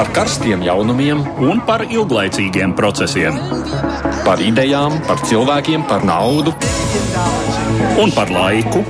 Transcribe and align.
par 0.00 0.08
karstiem 0.16 0.62
jaunumiem 0.64 1.18
un 1.44 1.58
par 1.68 1.82
ilglaicīgiem 1.84 2.70
procesiem. 2.72 3.34
Par 4.24 4.40
idejām, 4.40 4.94
par 5.04 5.18
cilvēkiem, 5.28 5.82
par 5.90 6.06
naudu 6.08 6.54
un 8.00 8.12
par 8.16 8.30
laiku. 8.32 8.80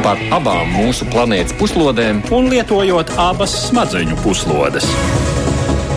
Par 0.00 0.16
abām 0.32 0.70
mūsu 0.72 1.04
planētas 1.12 1.52
puslodēm, 1.58 2.22
un 2.32 2.48
lietojot 2.48 3.12
abas 3.20 3.52
smadzeņu 3.66 4.16
puslodes. 4.22 4.86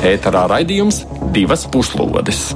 Ēterā 0.09 0.41
raidījums 0.51 1.05
divas 1.31 1.63
puslodes. 1.71 2.49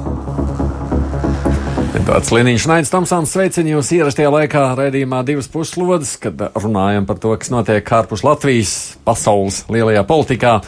Tāds 2.10 2.28
Liniņš 2.34 2.66
Naids 2.68 2.92
Tomsons 2.92 3.32
sveicina 3.32 3.72
jūs 3.72 3.94
ierastajā 3.96 4.34
laikā 4.34 4.66
raidījumā 4.82 5.22
divas 5.24 5.48
puslodes, 5.48 6.12
kad 6.20 6.44
runājam 6.60 7.08
par 7.08 7.22
to, 7.24 7.32
kas 7.40 7.48
notiek 7.54 7.88
ārpus 8.00 8.26
Latvijas, 8.26 8.76
pasaules 9.08 9.62
lielajā 9.72 10.04
politikā. 10.04 10.58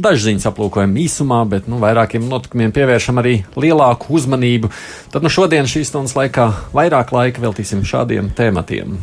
Dažas 0.00 0.30
ziņas 0.30 0.46
aplūkojam 0.48 0.94
īsumā, 0.96 1.42
bet 1.44 1.66
nu, 1.68 1.76
vairākiem 1.82 2.24
notikumiem 2.30 2.70
pievēršam 2.72 3.20
arī 3.20 3.34
lielāku 3.60 4.14
uzmanību. 4.16 4.70
Tad 5.12 5.26
nu, 5.26 5.28
šodien 5.28 5.66
šīs 5.68 5.90
stundas 5.90 6.14
laikā 6.16 6.46
vairāk 6.72 7.12
laika 7.12 7.42
veltīsim 7.42 7.82
šādiem 7.84 8.30
tematiem. 8.38 8.94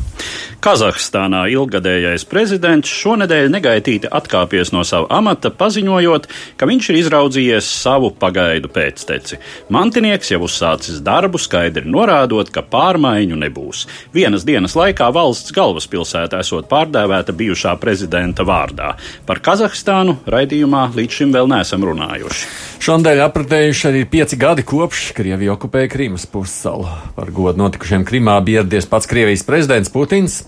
Kazahstānā 0.64 1.44
ilgadējais 1.54 2.26
prezidents 2.26 2.90
šonadēļ 2.90 3.52
negaitīti 3.54 4.10
atkāpies 4.10 4.72
no 4.74 4.82
sava 4.88 5.06
amata, 5.20 5.52
paziņojot, 5.54 6.26
ka 6.58 6.66
viņš 6.66 6.90
ir 6.90 7.00
izraudzījies 7.04 7.70
savu 7.84 8.10
pagaidu 8.18 8.72
pēcteci. 8.74 9.38
Mantinieks 9.70 10.34
jau 10.34 10.42
uzsācis 10.48 11.04
darbu, 11.06 11.38
skaidri 11.38 11.86
norādot, 11.86 12.50
ka 12.50 12.66
pārmaiņu 12.66 13.38
nebūs. 13.44 13.84
Vienas 14.18 14.48
dienas 14.50 14.74
laikā 14.80 15.12
valsts 15.14 15.54
galvaspilsēta 15.54 16.42
esot 16.42 16.66
pārdēvēta 16.74 17.38
bijušā 17.38 17.78
prezidenta 17.78 18.48
vārdā. 18.48 18.96
Par 19.30 19.46
Kazahstānu 19.46 20.18
raidījumā 20.26 20.87
līdz 20.96 21.20
šim 21.20 21.34
vēl 21.36 21.50
neesam 21.52 21.84
runājuši. 21.88 22.48
Šonadēļ 22.84 23.24
apritējuši 23.26 23.88
arī 23.90 24.06
pieci 24.10 24.40
gadi 24.40 24.66
kopš 24.68 25.12
Krievija 25.18 25.56
okupēja 25.58 25.92
Krīmas 25.92 26.28
pussalu. 26.32 26.88
Par 27.18 27.32
godu 27.36 27.64
notikušiem 27.64 28.06
Krimā 28.08 28.38
bija 28.46 28.64
ieradies 28.64 28.90
pats 28.90 29.10
Krievijas 29.10 29.46
prezidents 29.48 29.92
Putins. 29.94 30.42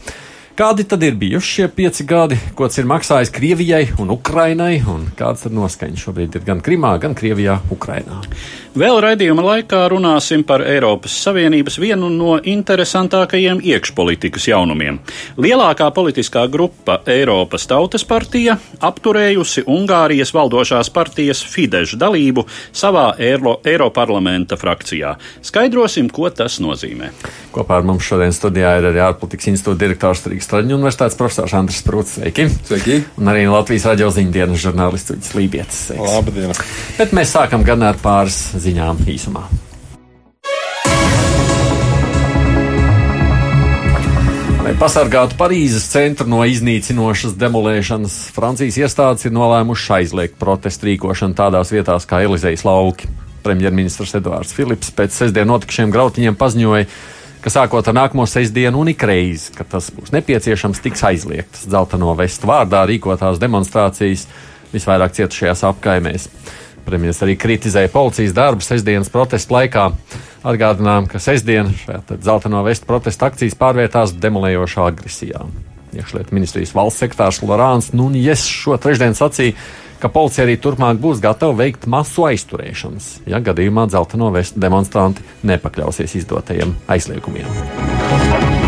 Kādi 0.59 0.83
tad 0.83 0.99
ir 1.07 1.13
bijuši 1.15 1.53
šie 1.55 1.65
pieci 1.71 2.03
gadi, 2.03 2.35
ko 2.51 2.67
tas 2.67 2.81
ir 2.81 2.87
maksājis 2.91 3.29
Krievijai 3.31 3.85
un 4.03 4.09
Ukrainai, 4.11 4.81
un 4.91 5.05
kāds 5.15 5.45
tad 5.45 5.53
noskaņas 5.55 6.01
šobrīd 6.03 6.33
ir 6.35 6.43
gan 6.43 6.59
Krimā, 6.59 6.97
gan 6.99 7.15
Krievijā, 7.15 7.61
Ukrainā? 7.71 8.17
Vēl 8.79 8.99
raidījuma 9.01 9.41
laikā 9.41 9.79
runāsim 9.89 10.43
par 10.45 10.61
Eiropas 10.67 11.15
Savienības 11.23 11.79
vienu 11.81 12.09
no 12.11 12.35
interesantākajiem 12.37 13.63
iekšpolitikas 13.65 14.49
jaunumiem. 14.51 14.99
Lielākā 15.39 15.87
politiskā 15.95 16.43
grupa 16.51 16.99
Eiropas 17.07 17.63
Tautas 17.71 18.03
partija 18.05 18.57
apturējusi 18.83 19.63
Ungārijas 19.63 20.35
valdošās 20.35 20.91
partijas 20.91 21.39
Fidesz 21.39 21.95
dalību 21.95 22.43
savā 22.75 23.13
Eiro, 23.15 23.55
Eiroparlamenta 23.63 24.59
frakcijā. 24.59 25.15
Skaidrosim, 25.41 26.11
ko 26.11 26.27
tas 26.29 26.59
nozīmē. 26.59 27.09
Kopā 27.55 27.79
ar 27.79 27.89
mums 27.89 28.05
šodien 28.11 28.35
studijā 28.35 28.75
ir 28.77 28.91
arī 28.91 29.01
ārpolitikas 29.07 29.49
institūta 29.55 29.87
direktors 29.87 30.27
Rīgas 30.27 30.48
Traģiņu 30.49 30.79
universitātes 30.79 31.13
profesors 31.13 31.53
Andris 31.53 31.77
Sprūts. 31.83 32.15
Sveiki! 32.17 32.47
Sveiki! 32.65 32.95
Un 33.21 33.29
arī 33.29 33.43
Latvijas 33.45 33.83
radio 33.91 34.07
ziņdienas 34.09 34.57
žurnālists 34.63 35.13
Uģis 35.13 35.33
Lībietis. 35.37 35.81
Labdien! 35.93 36.55
Bet 36.97 37.13
mēs 37.13 37.35
sākam 37.35 37.61
gan 37.67 37.85
ar 37.85 37.99
pāris 38.01 38.39
ziņām 38.57 39.03
īsumā. 39.13 39.43
Lai 44.65 44.73
pasargātu 44.81 45.37
Parīzes 45.37 45.85
centru 45.93 46.25
no 46.33 46.41
iznīcinošas 46.49 47.37
demolēšanas, 47.37 48.17
Francijas 48.33 48.81
iestādes 48.81 49.29
ir 49.29 49.37
nolēmušas 49.37 49.95
aizliegt 49.99 50.41
protestu 50.41 50.89
rīkošanu 50.89 51.37
tādās 51.37 51.69
vietās 51.75 52.09
kā 52.09 52.23
Elizejas 52.25 52.65
lauki. 52.65 53.05
Premjerministrs 53.45 54.17
Edvards 54.17 54.57
Filips 54.57 54.89
pēc 54.97 55.13
sestdien 55.13 55.47
notikušiem 55.53 55.93
grautiņiem 55.93 56.41
paziņoja, 56.41 56.89
ka 56.89 57.18
sākot 57.47 57.87
ar 57.87 57.95
nākamo 57.95 58.25
sestdienu 58.27 58.81
un 58.83 58.91
ikreiz, 58.91 59.47
kad 59.55 59.69
tas 59.71 59.87
būs 59.95 60.11
nepieciešams, 60.11 60.81
tiks 60.83 61.05
aizliegtas 61.07 61.63
dzelteno 61.69 62.11
vestu 62.19 62.49
vārdā 62.49 62.81
rīkotās 62.89 63.39
demonstrācijas 63.39 64.25
visvairāk 64.73 65.15
cietušajās 65.15 65.63
apkaimēs. 65.69 66.27
Premjerministrs 66.83 67.23
arī 67.23 67.37
kritizēja 67.39 67.91
policijas 67.93 68.35
darbu 68.35 68.65
sestdienas 68.65 69.11
protesta 69.13 69.55
laikā. 69.55 69.87
Atgādinām, 70.49 71.07
ka 71.11 71.19
sestdien 71.23 71.71
šajā 71.85 72.19
zeltaino 72.27 72.63
vestu 72.67 72.87
protesta 72.89 73.29
akcijas 73.31 73.55
pārvērtās 73.59 74.15
demolējošā 74.19 74.87
agresijā. 74.91 75.43
Iekšlietu 75.95 76.35
ministrijas 76.35 76.75
valsts 76.75 77.03
sekretārs 77.03 77.41
Lorāns 77.43 77.93
Nunijas 77.95 78.43
šo 78.47 78.77
trešdienu 78.81 79.17
sacīja, 79.17 79.55
ka 79.99 80.11
policija 80.13 80.45
arī 80.47 80.57
turpmāk 80.61 81.01
būs 81.01 81.21
gatava 81.23 81.55
veikt 81.59 81.87
masu 81.91 82.27
aizturēšanas, 82.29 83.09
ja 83.29 83.41
gadījumā 83.43 83.89
zeltaino 83.91 84.31
vestu 84.35 84.61
demonstranti 84.63 85.25
nepakļausies 85.47 86.17
izdotajiem 86.23 86.75
aizliegumiem. 86.87 88.58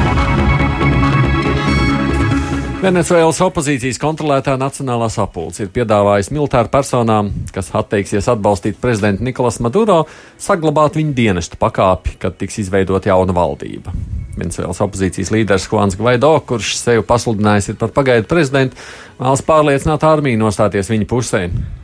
Venecuēlas 2.81 3.37
opozīcijas 3.45 3.99
kontrolētā 4.01 4.55
Nacionālā 4.57 5.05
sapulce 5.13 5.61
ir 5.61 5.67
piedāvājusi 5.69 6.33
militāru 6.33 6.71
personām, 6.73 7.27
kas 7.53 7.67
atteiksies 7.77 8.25
atbalstīt 8.31 8.79
prezidentu 8.81 9.21
Nikolas 9.27 9.59
Maduro, 9.61 9.99
saglabāt 10.41 10.97
viņa 10.97 11.13
dienestu 11.13 11.59
pakāpi, 11.61 12.15
kad 12.23 12.39
tiks 12.39 12.57
izveidota 12.63 13.11
jauna 13.11 13.35
valdība. 13.37 13.93
Venecuēlas 14.33 14.81
opozīcijas 14.81 15.29
līderis 15.29 15.67
Juans 15.69 15.99
Gvaido, 15.99 16.31
kurš 16.49 16.71
sevi 16.79 17.05
pasludinājis 17.05 17.75
par 17.77 17.93
pagaidu 17.93 18.25
prezidentu, 18.31 18.81
vēlas 19.19 19.45
pārliecināt 19.45 20.07
armiju 20.09 20.41
nostāties 20.41 20.89
viņa 20.89 21.09
pusē. 21.11 21.43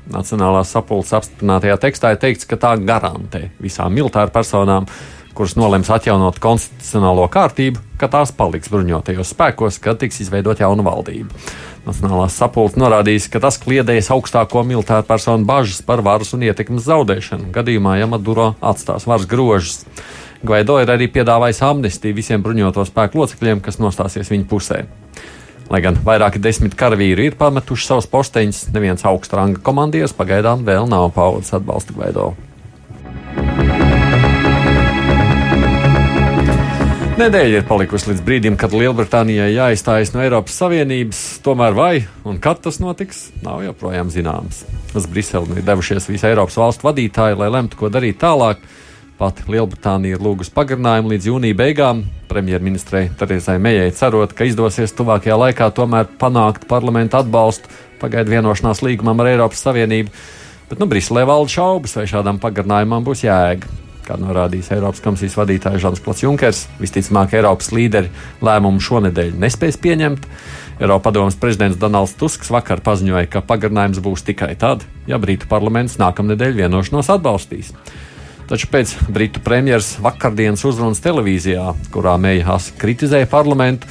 Nacionālās 0.09 0.74
sapulces 0.74 1.13
apstiprinātajā 1.19 1.78
tekstā 1.84 2.16
ir 2.16 2.24
teikts, 2.25 2.50
ka 2.50 2.57
tā 2.57 2.74
garantē 2.81 3.52
visām 3.62 3.94
militāru 3.94 4.34
personām 4.34 4.90
kuras 5.38 5.53
nolems 5.58 5.90
atjaunot 5.94 6.40
konstitucionālo 6.42 7.28
kārtību, 7.30 7.81
ka 8.02 8.09
tās 8.09 8.31
paliks 8.34 8.72
bruņotajos 8.74 9.34
spēkos, 9.36 9.78
kad 9.84 10.00
tiks 10.02 10.24
izveidot 10.24 10.62
jauna 10.64 10.86
valdība. 10.86 11.30
Nacionālās 11.86 12.36
sapulces 12.36 12.80
norādījis, 12.81 13.30
ka 13.31 13.42
tas 13.44 13.59
kliedējas 13.62 14.09
augstāko 14.16 14.64
militāru 14.68 15.06
personu 15.08 15.48
bažas 15.48 15.84
par 15.86 16.02
varas 16.06 16.34
un 16.36 16.44
ietekmes 16.48 16.88
zaudēšanu, 16.90 17.52
gadījumā, 17.56 18.00
ja 18.02 18.09
Maduro 18.09 18.56
atstās 18.59 19.06
varas 19.08 19.30
grožus. 19.30 19.84
Gvaido 20.44 20.80
ir 20.81 20.92
arī 20.94 21.08
piedāvājis 21.09 21.64
amnestiju 21.66 22.18
visiem 22.18 22.44
bruņoto 22.46 22.86
spēku 22.90 23.22
locekļiem, 23.22 23.62
kas 23.66 23.80
nostāsies 23.81 24.34
viņa 24.34 24.50
pusē. 24.50 24.84
Lai 25.69 25.81
gan 25.84 25.98
vairāki 26.04 26.42
desmit 26.42 26.78
karavīri 26.80 27.30
ir 27.30 27.40
pametuši 27.40 27.90
savus 27.92 28.09
posteņus, 28.12 28.68
neviens 28.75 29.06
augsta 29.08 29.42
ranga 29.42 29.64
komandieris 29.64 30.16
pagaidām 30.18 30.64
vēl 30.68 30.88
nav 30.92 31.12
paudis 31.16 31.56
atbalsta 31.58 31.96
Gvaido. 31.98 32.34
Nedēļa 37.17 37.63
ir 37.63 37.63
palikusi 37.66 38.11
līdz 38.11 38.19
brīdim, 38.22 38.55
kad 38.61 38.75
Lielbritānijai 38.78 39.47
jāizstājas 39.50 40.11
no 40.13 40.19
Eiropas 40.22 40.53
Savienības. 40.61 41.22
Tomēr 41.41 41.73
vai 41.73 41.94
un 42.29 42.35
kad 42.38 42.59
tas 42.61 42.75
notiks, 42.78 43.31
nav 43.41 43.63
joprojām 43.66 44.11
zināms. 44.13 44.59
Uz 44.94 45.07
Briseli 45.09 45.57
ir 45.57 45.66
devušies 45.66 46.06
visi 46.11 46.27
Eiropas 46.29 46.59
valstu 46.61 46.85
vadītāji, 46.85 47.39
lai 47.39 47.47
lemtu, 47.56 47.79
ko 47.79 47.89
darīt 47.89 48.19
tālāk. 48.22 48.61
Pati 49.17 49.47
Lielbritānija 49.50 50.19
ir 50.19 50.22
lūgusi 50.22 50.53
pagarinājumu 50.53 51.16
līdz 51.16 51.29
jūnija 51.31 51.57
beigām. 51.57 52.03
Premjerministrei 52.29 53.07
Terezai 53.17 53.57
Mejai 53.66 53.89
cerot, 53.97 54.38
ka 54.38 54.45
izdosies 54.45 54.94
tuvākajā 54.94 55.39
laikā 55.41 55.72
tomēr 55.73 56.06
panākt 56.22 56.69
parlamentu 56.69 57.17
atbalstu 57.17 57.73
pagaidu 57.97 58.35
vienošanās 58.35 58.85
līgumam 58.85 59.25
ar 59.25 59.31
Eiropas 59.33 59.66
Savienību. 59.66 60.13
Bet 60.69 60.77
nu, 60.77 60.85
Briselē 60.85 61.25
valda 61.25 61.50
šaubas, 61.57 61.97
vai 61.97 62.06
šādam 62.13 62.38
pagarinājumam 62.45 63.09
būs 63.09 63.25
jēga 63.25 63.87
kā 64.07 64.18
norādījis 64.19 64.72
Eiropas 64.78 65.03
komisijas 65.03 65.35
vadītājs 65.38 65.84
Žants 65.84 66.03
Klots 66.06 66.23
Junkers. 66.23 66.63
Visticamāk, 66.81 67.35
Eiropas 67.38 67.69
līderi 67.75 68.12
lēmumu 68.44 68.81
šonadēļ 68.84 69.35
nespēs 69.44 69.79
pieņemt. 69.84 70.28
Eiropas 70.79 71.06
padomus 71.09 71.40
prezidents 71.41 71.79
Donalds 71.81 72.16
Tusks 72.19 72.51
vakar 72.53 72.84
paziņoja, 72.85 73.28
ka 73.34 73.44
pagarinājums 73.45 74.01
būs 74.06 74.23
tikai 74.28 74.53
tad, 74.59 74.85
ja 75.09 75.19
Brītu 75.21 75.50
parlaments 75.51 75.98
nākamnedēļ 76.01 76.59
vienošanos 76.62 77.09
atbalstīs. 77.18 77.74
Taču 78.48 78.69
pēc 78.71 78.94
Britu 79.12 79.42
premjeras 79.44 79.98
vakardienas 80.00 80.63
uzrunas 80.69 81.01
televīzijā, 81.04 81.74
kurā 81.92 82.15
Meija 82.21 82.45
Hasa 82.54 82.77
kritizēja 82.80 83.27
parlamentu, 83.27 83.89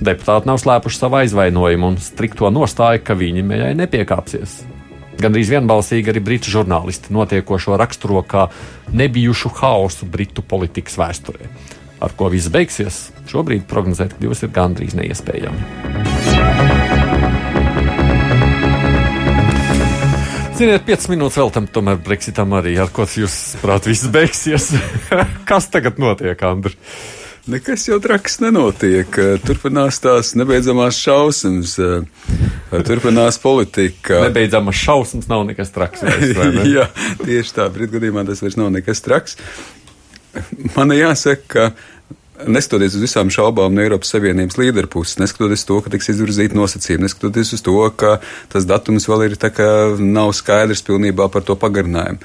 deputāti 0.00 0.48
nav 0.48 0.62
slēpuši 0.62 1.02
savu 1.02 1.20
aizvainojumu 1.20 1.92
un 1.92 2.00
strikto 2.00 2.48
nostāju, 2.54 3.04
ka 3.04 3.18
viņi 3.18 3.44
Meijai 3.44 3.74
nepiekāpsies. 3.76 4.62
Gandrīz 5.18 5.48
vienbalsīgi 5.50 6.12
arī 6.12 6.20
britu 6.22 6.52
žurnālisti 6.52 7.10
notiekošo 7.14 7.74
raksturo 7.80 8.22
kā 8.22 8.46
nebijušu 8.94 9.50
haosu 9.58 10.06
britu 10.06 10.44
politikas 10.46 10.94
vēsturē. 11.00 11.50
Ar 11.98 12.14
ko 12.14 12.28
viss 12.30 12.50
beigsies, 12.54 13.08
šobrīd 13.26 13.66
prognozēt 13.66 14.14
kļūs 14.20 14.44
ir 14.46 14.54
gandrīz 14.54 14.94
neiespējami. 14.94 15.58
Ziniet, 20.58 20.86
5 20.86 21.10
minūtes 21.10 21.38
vēl 21.38 21.50
tam, 21.54 21.66
tomēr 21.70 21.98
Brexitam 22.02 22.54
arī 22.58 22.76
ar 22.82 22.90
ko 22.94 23.04
jūs 23.06 23.58
prāt, 23.62 23.90
viss 23.90 24.06
beigsies. 24.14 24.72
Kas 25.50 25.66
tagad 25.74 25.98
notiek, 26.02 26.38
Andri? 26.46 26.78
Nekas 27.48 27.86
jau 27.88 27.96
traks 28.04 28.34
nenotiek. 28.42 29.14
Turpinās 29.40 29.96
tās 30.04 30.34
nebeidzamās 30.36 30.98
šausmas, 31.00 31.78
turpinās 32.84 33.40
politika. 33.40 34.20
Nebeidzamas 34.26 34.76
šausmas 34.76 35.30
nav 35.30 35.46
nekas 35.48 35.72
traks. 35.72 36.04
Vairs, 36.04 36.36
ne? 36.36 36.66
Jā, 36.76 36.84
tieši 37.22 37.54
tā, 37.56 37.70
brīdī 37.72 37.96
gadījumā 37.96 38.26
tas 38.28 38.44
vairs 38.44 38.58
nav 38.60 38.68
nekas 38.74 39.00
traks. 39.04 39.38
Man 40.76 40.92
jāsaka, 40.92 41.46
ka 41.48 41.70
neskatoties 42.46 42.96
uz 42.98 43.02
visām 43.02 43.30
šaubām 43.32 43.74
no 43.74 43.82
Eiropas 43.82 44.12
Savienības 44.14 44.58
līderu 44.60 44.90
puses, 44.92 45.18
neskatoties 45.20 45.64
to, 45.68 45.80
ka 45.82 45.92
tiks 45.92 46.10
izvirzīti 46.12 46.58
nosacījumi, 46.58 47.06
neskatoties 47.06 47.54
uz 47.56 47.64
to, 47.66 47.76
ka 47.98 48.18
tas 48.52 48.66
datums 48.68 49.08
vēl 49.10 49.26
ir 49.28 49.38
tā 49.40 49.50
kā 49.54 49.68
nav 49.98 50.32
skaidrs 50.36 50.84
pilnībā 50.86 51.28
par 51.34 51.46
to 51.46 51.56
pagarinājumu. 51.58 52.20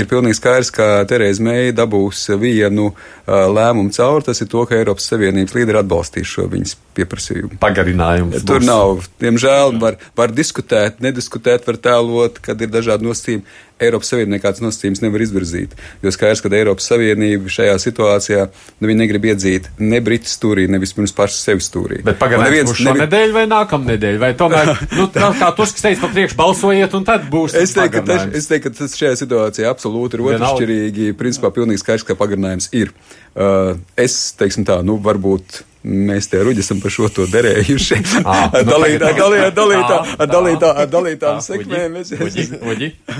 Ir 0.00 0.08
pilnīgi 0.10 0.40
skaidrs, 0.40 0.72
ka 0.74 0.90
Tereza 1.10 1.44
Meija 1.44 1.76
dabūs 1.82 2.26
vienu 2.40 2.92
lēmumu 3.26 3.92
cauri, 3.96 4.28
tas 4.30 4.40
ir 4.40 4.50
to, 4.52 4.64
ka 4.68 4.78
Eiropas 4.78 5.10
Savienības 5.12 5.56
līderi 5.58 5.82
atbalstīs 5.82 6.30
šo 6.30 6.48
viņas 6.50 6.76
pieprasījumu. 7.00 7.58
Pagarinājums. 7.62 8.44
Tur 8.44 8.60
būs. 8.60 8.68
nav, 8.68 9.08
diemžēl, 9.22 9.74
var, 9.82 9.98
var 10.18 10.36
diskutēt, 10.36 11.02
nediskutēt, 11.04 11.66
var 11.66 11.80
tēlot, 11.80 12.38
kad 12.44 12.60
ir 12.60 12.72
dažādi 12.72 13.08
nosacījumi. 13.08 13.48
Eiropas 13.80 14.10
Savienība 14.12 14.36
nekāds 14.36 14.60
nosacījums 14.60 15.00
nevar 15.00 15.22
izvirzīt. 15.24 15.74
Jo 16.04 16.12
skaidrs, 16.12 16.42
ka 16.44 16.50
Eiropas 16.52 16.88
Savienība 16.90 17.50
šajā 17.52 17.78
situācijā 17.80 18.46
nu, 18.82 18.90
negrib 19.00 19.24
iedzīt 19.30 19.70
ne 19.80 20.02
Britu 20.04 20.28
stūrī, 20.28 20.66
ne 20.70 20.80
vispirms 20.82 21.14
pašu 21.16 21.38
sevi 21.38 21.64
stūrī. 21.64 22.02
Bet 22.04 22.20
pagaidām, 22.20 22.74
šo 22.76 22.90
nevi... 22.90 23.04
nedēļu 23.06 23.36
vai 23.38 23.46
nākamā 23.50 23.94
nedēļa, 23.94 24.20
vai 24.20 24.30
tomēr, 24.36 24.74
nu, 24.98 25.08
kā 25.14 25.50
Tusks 25.56 25.86
teica, 25.86 26.02
pa 26.04 26.12
priekšu 26.12 26.38
balsojiet, 26.40 26.98
un 26.98 27.08
tad 27.08 27.24
būs. 27.32 27.56
Es 27.56 27.72
teiktu, 27.76 28.02
ka, 28.02 28.04
tas, 28.12 28.28
es 28.36 28.50
teiktu, 28.50 28.68
ka 28.68 28.82
tas 28.82 29.00
šajā 29.00 29.14
situācijā 29.22 29.72
absolūti 29.72 30.18
ir 30.18 30.26
otršķirīgi. 30.34 31.10
Principā 31.20 31.52
pilnīgi 31.56 31.80
skaidrs, 31.80 32.04
ka 32.08 32.18
pagarinājums 32.20 32.68
ir. 32.76 32.92
Uh, 33.30 33.78
es, 34.00 34.20
teiksim 34.36 34.68
tā, 34.68 34.80
nu, 34.84 35.00
varbūt 35.00 35.62
Mēs 35.80 36.26
te 36.28 36.36
ruģi 36.44 36.60
esam 36.60 36.80
par 36.82 36.92
šo 36.92 37.08
to 37.08 37.24
derējuši. 37.30 37.96
Ar 38.28 38.64
dalītā, 38.68 39.14
dalītā, 39.16 39.48
dalītā, 39.56 39.98
ar 40.20 40.28
dalītā, 40.28 40.72
ar 40.82 40.88
dalītām 40.92 41.38
sekmēm. 41.44 41.96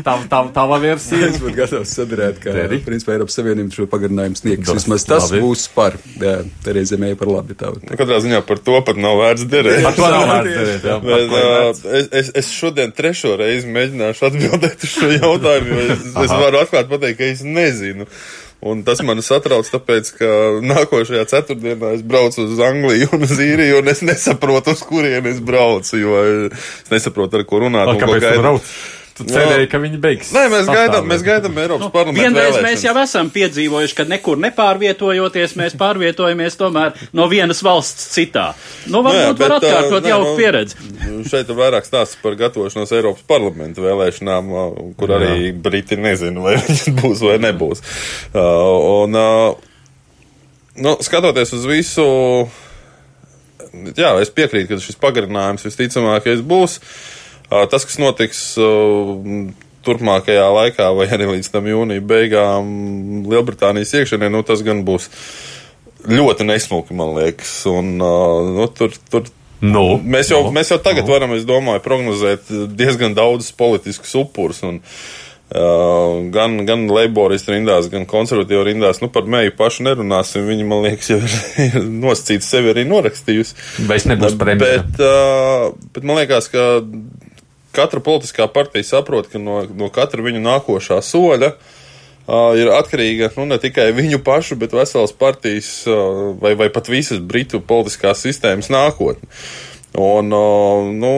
Tā, 0.05 0.17
tā, 0.29 0.41
tā 0.53 0.65
versija. 0.83 1.31
Es 1.31 1.39
būtu 1.41 1.55
gatavs 1.57 1.95
sadarēt, 1.97 2.41
ka, 2.43 2.53
principā, 2.85 3.15
Eiropas 3.17 3.39
Savienība 3.39 3.73
šo 3.75 3.87
pagarinājumu 3.91 4.37
sniegs. 4.37 4.73
Vismaz 4.77 5.07
tas 5.09 5.31
labi. 5.31 5.41
būs 5.45 5.65
par, 5.73 5.97
jā, 6.21 6.35
Terēzē 6.67 6.99
mēja 7.01 7.19
par 7.21 7.33
labi. 7.33 7.57
Tā, 7.57 7.73
tā. 7.81 7.97
Katrā 7.97 8.21
ziņā 8.27 8.43
par 8.49 8.61
to 8.67 8.77
pat 8.85 9.01
nav 9.01 9.17
vērts 9.23 9.49
derēt. 9.51 9.81
Par 9.87 9.97
to 9.97 10.13
nav 10.13 10.27
vērts 10.29 10.61
derēt, 10.61 10.87
jā. 10.91 10.99
Bet, 11.07 11.89
es, 12.03 12.13
es, 12.21 12.31
es 12.43 12.53
šodien 12.53 12.93
trešo 12.97 13.39
reizi 13.41 13.73
mēģināšu 13.73 14.29
atbildēt 14.31 14.85
uz 14.85 14.95
šo 14.99 15.11
jautājumu, 15.17 15.73
jo 15.73 15.89
es, 15.97 16.07
es 16.27 16.37
varu 16.37 16.61
atklāt 16.61 16.93
pateikt, 16.93 17.21
ka 17.23 17.33
es 17.33 17.45
nezinu. 17.47 18.09
Un 18.61 18.83
tas 18.85 19.01
man 19.07 19.23
satrauc, 19.25 19.69
tāpēc, 19.73 20.13
ka 20.19 20.31
nākošajā 20.61 21.25
ceturtdienā 21.33 21.95
es 21.97 22.03
braucu 22.05 22.45
uz 22.45 22.59
Angliju 22.61 23.09
un 23.17 23.25
uz 23.25 23.39
Īriju, 23.41 23.79
un 23.81 23.89
es 23.89 24.03
nesaprotu, 24.05 24.75
uz 24.77 24.83
kurien 24.85 25.25
es 25.31 25.41
braucu, 25.41 25.97
jo 25.97 26.19
es 26.29 26.91
nesaprotu, 26.93 27.41
ar 27.41 27.47
ko 27.49 27.63
runāt. 27.65 27.95
Kāpēc 28.03 28.27
tu 28.27 28.43
brauc? 28.43 28.75
Tu 29.21 29.27
cerēji, 29.29 29.69
ka 29.69 29.79
viņi 29.83 29.99
beigs. 30.01 30.31
Nē, 30.33 30.47
mēs 30.49 30.69
gaidām, 30.71 31.05
mēs 31.11 31.23
gaidām 31.27 31.59
Eiropas 31.61 31.85
nu, 31.85 31.91
parlamentu. 31.93 32.23
Vienreiz 32.23 32.57
mēs 32.65 32.85
jau 32.87 32.95
esam 33.03 33.29
piedzīvojuši, 33.35 33.97
ka 33.99 34.07
nekur 34.09 34.41
nepārvietojoties, 34.41 35.57
mēs 35.61 35.77
pārvietojamies 35.81 36.57
tomēr 36.61 36.97
no 37.17 37.27
vienas 37.29 37.61
valsts 37.67 38.09
citā. 38.15 38.47
Nu, 38.89 39.03
varbūt 39.05 39.35
nu, 39.35 39.37
jā, 39.37 39.37
var 39.43 39.57
atkārtot 39.59 40.09
jau 40.09 40.21
nu, 40.25 40.33
pieredzi. 40.41 40.79
Šeit 41.29 41.53
ir 41.53 41.59
vairāk 41.59 41.89
stāsts 41.89 42.17
par 42.23 42.39
gatavošanos 42.41 42.95
Eiropas 42.97 43.27
parlamentu 43.29 43.85
vēlēšanām, 43.85 44.51
kur 45.01 45.15
arī 45.19 45.33
jā. 45.51 45.55
Briti 45.69 46.01
nezina, 46.01 46.41
vai 46.47 46.57
viņas 46.63 46.89
būs 47.03 47.25
vai 47.29 47.37
nebūs. 47.45 47.85
Uh, 48.33 49.05
un, 49.05 49.21
uh, 49.21 50.81
nu, 50.81 50.97
skatoties 51.05 51.53
uz 51.61 51.69
visu, 51.69 52.11
jā, 53.93 54.15
es 54.23 54.33
piekrītu, 54.33 54.73
ka 54.73 54.85
šis 54.89 55.01
pagarinājums 55.01 55.69
visticamākais 55.69 56.41
būs. 56.47 56.81
Tas, 57.51 57.87
kas 57.87 57.99
notiks 57.99 58.43
turpmākajā 59.87 60.47
laikā, 60.55 60.91
vai 60.95 61.09
arī 61.11 61.27
līdz 61.35 61.51
tam 61.51 61.67
jūnija 61.67 62.05
beigām 62.05 62.71
Lielbritānijas 63.31 63.95
iekšienē, 64.01 64.29
nu, 64.31 64.45
tas 64.47 64.63
gan 64.67 64.85
būs 64.87 65.09
ļoti 66.11 66.47
nesmuki, 66.47 66.97
man 66.97 67.17
liekas. 67.17 67.55
Un, 67.71 67.97
nu, 67.99 68.71
tur, 68.77 68.95
tur 69.13 69.29
Nu, 69.61 69.99
mēs, 70.01 70.31
jau, 70.33 70.41
nu, 70.47 70.55
mēs 70.57 70.71
jau 70.73 70.79
tagad 70.81 71.05
nu. 71.05 71.13
varam, 71.13 71.35
es 71.37 71.45
domāju, 71.45 71.83
prognozēt 71.85 72.49
diezgan 72.77 73.13
daudzus 73.17 73.53
politiskus 73.53 74.15
upurus. 74.17 74.63
Un, 74.65 74.79
uh, 74.81 76.17
gan, 76.33 76.57
gan 76.69 76.87
laboristu 76.89 77.53
rindās, 77.53 77.91
gan 77.93 78.07
konservatīvu 78.09 78.65
rindās. 78.71 79.03
Nu, 79.05 79.11
par 79.13 79.29
mēju 79.29 79.53
pašu 79.59 79.85
nerunāsim. 79.85 80.49
Viņa, 80.49 80.69
man 80.71 80.87
liekas, 80.87 81.13
jau 81.13 81.21
ir, 81.21 81.77
nosacīta 82.07 82.49
sevi 82.49 82.73
arī 82.73 82.87
norakstījusi. 82.89 83.59
Bet, 83.91 84.09
bet, 84.65 85.05
uh, 85.05 85.69
bet 85.93 86.09
man 86.09 86.23
liekas, 86.23 86.49
ka 86.55 86.71
katra 87.73 88.01
politiskā 88.03 88.47
partija 88.51 88.87
saprot, 88.87 89.29
ka 89.31 89.39
no, 89.39 89.63
no 89.77 89.91
katra 89.95 90.25
viņu 90.25 90.43
nākošā 90.43 91.01
soļa 91.05 91.53
uh, 91.55 92.53
ir 92.59 92.71
atkarīga 92.75 93.31
nu, 93.37 93.47
ne 93.51 93.61
tikai 93.63 93.91
viņu 93.97 94.23
pašu, 94.27 94.59
bet 94.61 94.75
veselas 94.77 95.15
partijas 95.17 95.71
uh, 95.89 96.31
vai, 96.41 96.57
vai 96.59 96.71
pat 96.75 96.91
visas 96.91 97.23
Britu 97.23 97.63
politiskās 97.63 98.25
sistēmas 98.27 98.71
nākotne. 98.73 99.31
Un, 99.99 100.35
uh, 100.35 100.91
nu, 100.95 101.15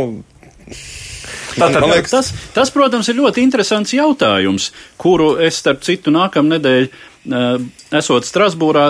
Tātad, 1.52 1.84
liekas, 1.84 2.12
tas, 2.12 2.28
tas, 2.54 2.70
protams, 2.72 3.10
ir 3.12 3.19
ļoti 3.19 3.43
interesants 3.44 3.93
jautājums, 3.93 4.70
kuru 4.96 5.34
es, 5.44 5.58
starp 5.60 5.82
citu, 5.84 6.08
nākamnedēļ, 6.14 6.87
esot 7.99 8.25
Strasbūrā, 8.25 8.87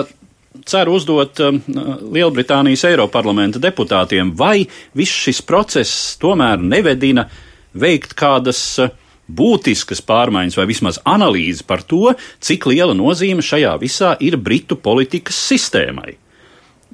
ceru 0.63 0.93
uzdot 0.95 1.41
Lielbritānijas 1.43 2.85
Eiroparlamenta 2.87 3.59
deputātiem, 3.59 4.31
vai 4.39 4.61
viss 4.95 5.25
šis 5.25 5.43
process 5.43 6.15
tomēr 6.23 6.63
nevedina 6.63 7.27
uh, 7.27 7.41
veikt 7.73 8.15
kādas 8.19 8.61
eh, 8.81 8.91
būtiskas 9.27 10.03
pārmaiņas 10.05 10.57
vai 10.59 10.67
vismaz 10.69 10.99
analīzi 11.09 11.65
par 11.67 11.83
to, 11.87 12.13
cik 12.43 12.67
liela 12.71 12.95
nozīme 12.97 13.45
šajā 13.45 13.77
visā 13.81 14.13
ir 14.23 14.37
Britu 14.37 14.77
politikas 14.79 15.39
sistēmai. 15.49 16.17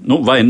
Nu, 0.08 0.22
vai, 0.24 0.44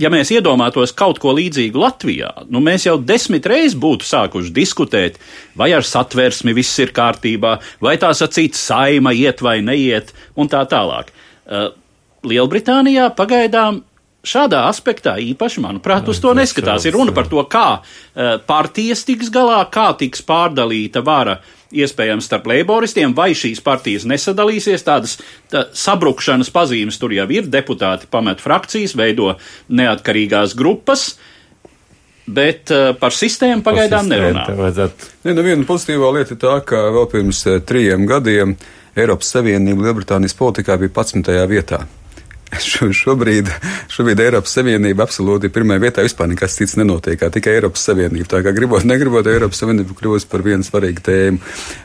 ja 0.00 0.10
mēs 0.10 0.32
iedomātos 0.34 0.94
kaut 0.96 1.20
ko 1.22 1.34
līdzīgu 1.36 1.78
Latvijā, 1.78 2.30
nu 2.50 2.62
mēs 2.64 2.88
jau 2.88 2.96
desmit 2.98 3.46
reizes 3.46 3.76
būtu 3.78 4.08
sākuši 4.08 4.54
diskutēt, 4.56 5.20
vai 5.54 5.70
ar 5.76 5.86
satversmi 5.86 6.56
viss 6.56 6.80
ir 6.82 6.94
kārtībā, 6.96 7.58
vai 7.84 7.94
tā 8.00 8.10
sacīt 8.16 8.58
saima 8.58 9.12
iet 9.14 9.44
vai 9.44 9.60
neiet, 9.62 10.14
un 10.34 10.50
tā 10.50 10.64
tālāk. 10.70 11.12
Uh, 11.50 11.70
Lielbritānijā 12.26 13.06
pagaidām 13.16 13.80
Šādā 14.20 14.66
aspektā 14.68 15.14
īpaši, 15.16 15.62
manuprāt, 15.64 16.08
uz 16.12 16.18
to 16.20 16.34
neskatās. 16.36 16.84
Ir 16.84 16.92
runa 16.92 17.14
par 17.16 17.28
to, 17.30 17.40
kā 17.48 17.80
uh, 17.80 18.34
partijas 18.44 19.06
tiks 19.08 19.30
galā, 19.32 19.62
kā 19.72 19.86
tiks 19.96 20.20
pārdalīta 20.28 21.00
vara 21.04 21.38
iespējams 21.72 22.26
starp 22.28 22.50
leiboristiem, 22.50 23.14
vai 23.16 23.30
šīs 23.38 23.62
partijas 23.64 24.04
nesadalīsies. 24.10 24.84
Tādas 24.84 25.16
tā, 25.48 25.64
sabrukšanas 25.72 26.52
pazīmes 26.52 27.00
tur 27.00 27.14
jau 27.16 27.24
ir. 27.32 27.48
Deputāti 27.48 28.10
pamet 28.12 28.42
frakcijas, 28.44 28.92
veido 28.98 29.38
neatkarīgās 29.72 30.52
grupas. 30.58 31.14
Bet 32.28 32.68
uh, 32.74 32.90
par 33.00 33.16
sistēmu 33.16 33.64
pagaidām 33.64 34.10
nerunā. 34.10 34.44
Ne, 35.24 35.32
nu 35.32 35.46
viena 35.46 35.64
pozitīvā 35.66 36.12
lieta 36.18 36.36
ir 36.36 36.42
tā, 36.44 36.58
ka 36.66 36.82
vēl 36.92 37.08
pirms 37.14 37.40
uh, 37.48 37.56
trijiem 37.64 38.04
gadiem 38.10 38.52
Eiropas 39.00 39.32
Savienība 39.32 39.88
Lielbritānijas 39.88 40.36
politikā 40.36 40.76
bija 40.76 40.92
11. 40.92 41.32
vietā. 41.48 41.80
Šobrīd, 42.50 43.46
šobrīd 43.92 44.20
Eiropas 44.24 44.56
Savienība 44.56 45.04
absolūti 45.06 45.46
ir 45.46 45.54
pirmajā 45.54 45.82
vietā. 45.84 46.04
Vispār 46.06 46.30
nekas 46.32 46.56
cits 46.58 46.76
nenotiek, 46.80 47.22
tikai 47.36 47.56
Eiropas 47.58 47.84
Savienība. 47.86 48.26
Tā 48.32 48.42
kā 48.46 48.52
gribot, 48.56 48.86
negribot, 48.88 49.28
Eiropas 49.30 49.62
Savienība 49.62 49.94
kļūst 49.98 50.30
par 50.30 50.42
vienu 50.46 50.66
svarīgu 50.66 51.04
tēmu. 51.06 51.38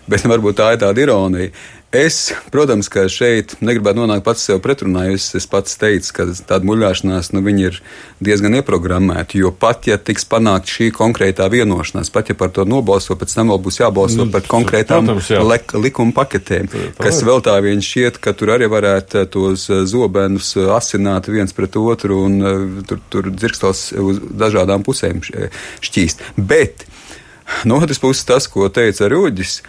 Bet 0.10 0.26
varbūt 0.26 0.58
tā 0.60 0.72
ir 0.74 0.82
tāda 0.82 1.06
ironija. 1.06 1.54
Es, 1.96 2.34
protams, 2.52 2.90
ka 2.92 3.06
šeit 3.12 3.54
negribētu 3.64 4.02
nonākt 4.02 4.26
pats 4.26 4.44
sev 4.44 4.60
pretrunā. 4.64 5.06
Es, 5.14 5.30
es 5.38 5.46
pats 5.48 5.78
teicu, 5.80 6.12
ka 6.18 6.26
tāda 6.48 6.68
muļāšanās 6.68 7.32
nu, 7.32 7.44
ir 7.62 7.78
diezgan 8.24 8.58
ieprogrammēta. 8.60 9.38
Jo 9.40 9.54
pat 9.56 9.88
ja 9.88 9.96
tiks 10.02 10.28
panākt 10.28 10.72
šī 10.72 10.90
konkrētā 10.96 11.48
vienošanās, 11.52 12.12
pat 12.12 12.32
ja 12.32 12.36
par 12.36 12.52
to 12.56 12.66
nobalso, 12.68 13.16
pēc 13.16 13.38
tam 13.38 13.54
vēl 13.54 13.62
būs 13.64 13.80
jābalso 13.80 14.26
nu, 14.26 14.28
par 14.34 14.44
konkrētām 14.50 15.08
protams, 15.08 15.30
jā. 15.32 15.44
likuma 15.80 16.16
paketēm, 16.20 16.68
tā, 16.72 16.84
tā 16.98 17.06
kas 17.08 17.22
vēl 17.28 17.44
tā 17.46 17.56
vien 17.64 17.84
šķiet, 17.84 18.20
ka 18.24 18.36
tur 18.36 18.56
arī 18.58 18.68
varētu 18.72 19.26
tos 19.32 19.70
eh, 19.70 19.86
zobenus 19.88 20.52
eh, 20.60 20.68
asināt 20.76 21.30
viens 21.32 21.56
pret 21.56 21.80
otru 21.80 22.26
un 22.26 22.36
eh, 22.42 22.60
tur, 22.90 23.02
tur 23.14 23.32
dzirkstos 23.32 23.88
uz 24.02 24.20
dažādām 24.44 24.84
pusēm 24.86 25.24
šķīst. 25.24 26.28
Bet 26.36 26.84
no 27.64 27.80
otras 27.80 28.02
puses, 28.04 28.26
tas, 28.28 28.50
ko 28.52 28.68
teica 28.74 29.08
Rūģis, 29.12 29.60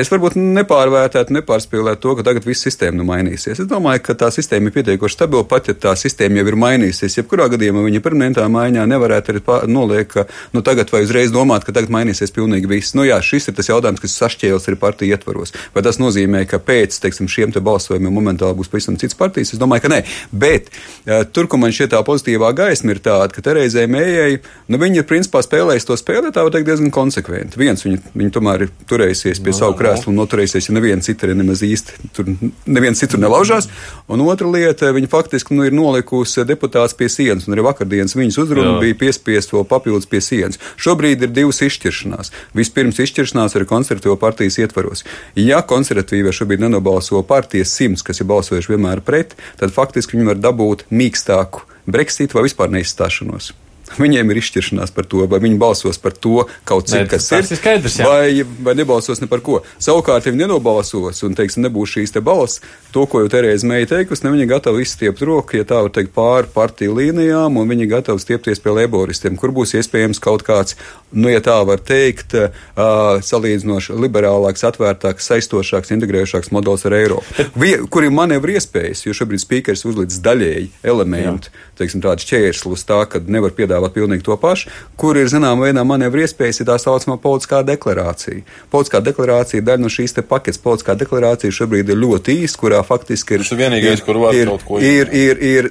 Es 0.00 0.08
varbūt 0.08 0.36
nepārvērtētu, 0.40 1.34
nepārspīlētu 1.36 2.00
to, 2.00 2.14
ka 2.16 2.24
tagad 2.30 2.46
viss 2.48 2.64
sistēma 2.64 2.96
nu 2.96 3.04
mainīsies. 3.08 3.58
Es 3.60 3.68
domāju, 3.68 4.00
ka 4.06 4.14
tā 4.22 4.30
sistēma 4.32 4.70
ir 4.70 4.74
pietiekoši 4.78 5.16
stabila, 5.16 5.44
pat 5.48 5.68
ja 5.68 5.74
tā 5.76 5.92
sistēma 5.98 6.40
jau 6.40 6.46
ir 6.48 6.56
mainījusies. 6.62 7.18
Jebkurā 7.18 7.50
gadījumā 7.52 7.82
viņa 7.84 8.00
permanentā 8.04 8.46
maiņā 8.48 8.86
nevarētu 8.88 9.34
arī 9.34 9.42
noliekt, 9.68 10.14
ka 10.14 10.24
nu, 10.56 10.62
tagad 10.64 10.88
vai 10.94 11.02
uzreiz 11.04 11.34
domāt, 11.34 11.66
ka 11.66 11.74
tagad 11.76 11.92
mainīsies 11.92 12.32
pilnīgi 12.32 12.70
viss. 12.70 12.94
Nu, 12.96 13.04
jā, 13.04 13.18
šis 13.20 13.50
ir 13.50 13.56
tas 13.58 13.68
jautājums, 13.68 14.00
kas 14.00 14.16
sašķēlis 14.22 14.70
arī 14.70 14.78
partiju 14.80 15.16
ietvaros. 15.18 15.52
Vai 15.74 15.84
tas 15.84 16.00
nozīmē, 16.00 16.46
ka 16.48 16.62
pēc 16.64 16.96
teiksim, 17.04 17.28
šiem 17.28 17.52
te 17.52 17.60
balsojumiem 17.64 18.16
momentāli 18.16 18.56
būs 18.56 18.72
pavisam 18.72 18.96
cits 19.00 19.18
partijas? 19.18 19.52
Es 19.52 19.60
domāju, 19.60 19.84
ka 19.84 19.92
nē. 19.92 20.00
Bet 20.32 20.72
uh, 20.72 21.26
tur, 21.28 21.50
kur 21.50 21.60
man 21.60 21.76
šķiet 21.76 21.92
tā 21.92 22.00
pozitīvā 22.06 22.54
gaisma 22.56 22.96
ir 22.96 23.02
tāda, 23.04 23.28
ka 23.34 23.44
Terēzē 23.44 23.84
Mējai, 23.90 24.40
nu, 24.72 24.80
viņa 24.80 25.02
ir 25.02 25.08
principā 25.10 25.44
spēlējusi 25.44 25.90
to 25.92 26.00
spēli, 26.00 26.32
tā 26.32 26.46
var 26.46 26.56
teikt, 26.56 26.70
diezgan 26.70 26.94
konsekventi. 26.94 27.60
Viens, 27.60 27.84
viņa, 27.84 28.14
viņa 28.16 28.34
tomēr 28.38 28.66
ir 28.66 28.74
turējusies 28.88 29.42
pie 29.44 29.52
no, 29.52 29.58
savu 29.60 29.78
krēslu 29.90 30.12
un 30.12 30.20
noturēsies, 30.20 30.68
ja 30.68 30.74
neviens 30.76 31.06
cits 31.06 31.26
arī 31.26 31.36
nemaz 31.38 31.62
īsti 31.66 32.10
tur 32.16 32.28
neviens 32.66 33.00
cits 33.00 33.14
tur 33.14 33.20
nelaužās. 33.22 33.68
Un 34.10 34.22
otra 34.24 34.48
lieta, 34.50 34.90
viņa 34.94 35.10
faktiski 35.10 35.54
nu, 35.56 35.66
ir 35.66 35.74
nolikusi 35.76 36.44
deputāts 36.48 36.96
pie 36.96 37.08
sienas, 37.12 37.46
un 37.48 37.56
arī 37.56 37.64
vakardienas 37.66 38.16
viņas 38.16 38.40
uzruna 38.42 38.78
bija 38.82 38.98
piespiest 39.00 39.54
vēl 39.54 39.66
papildus 39.68 40.08
pie 40.10 40.22
sienas. 40.24 40.60
Šobrīd 40.80 41.24
ir 41.26 41.32
divas 41.34 41.62
izšķiršanās. 41.66 42.32
Vispirms 42.56 43.00
izšķiršanās 43.02 43.56
ar 43.58 43.66
konservatīvo 43.70 44.16
partijas 44.20 44.60
ietvaros. 44.62 45.04
Ja 45.38 45.62
konservatīvie 45.66 46.34
šobrīd 46.36 46.64
nenobalso 46.64 47.22
partijas 47.26 47.74
simts, 47.76 48.04
kas 48.06 48.22
ir 48.22 48.30
balsojuši 48.30 48.74
vienmēr 48.74 49.04
pret, 49.06 49.36
tad 49.60 49.74
faktiski 49.74 50.18
viņi 50.18 50.32
var 50.34 50.44
dabūt 50.50 50.86
mīkstāku 50.90 51.66
Brexit 51.90 52.36
vai 52.36 52.46
vispār 52.46 52.72
neizstāšanos. 52.72 53.54
Viņiem 53.98 54.30
ir 54.30 54.40
izšķiršanās 54.40 54.92
par 54.94 55.08
to, 55.10 55.24
vai 55.30 55.40
viņi 55.42 55.58
balsos 55.60 55.98
par 55.98 56.14
to 56.14 56.44
kaut 56.68 56.90
cik, 56.90 57.08
kas 57.10 57.26
ir. 57.32 57.42
ir 57.42 57.58
skaidrs, 57.58 57.98
jā. 58.00 58.06
vai, 58.06 58.44
vai 58.62 58.76
nebalsos 58.78 59.22
ne 59.22 59.28
par 59.30 59.42
ko. 59.44 59.60
Savukārt, 59.82 60.26
ja 60.26 60.34
viņi 60.34 60.44
nenobalsos 60.44 61.24
un, 61.26 61.34
teiksim, 61.38 61.64
nebūs 61.66 61.96
šīs 61.96 62.14
te 62.14 62.22
balss, 62.24 62.62
to, 62.94 63.04
ko 63.10 63.24
jau 63.24 63.30
Terēza 63.32 63.68
Meija 63.68 63.88
teikusi, 63.90 64.24
ne 64.26 64.34
viņi 64.34 64.48
gatavi 64.50 64.84
izstiept 64.84 65.22
roku, 65.26 65.58
ja 65.58 65.66
tā 65.66 65.80
var 65.84 65.92
teikt, 65.94 66.12
pāri 66.16 66.50
partiju 66.54 66.96
līnijām, 66.98 67.58
un 67.60 67.70
viņi 67.70 67.88
gatavi 67.90 68.22
stiepties 68.22 68.62
pie 68.62 68.74
laboristiem, 68.76 69.38
kur 69.40 69.54
būs 69.54 69.74
iespējams 69.78 70.22
kaut 70.22 70.44
kāds, 70.46 70.76
nu, 71.10 71.30
ja 71.32 71.42
tā 71.44 71.58
var 71.66 71.82
teikt, 71.82 72.36
uh, 72.38 73.20
salīdzinoši 73.26 73.98
liberālāks, 74.00 74.64
atvērtāks, 74.66 75.30
saistošāks, 75.30 75.92
integrējošāks 75.96 76.52
modelis 76.54 76.86
ar 76.88 76.96
Eiropu. 76.98 77.48
Vie, 77.60 77.76
kur 77.90 78.06
ir 78.06 78.14
manevri 78.14 78.58
iespējas, 78.58 79.04
jo 79.06 79.14
šobrīd 79.16 79.42
spīkers 79.42 79.86
uzlicis 79.88 80.22
daļēji 80.24 80.70
elementu, 80.86 81.50
Jā. 81.50 81.66
teiksim, 81.80 82.02
tādu 82.04 82.26
šķērslus 82.26 82.86
tā, 82.88 83.02
ka 83.10 83.22
nevar 83.26 83.54
piedāvāt 83.56 83.79
piedāvāt 83.80 83.94
pilnīgi 83.94 84.24
to 84.24 84.36
pašu, 84.36 84.70
kur 84.96 85.16
ir 85.16 85.28
zināmā 85.28 85.68
veidā 85.68 85.84
manevru 85.84 86.24
iespējas, 86.24 86.60
ir 86.60 86.68
tā 86.68 86.76
saucamā 86.78 87.18
politiskā 87.20 87.62
deklarācija. 87.64 88.44
Politiskā 88.70 89.00
deklarācija 89.00 89.60
ir 89.60 89.66
daļa 89.66 89.84
no 89.84 89.88
šīs 89.88 90.14
paketes. 90.28 90.60
Politiskā 90.60 90.96
deklarācija 90.98 91.52
šobrīd 91.52 91.88
ir 91.88 92.00
ļoti 92.00 92.42
īsta, 92.44 92.60
kurā 92.60 92.82
faktiski 92.84 93.34
ir. 93.34 93.44
Tas 93.44 93.52
ir 93.52 93.62
vienīgais, 93.64 94.04
kur 94.04 94.20
var 94.20 94.34
ir, 94.34 94.48
kaut 94.48 94.66
ko 94.66 94.80
izdarīt. 94.80 95.14
Ir, 95.14 95.38
ir, 95.40 95.70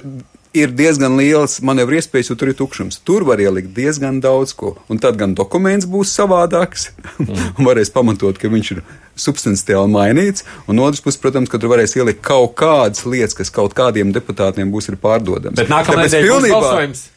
ir 0.54 0.72
diezgan 0.74 1.16
liels 1.18 1.60
manevru 1.62 1.98
iespējas, 1.98 2.32
jo 2.32 2.38
tur 2.38 2.50
ir 2.50 2.58
tukšums. 2.58 3.00
Tur 3.06 3.26
var 3.28 3.42
ielikt 3.42 3.70
diezgan 3.76 4.20
daudz 4.22 4.54
ko. 4.58 4.76
Un 4.90 4.98
tad 5.02 5.20
gan 5.20 5.36
dokuments 5.38 5.86
būs 5.90 6.14
savādāks, 6.16 6.90
mm. 7.18 7.30
un 7.58 7.70
varēs 7.70 7.92
pamatot, 7.94 8.40
ka 8.40 8.50
viņš 8.50 8.74
ir 8.76 8.82
substanciāli 9.20 9.92
mainīts. 9.92 10.46
Un 10.70 10.82
otrs 10.82 11.04
puses, 11.04 11.20
protams, 11.22 11.50
ka 11.52 11.60
tur 11.60 11.74
varēs 11.74 11.96
ielikt 11.98 12.24
kaut 12.26 12.56
kādas 12.58 13.06
lietas, 13.06 13.36
kas 13.38 13.52
kaut 13.54 13.76
kādiem 13.78 14.14
deputātiem 14.16 14.72
būs 14.72 14.90
pārdodamas. 15.00 15.58
Bet 15.60 15.72
nākamais 15.72 16.14
ir 16.16 16.26
pilnībā. 16.26 16.58
Balsojums. 16.58 17.08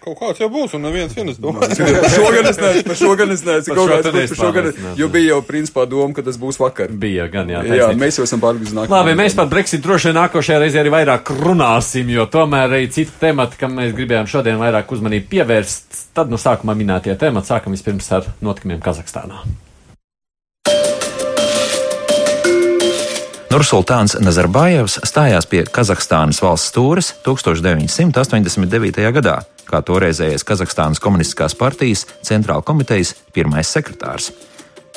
Kaut 0.00 0.16
kāds 0.16 0.40
jau 0.40 0.48
būs, 0.48 0.72
un 0.78 0.84
neviens 0.86 1.12
viens 1.12 1.36
domā. 1.44 1.66
šogad 1.68 2.46
es 2.48 2.56
neesmu, 2.60 2.84
par 2.88 2.96
šogad 2.96 3.34
es 3.34 3.42
neesmu, 3.44 3.76
kaut 3.76 3.92
kāds 3.92 4.08
par 4.32 4.38
šogad, 4.40 4.68
jo 4.96 5.08
bija 5.12 5.34
jau 5.34 5.40
principā 5.44 5.84
doma, 5.90 6.14
ka 6.16 6.24
tas 6.24 6.38
būs 6.40 6.56
vakar. 6.62 6.92
Bija 7.02 7.28
gan, 7.32 7.52
jā. 7.52 7.60
Jā, 7.68 7.90
mēs 8.00 8.16
jau 8.20 8.24
esam 8.24 8.40
pārgājuši 8.40 8.78
nākamajā. 8.78 8.96
Labi, 8.96 9.16
mēs 9.20 9.36
par 9.36 9.50
Brexit 9.52 9.84
droši 9.84 10.10
vien 10.10 10.18
nākošajā 10.22 10.60
reizē 10.64 10.80
arī 10.82 10.94
vairāk 10.96 11.34
runāsim, 11.42 12.10
jo 12.16 12.24
tomēr 12.32 12.68
arī 12.80 12.88
citi 12.92 13.12
temati, 13.20 13.60
kam 13.60 13.76
mēs 13.76 13.92
gribējām 13.98 14.28
šodien 14.30 14.60
vairāk 14.62 14.92
uzmanību 14.96 15.28
pievērst, 15.36 16.04
tad 16.16 16.32
no 16.32 16.40
sākumā 16.40 16.76
minētie 16.80 17.16
temati 17.20 17.52
sākam 17.52 17.76
vispirms 17.76 18.08
ar 18.16 18.32
notikumiem 18.40 18.80
Kazahstānā. 18.84 19.44
Nursultāns 23.50 24.12
Nazarbājevs 24.22 25.00
stājās 25.10 25.48
pie 25.50 25.64
Kazahstānas 25.66 26.38
valsts 26.38 26.70
stūres 26.70 27.08
1989. 27.26 29.08
gadā, 29.16 29.40
kā 29.66 29.80
toreizējais 29.88 30.44
Kazahstānas 30.46 31.02
komunistiskās 31.02 31.56
partijas 31.58 32.04
centrāla 32.22 32.62
komitejas 32.62 33.10
pirmais 33.34 33.66
sekretārs. 33.74 34.30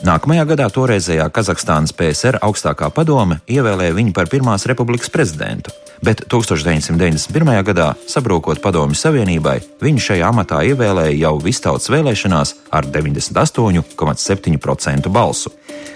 Nākamajā 0.06 0.46
gadā 0.52 0.68
toreizējā 0.70 1.26
Kazahstānas 1.34 1.96
PSR 1.98 2.38
augstākā 2.46 2.92
padome 2.94 3.40
ievēlēja 3.50 3.98
viņu 3.98 4.14
par 4.14 4.30
Pirmās 4.30 4.68
republikas 4.70 5.10
prezidentu, 5.10 5.74
bet 6.04 6.26
1991. 6.28 7.64
gadā, 7.64 7.94
sabrūkot 8.10 8.60
Padomju 8.64 8.96
Savienībai, 9.00 9.60
viņu 9.84 10.00
šajā 10.10 10.26
amatā 10.30 10.58
ievēlēja 10.68 11.16
jau 11.22 11.36
vistautas 11.44 11.90
vēlēšanās 11.94 12.50
ar 12.76 12.84
98,7% 12.92 15.10
balsu. 15.14 15.50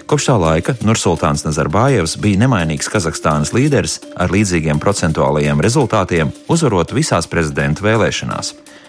Kopš 0.08 0.24
tā 0.30 0.36
laika 0.40 0.72
Nursultāns 0.88 1.42
Nazarbājevs 1.44 2.12
bija 2.22 2.40
nemainīgs 2.44 2.90
Kazahstānas 2.92 3.52
līderis 3.52 3.94
ar 4.16 4.28
līdzīgiem 4.32 4.78
procentuālajiem 4.80 5.58
rezultātiem, 5.64 6.26
uzvarot 6.48 6.88
visās 6.96 7.26
prezidenta 7.28 7.80
vēlēšanās. 7.84 8.46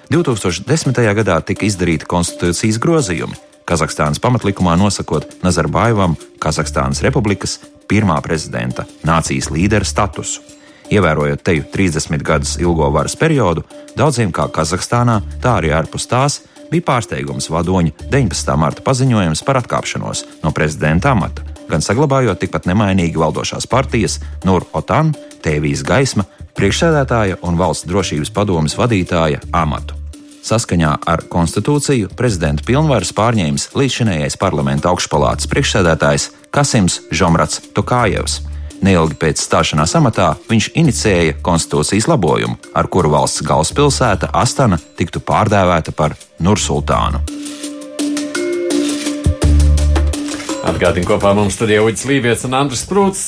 2010. 0.10 1.14
gadā 1.20 1.38
tika 1.46 1.66
izdarīti 1.68 2.06
konstitūcijas 2.10 2.80
grozījumi, 2.82 3.36
Kazahstānas 3.70 4.18
pamatlikumā 4.24 4.74
nosakot 4.80 5.24
Nazarbājevam 5.46 6.16
Kazahstānas 6.42 7.04
republikas 7.06 7.60
pirmā 7.90 8.18
prezidenta 8.26 8.84
nācijas 9.06 9.52
līdera 9.54 9.86
statusu. 9.86 10.42
Ievērojot 10.90 11.44
teju 11.46 11.66
30 11.74 12.24
gadus 12.26 12.56
ilgo 12.62 12.90
varas 12.94 13.16
periodu, 13.20 13.64
daudziem 13.98 14.32
kā 14.34 14.48
Kazahstānā, 14.54 15.20
tā 15.44 15.60
arī 15.60 15.74
ārpus 15.76 16.08
tās 16.10 16.40
bija 16.72 16.86
pārsteigums 16.86 17.50
vadoņa 17.54 18.10
19. 18.10 18.58
marta 18.58 18.86
paziņojums 18.86 19.44
par 19.46 19.62
atkāpšanos 19.62 20.26
no 20.44 20.52
prezidenta 20.56 21.14
amata, 21.14 21.46
gan 21.70 21.86
saglabājot 21.86 22.42
tikpat 22.42 22.68
nemainīgi 22.70 23.22
valdošās 23.22 23.70
partijas 23.70 24.20
Nur 24.46 24.66
Otan, 24.74 25.14
Tēvijas 25.46 25.86
gaisma, 25.86 26.26
priekšsēdētāja 26.58 27.40
un 27.46 27.58
valsts 27.60 27.88
drošības 27.90 28.34
padomas 28.36 28.78
vadītāja 28.80 29.42
amatu. 29.56 29.96
Saskaņā 30.50 30.94
ar 31.06 31.26
konstitūciju 31.30 32.14
prezidenta 32.18 32.64
pilnvaras 32.66 33.12
pārņēmis 33.14 33.70
līdzšinējais 33.78 34.40
parlamenta 34.40 34.90
augšpalātas 34.90 35.50
priekšsēdētājs 35.52 36.30
Kasims 36.56 37.02
Žomrats 37.12 37.62
Tokājevs. 37.76 38.40
Neilgi 38.80 39.18
pēc 39.20 39.42
stāšanās 39.44 39.92
amatā 40.00 40.30
viņš 40.48 40.70
inicēja 40.80 41.36
konstitūcijas 41.44 42.08
labojumu, 42.08 42.56
ar 42.80 42.88
kuru 42.88 43.12
valsts 43.12 43.44
galvaspilsēta 43.44 44.32
Astana 44.40 44.80
tiktu 45.00 45.20
pārdēvēta 45.20 45.92
par 45.96 46.16
Nursultānu. 46.40 47.20
Atgādini 50.70 51.08
kopā 51.08 51.34
mums 51.36 51.58
studijā 51.58 51.84
Uģis 51.84 52.06
Lībijams 52.08 52.46
un 52.48 52.56
Andris 52.56 52.86
Prūts. 52.88 53.22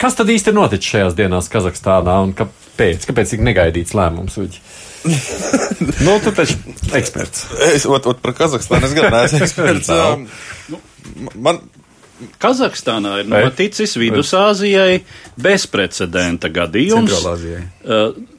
Kas 0.00 0.16
tad 0.16 0.30
īsti 0.32 0.54
noticis 0.56 0.94
šajās 0.94 1.16
dienās 1.18 1.50
Kazahstānā 1.52 2.18
un 2.24 2.32
kāpēc? 2.38 3.04
Kāpēc 3.08 3.34
tik 3.34 3.44
negaidīts 3.44 3.96
lēmums? 3.98 4.38
Uģi? 4.40 4.62
nu, 6.06 6.16
tu 6.24 6.32
taču 6.34 6.56
eksperts. 6.96 7.44
Es, 7.74 7.84
ot, 7.88 8.08
ot 8.08 8.22
par 8.24 8.32
Kazahstānu 8.40 8.88
es 8.88 8.96
gan 8.96 9.12
neesmu 9.12 9.42
eksperts. 9.46 9.92
um, 9.92 10.24
nu, 10.72 10.80
man, 11.36 11.60
Kazahstānā 12.42 13.20
ir 13.22 13.30
noticis 13.30 13.94
Vidusāzijai 14.00 15.02
bezprecedenta 15.38 16.50
gadījums. 16.50 17.14
Centrālāzijai. 17.14 17.62
Uh, 17.84 18.34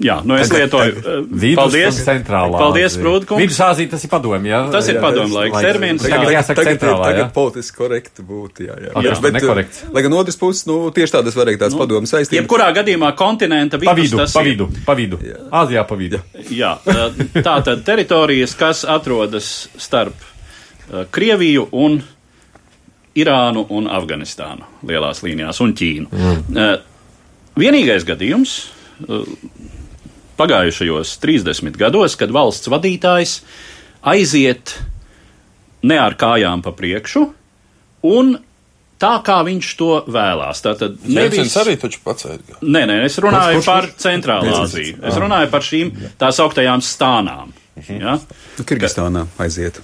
Jā, 0.00 0.14
nu 0.24 0.36
es 0.40 0.48
lietoju. 0.48 1.00
Uh, 1.04 1.42
paldies, 1.58 1.98
centrālā. 2.06 2.56
Paldies, 2.56 2.94
Prūdkungs. 2.96 3.42
Vidusāzija 3.42 3.90
tas 3.92 4.06
ir 4.06 4.10
padomju, 4.12 4.48
jā. 4.48 4.60
Tas 4.72 4.86
ir 4.88 5.00
padomju 5.02 5.36
laiks 5.36 5.58
termins. 5.60 6.04
Tagad 6.06 6.32
jāsaka 6.32 6.56
tagad, 6.62 6.78
centrālā, 6.78 7.08
tagad 7.10 7.20
jā. 7.20 7.26
politiski 7.34 7.76
korekti 7.76 8.24
būtu, 8.24 8.64
jā, 8.64 8.76
jā. 8.86 8.94
jā 9.04 9.16
bet, 9.26 9.36
nekorekts. 9.36 9.82
Lai 9.92 10.04
gan 10.06 10.16
otrs 10.16 10.40
puses, 10.40 10.64
nu, 10.70 10.78
tieši 10.96 11.16
tādas 11.18 11.36
varēja 11.36 11.60
tāds 11.66 11.76
nu, 11.76 11.82
padomu 11.82 12.08
saistības. 12.08 12.38
Jebkurā 12.38 12.70
gadījumā 12.78 13.10
kontinenta 13.18 13.80
vidus. 13.82 13.92
Pa 13.92 13.98
vidu, 14.00 14.22
pa 14.32 14.46
vidu, 14.46 14.70
pa 14.86 14.96
vidu. 14.96 15.20
Jā. 15.26 15.42
Āzijā 15.60 15.84
pa 15.90 16.00
vidu. 16.00 16.22
Jā, 16.48 16.72
tā 17.36 17.58
tad 17.68 17.84
teritorijas, 17.84 18.56
kas 18.56 18.86
atrodas 18.88 19.68
starp 19.76 20.28
Krieviju 21.12 21.68
un 21.76 22.00
Irānu 23.18 23.64
un 23.74 23.88
Afganistānu 23.90 24.68
lielās 24.86 25.24
līnijās 25.24 25.58
un 25.64 25.74
Ķīnu. 25.74 26.10
Mm. 26.10 26.68
Vienīgais 27.58 28.06
gadījums 28.06 28.54
pagājušajos 30.40 31.16
30 31.22 31.76
gados, 31.80 32.14
kad 32.16 32.32
valsts 32.32 32.70
vadītājs 32.70 33.40
aiziet 34.12 34.76
ne 35.82 35.98
ar 36.00 36.16
kājām 36.20 36.62
pa 36.64 36.72
priekšu 36.76 37.26
un 38.08 38.32
tā, 39.00 39.12
kā 39.26 39.40
viņš 39.48 39.74
to 39.80 39.92
vēlās. 40.08 40.62
Tātad 40.64 40.98
nevis 41.08 41.56
arī 41.60 41.76
taču 41.80 42.02
pacēla. 42.04 42.60
Nē, 42.62 42.84
nē, 42.88 42.98
es 43.08 43.18
runāju 43.22 43.60
kurš, 43.60 43.70
par 43.72 43.88
Centrālā 44.00 44.58
Aziju. 44.64 45.00
Es 45.10 45.20
runāju 45.20 45.50
par 45.52 45.66
šīm 45.66 45.94
tās 46.20 46.40
augtajām 46.44 46.84
stānām. 46.84 47.56
Mhm. 47.80 48.02
Ja? 48.02 48.18
Kirgistānā 48.68 49.26
aiziet 49.40 49.80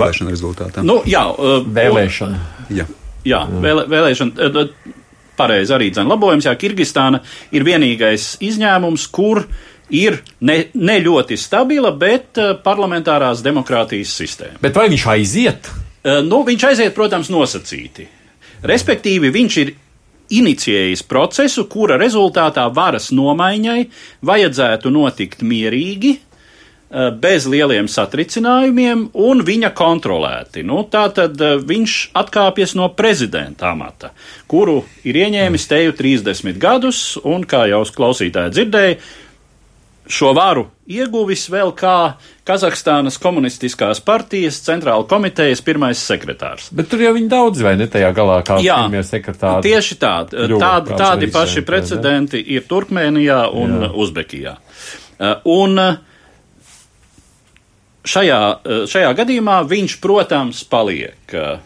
vēlēšana 0.00 0.32
rezultātā. 0.34 0.84
Nu, 0.86 1.00
jā, 1.08 1.24
uh, 1.32 1.60
vēlēšana. 1.66 2.40
Jā. 2.70 2.86
Jā, 3.28 3.44
vēlē, 3.48 3.86
vēlēšana. 3.90 4.50
eh, 4.50 4.96
Pareizi 5.36 5.72
arī 5.72 5.90
dzēn 5.94 6.10
labojums. 6.10 6.44
Jā, 6.44 6.52
Kirgistāna 6.60 7.22
ir 7.56 7.64
vienīgais 7.64 8.36
izņēmums, 8.44 9.06
kur 9.14 9.46
ir 9.92 10.18
ne, 10.44 10.58
ne 10.74 10.98
ļoti 11.00 11.38
stabila, 11.40 11.90
bet 11.96 12.36
parlamentārās 12.64 13.40
demokrātijas 13.42 14.12
sistēma. 14.20 14.60
Bet 14.60 14.76
vai 14.76 14.88
viņš 14.92 15.06
aiziet? 15.14 15.70
Nu, 16.28 16.42
viņš 16.44 16.66
aiziet, 16.68 16.92
protams, 16.94 17.30
nosacīti. 17.32 18.06
Respektīvi, 18.68 19.30
viņš 19.32 19.56
ir 19.62 19.72
inicijējis 20.32 21.02
procesu, 21.08 21.64
kura 21.70 21.96
rezultātā 22.00 22.66
varas 22.74 23.10
nomaiņai 23.14 23.80
vajadzētu 24.28 24.92
notikt 24.92 25.42
mierīgi, 25.46 26.16
bez 27.16 27.46
lieliem 27.48 27.88
satricinājumiem 27.88 29.06
un 29.16 29.40
viņa 29.46 29.70
kontrolēti. 29.76 30.64
Nu, 30.66 30.82
Tātad 30.92 31.40
eh, 31.40 31.56
viņš 31.56 31.96
atkāpjas 32.20 32.76
no 32.76 32.90
prezidenta 32.92 33.70
amata, 33.72 34.12
kuru 34.50 34.82
ir 35.08 35.16
ieņēmis 35.24 35.68
teju 35.70 35.96
30 35.96 36.60
gadus, 36.60 37.02
un, 37.24 37.46
kā 37.48 37.64
jau 37.70 37.80
klausītāji 37.96 38.52
dzirdēja, 38.58 38.98
šo 40.12 40.34
varu 40.36 40.66
ieguvis 40.90 41.46
vēl 41.48 41.72
kā 41.78 42.18
Kazahstānas 42.44 43.16
komunistiskās 43.22 44.00
partijas 44.02 44.58
centrāla 44.66 45.06
komitejas 45.08 45.62
pirmais 45.64 46.00
sekretārs. 46.02 46.68
Bet 46.74 46.90
tur 46.90 47.04
jau 47.04 47.14
viņi 47.16 47.30
daudz 47.30 47.62
vai 47.64 47.76
ne 47.78 47.86
tajā 47.88 48.10
galā 48.16 48.40
kā 48.44 48.58
Jā, 48.60 48.82
pirmie 48.82 49.04
sekretāri. 49.06 49.62
tieši 49.70 49.98
tādi. 50.02 50.44
kļuva 50.50 50.70
Tādi, 50.92 51.30
paši 51.32 51.62
precedenti 51.64 52.42
ir 52.52 52.66
Turkmēnijā 52.68 53.44
un 53.54 53.76
Jā. 53.78 53.84
Jā. 53.86 53.92
Uzbekijā. 54.04 54.56
Uh, 55.22 55.36
Un 55.46 55.78
uh, 55.78 56.11
šajā, 58.06 58.40
uh, 58.54 58.82
šajā 58.90 59.12
gadījumā 59.22 59.60
viņš, 59.68 59.98
protams, 60.02 60.64
paliek 60.68 61.36
uh, 61.36 61.60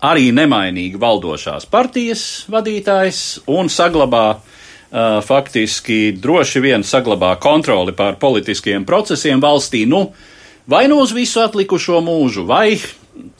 arī 0.00 0.30
nemainīgi 0.36 1.00
valdošās 1.00 1.68
partijas 1.70 2.24
vadītājs 2.50 3.42
un 3.52 3.68
saglabā 3.72 4.24
uh, 4.36 5.20
faktiski 5.26 6.16
droši 6.16 6.62
vien 6.64 6.86
saglabā 6.86 7.34
kontroli 7.42 7.94
pār 7.96 8.16
politiskiem 8.20 8.86
procesiem 8.88 9.42
valstī, 9.42 9.84
nu, 9.88 10.08
vai 10.70 10.86
nu 10.88 11.02
uz 11.04 11.12
visu 11.16 11.42
atlikušo 11.44 12.00
mūžu, 12.04 12.46
vai 12.48 12.78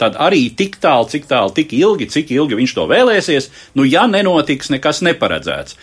tad 0.00 0.16
arī 0.20 0.48
tik 0.56 0.76
tālu, 0.82 1.08
cik 1.08 1.26
tālu, 1.30 1.52
tik 1.56 1.72
ilgi, 1.76 2.10
cik 2.10 2.32
ilgi 2.34 2.58
viņš 2.58 2.76
to 2.76 2.84
vēlēsies, 2.90 3.48
nu, 3.78 3.86
ja 3.88 4.06
nenotiks 4.10 4.72
nekas 4.72 5.02
neparedzēts. 5.06 5.78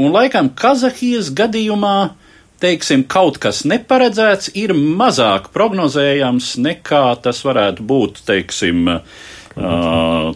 Un 0.00 0.14
laikam 0.14 0.48
Kazahijas 0.56 1.28
gadījumā, 1.36 2.14
teiksim, 2.60 3.04
kaut 3.10 3.40
kas 3.42 3.64
neparedzēts 3.68 4.52
ir 4.60 4.74
mazāk 4.76 5.50
prognozējams 5.54 6.54
nekā 6.62 7.04
tas 7.24 7.42
varētu 7.46 7.84
būt, 7.86 8.22
teiksim, 8.28 8.88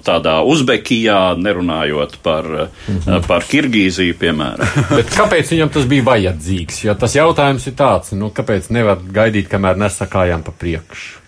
tādā 0.04 0.34
Uzbekijā, 0.50 1.36
nerunājot 1.40 2.18
par, 2.24 2.48
par 3.28 3.46
Kirgīziju, 3.48 4.16
piemēram. 4.20 4.78
Bet 4.98 5.12
kāpēc 5.14 5.54
viņam 5.54 5.74
tas 5.76 5.88
bija 5.90 6.08
vajadzīgs? 6.10 6.84
Jo 6.88 6.96
tas 6.98 7.16
jautājums 7.16 7.68
ir 7.70 7.76
tāds, 7.78 8.14
nu, 8.18 8.32
kāpēc 8.34 8.72
nevar 8.74 9.04
gaidīt, 9.04 9.48
kamēr 9.52 9.78
nesakājām 9.80 10.44
pa 10.44 10.56
priekšu? 10.58 11.23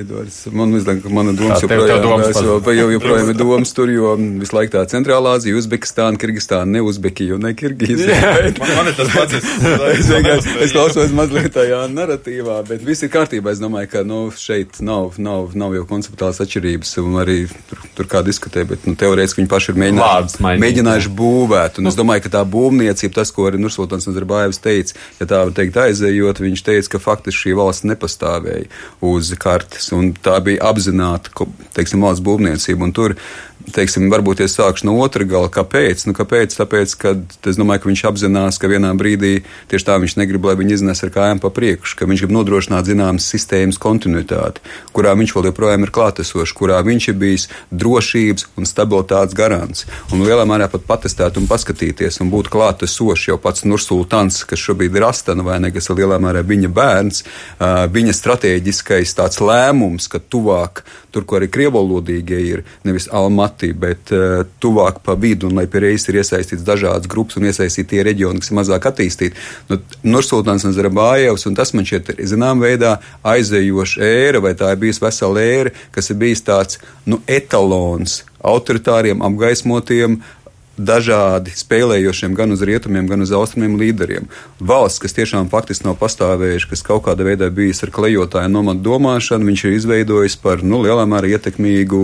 Edvards, 0.00 0.46
man 0.52 0.72
liekas, 0.72 1.02
ka 1.02 1.10
mana 1.12 1.32
domas 1.36 1.60
tā 1.60 1.68
joprojām, 1.68 2.02
domas 2.02 2.28
es 2.30 2.38
vēl- 2.40 2.76
jau, 2.78 2.86
joprojām 2.94 3.28
ir 3.30 3.36
domas 3.36 3.72
tur, 3.76 3.90
jo 3.92 4.14
visu 4.40 4.56
laiku 4.56 4.72
tā 4.72 4.84
Centrālā 4.88 5.34
Azija, 5.36 5.56
Uzbekistāna, 5.58 6.16
Kirgistāna, 6.20 6.66
ne 6.76 6.80
Uzbekija 6.82 7.34
un 7.36 7.44
ne 7.44 7.52
Kirgīzija. 7.54 8.16
Man, 8.60 8.70
man 8.78 8.88
ir 8.88 8.96
tas 8.96 9.10
pats. 9.12 9.34
Es, 9.34 9.44
Es 10.04 10.08
vienkārši 10.08 10.54
es 10.64 10.72
klausos 10.74 11.12
mazliet 11.16 11.52
tajā 11.54 11.82
narratīvā, 11.92 12.56
bet 12.68 12.82
viss 12.86 13.04
ir 13.04 13.10
kārtībā. 13.12 13.52
Es 13.52 13.60
domāju, 13.62 13.90
ka 13.92 14.02
nu, 14.06 14.30
šeit 14.36 14.80
nav, 14.84 15.18
nav, 15.18 15.52
nav 15.58 15.74
jau 15.76 15.84
konceptuāls 15.90 16.40
atšķirības, 16.44 16.94
un 17.04 17.20
arī 17.22 17.36
tur, 17.70 17.82
tur 17.98 18.08
kā 18.10 18.22
diskutē, 18.26 18.64
bet 18.68 18.86
nu, 18.88 18.96
teorētiski 19.00 19.42
viņi 19.42 19.50
paši 19.52 19.72
ir 19.74 19.80
mēģinājuši, 19.84 20.42
mēģinājuši 20.64 21.12
būvēt. 21.20 21.82
Un 21.82 21.90
es 21.92 21.98
domāju, 22.00 22.24
ka 22.26 22.34
tā 22.38 22.44
būvniecība, 22.48 23.18
tas, 23.20 23.32
ko 23.34 23.48
arī 23.50 23.60
Nursultāns 23.62 24.08
Nazarbājevs 24.08 24.62
teica, 24.64 24.96
ja 25.20 25.28
tā 25.30 25.42
var 25.44 25.54
teikt 25.56 25.78
aizējot, 25.84 26.42
viņš 26.44 26.64
teica, 26.70 26.92
ka 26.96 27.02
faktiski 27.10 27.42
šī 27.44 27.56
valsts 27.60 27.88
nepastāvēja 27.92 28.68
uz 29.04 29.33
kartes, 29.40 29.90
tā 30.24 30.38
bija 30.44 30.70
apzināta, 30.70 31.46
teiksim, 31.76 32.04
valsts 32.04 32.24
būvniecība. 32.24 32.90
Tur, 32.94 33.16
teiksim, 33.72 34.08
varbūt 34.12 34.42
es 34.44 34.56
sākšu 34.58 34.88
no 34.88 34.96
otra 35.00 35.24
gala. 35.28 35.48
Kāpēc? 35.52 36.04
Nu, 36.08 36.14
kāpēc? 36.16 36.54
Tāpēc, 36.58 36.94
ka 37.00 37.14
es 37.48 37.58
domāju, 37.58 37.84
ka 37.84 37.90
viņš 37.90 38.02
apzinās, 38.10 38.58
ka 38.60 38.68
vienā 38.70 38.90
brīdī 38.98 39.32
tieši 39.70 39.88
tā 39.88 39.96
viņš 40.02 40.16
negrib, 40.20 40.44
lai 40.44 40.56
viņi 40.60 40.76
iznes 40.78 41.02
ar 41.06 41.12
kājām 41.14 41.40
pa 41.42 41.50
priekšu, 41.54 41.96
ka 41.98 42.08
viņš 42.10 42.24
grib 42.24 42.34
nodrošināt 42.36 42.88
zināmas 42.88 43.28
sistēmas 43.30 43.80
kontinuitāti, 43.80 44.62
kurā 44.96 45.14
viņš 45.18 45.34
vēl 45.36 45.48
joprojām 45.50 45.86
ir 45.86 45.94
klātesošs, 45.94 46.54
kurā 46.56 46.80
viņš 46.84 47.08
ir 47.12 47.18
bijis 47.20 47.48
drošības 47.72 48.48
un 48.60 48.68
stabilitātes 48.68 49.36
garants. 49.38 49.86
Un 50.12 50.24
lielā 50.26 50.44
mērā 50.48 50.68
pat 50.72 50.84
patestēt 50.88 51.38
un 51.40 51.48
paskatīties 51.50 52.20
un 52.24 52.32
būt 52.34 52.52
klātesošs 52.52 53.30
jau 53.30 53.38
pats 53.40 53.64
Nursultāns, 53.64 54.42
kas 54.48 54.60
šobrīd 54.60 54.98
ir 54.98 55.08
Astana 55.08 55.46
vai 55.46 55.60
ne, 55.62 55.72
kas 55.74 55.88
ir 55.88 56.02
lielā 56.02 56.20
mērā 56.22 56.44
viņa 56.44 56.72
bērns, 56.74 57.24
viņa 57.94 58.16
strateģiskais 58.16 59.16
tāds 59.16 59.40
lēmums, 59.40 60.10
ka 60.12 60.20
tuvāk 60.20 60.84
tur, 61.14 61.24
kur 61.28 61.38
arī 61.38 61.48
krievalodīgie 61.54 62.40
ir, 62.42 62.64
nevis 62.86 63.06
Almatī, 63.54 63.72
bet 63.72 64.10
uh, 64.12 64.44
tuvāk 64.60 65.00
pa 65.04 65.14
vidu, 65.14 65.48
un 65.48 65.56
lai 65.58 65.66
pie 65.66 65.80
reizes 65.80 66.08
ir 66.08 66.20
iesaistīts 66.20 66.64
dažādas 66.64 67.08
grupas 67.08 67.36
un 67.36 67.46
iesaistīti 67.46 67.94
tie 67.94 68.02
reģioni, 68.02 68.40
kas 68.40 68.50
ir 68.50 68.58
mazāk 68.58 68.86
attīstīti. 68.90 69.36
Nu, 69.68 69.78
Nursultāns 70.02 70.64
Nazarbājevs, 70.64 71.46
un 71.46 71.54
tas 71.54 71.72
man 71.74 71.84
šķiet, 71.84 72.16
zinām 72.26 72.60
veidā 72.60 72.98
aizējoša 73.22 74.02
ēra, 74.02 74.42
vai 74.42 74.54
tā 74.54 74.72
ir 74.72 74.80
bijusi 74.82 75.04
vesela 75.04 75.40
ēra, 75.40 75.74
kas 75.94 76.10
ir 76.10 76.18
bijis 76.18 76.42
tāds 76.44 76.80
nu, 77.06 77.20
etalons 77.26 78.24
autoritāriem, 78.44 79.22
apgaismotiem 79.24 80.20
dažādi 80.74 81.52
spēlējošiem 81.54 82.34
gan 82.34 82.50
uz 82.54 82.62
rietumiem, 82.66 83.06
gan 83.06 83.22
uz 83.22 83.30
austrumiem 83.34 83.76
līderiem. 83.78 84.26
Valsts, 84.58 84.98
kas 85.02 85.14
tiešām 85.14 85.50
faktiski 85.52 85.86
nav 85.86 85.98
pastāvējuši, 86.00 86.70
kas 86.72 86.82
kaut 86.86 87.04
kādā 87.06 87.26
veidā 87.26 87.50
bijis 87.54 87.84
ar 87.86 87.94
klejotāju 87.94 88.50
nomadu 88.50 88.82
domāšanu, 88.88 89.46
viņš 89.50 89.64
ir 89.64 89.78
izveidojis 89.78 90.36
par 90.42 90.66
nu, 90.66 90.82
lielā 90.82 91.06
mērā 91.06 91.36
ietekmīgu. 91.36 92.02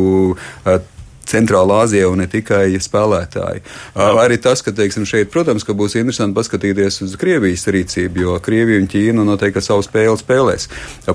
Centrālā 1.31 1.83
Azijā 1.85 2.09
un 2.11 2.21
ne 2.23 2.29
tikai 2.31 2.75
spēlētāji. 2.83 3.62
Uh, 3.95 4.21
arī 4.23 4.38
tas, 4.43 4.62
ka 4.66 4.75
teiksim, 4.75 5.07
šeit, 5.09 5.31
protams, 5.33 5.64
ka 5.66 5.77
būs 5.77 5.97
interesanti 6.01 6.37
paskatīties 6.38 7.03
uz 7.07 7.16
Krievijas 7.21 7.66
rīcību, 7.71 8.25
jo 8.25 8.38
Krievija 8.43 8.83
un 8.83 8.88
Ķīna 8.90 9.27
noteikti 9.27 9.62
savu 9.64 9.85
spēli 9.87 10.19
spēlēs. 10.21 10.69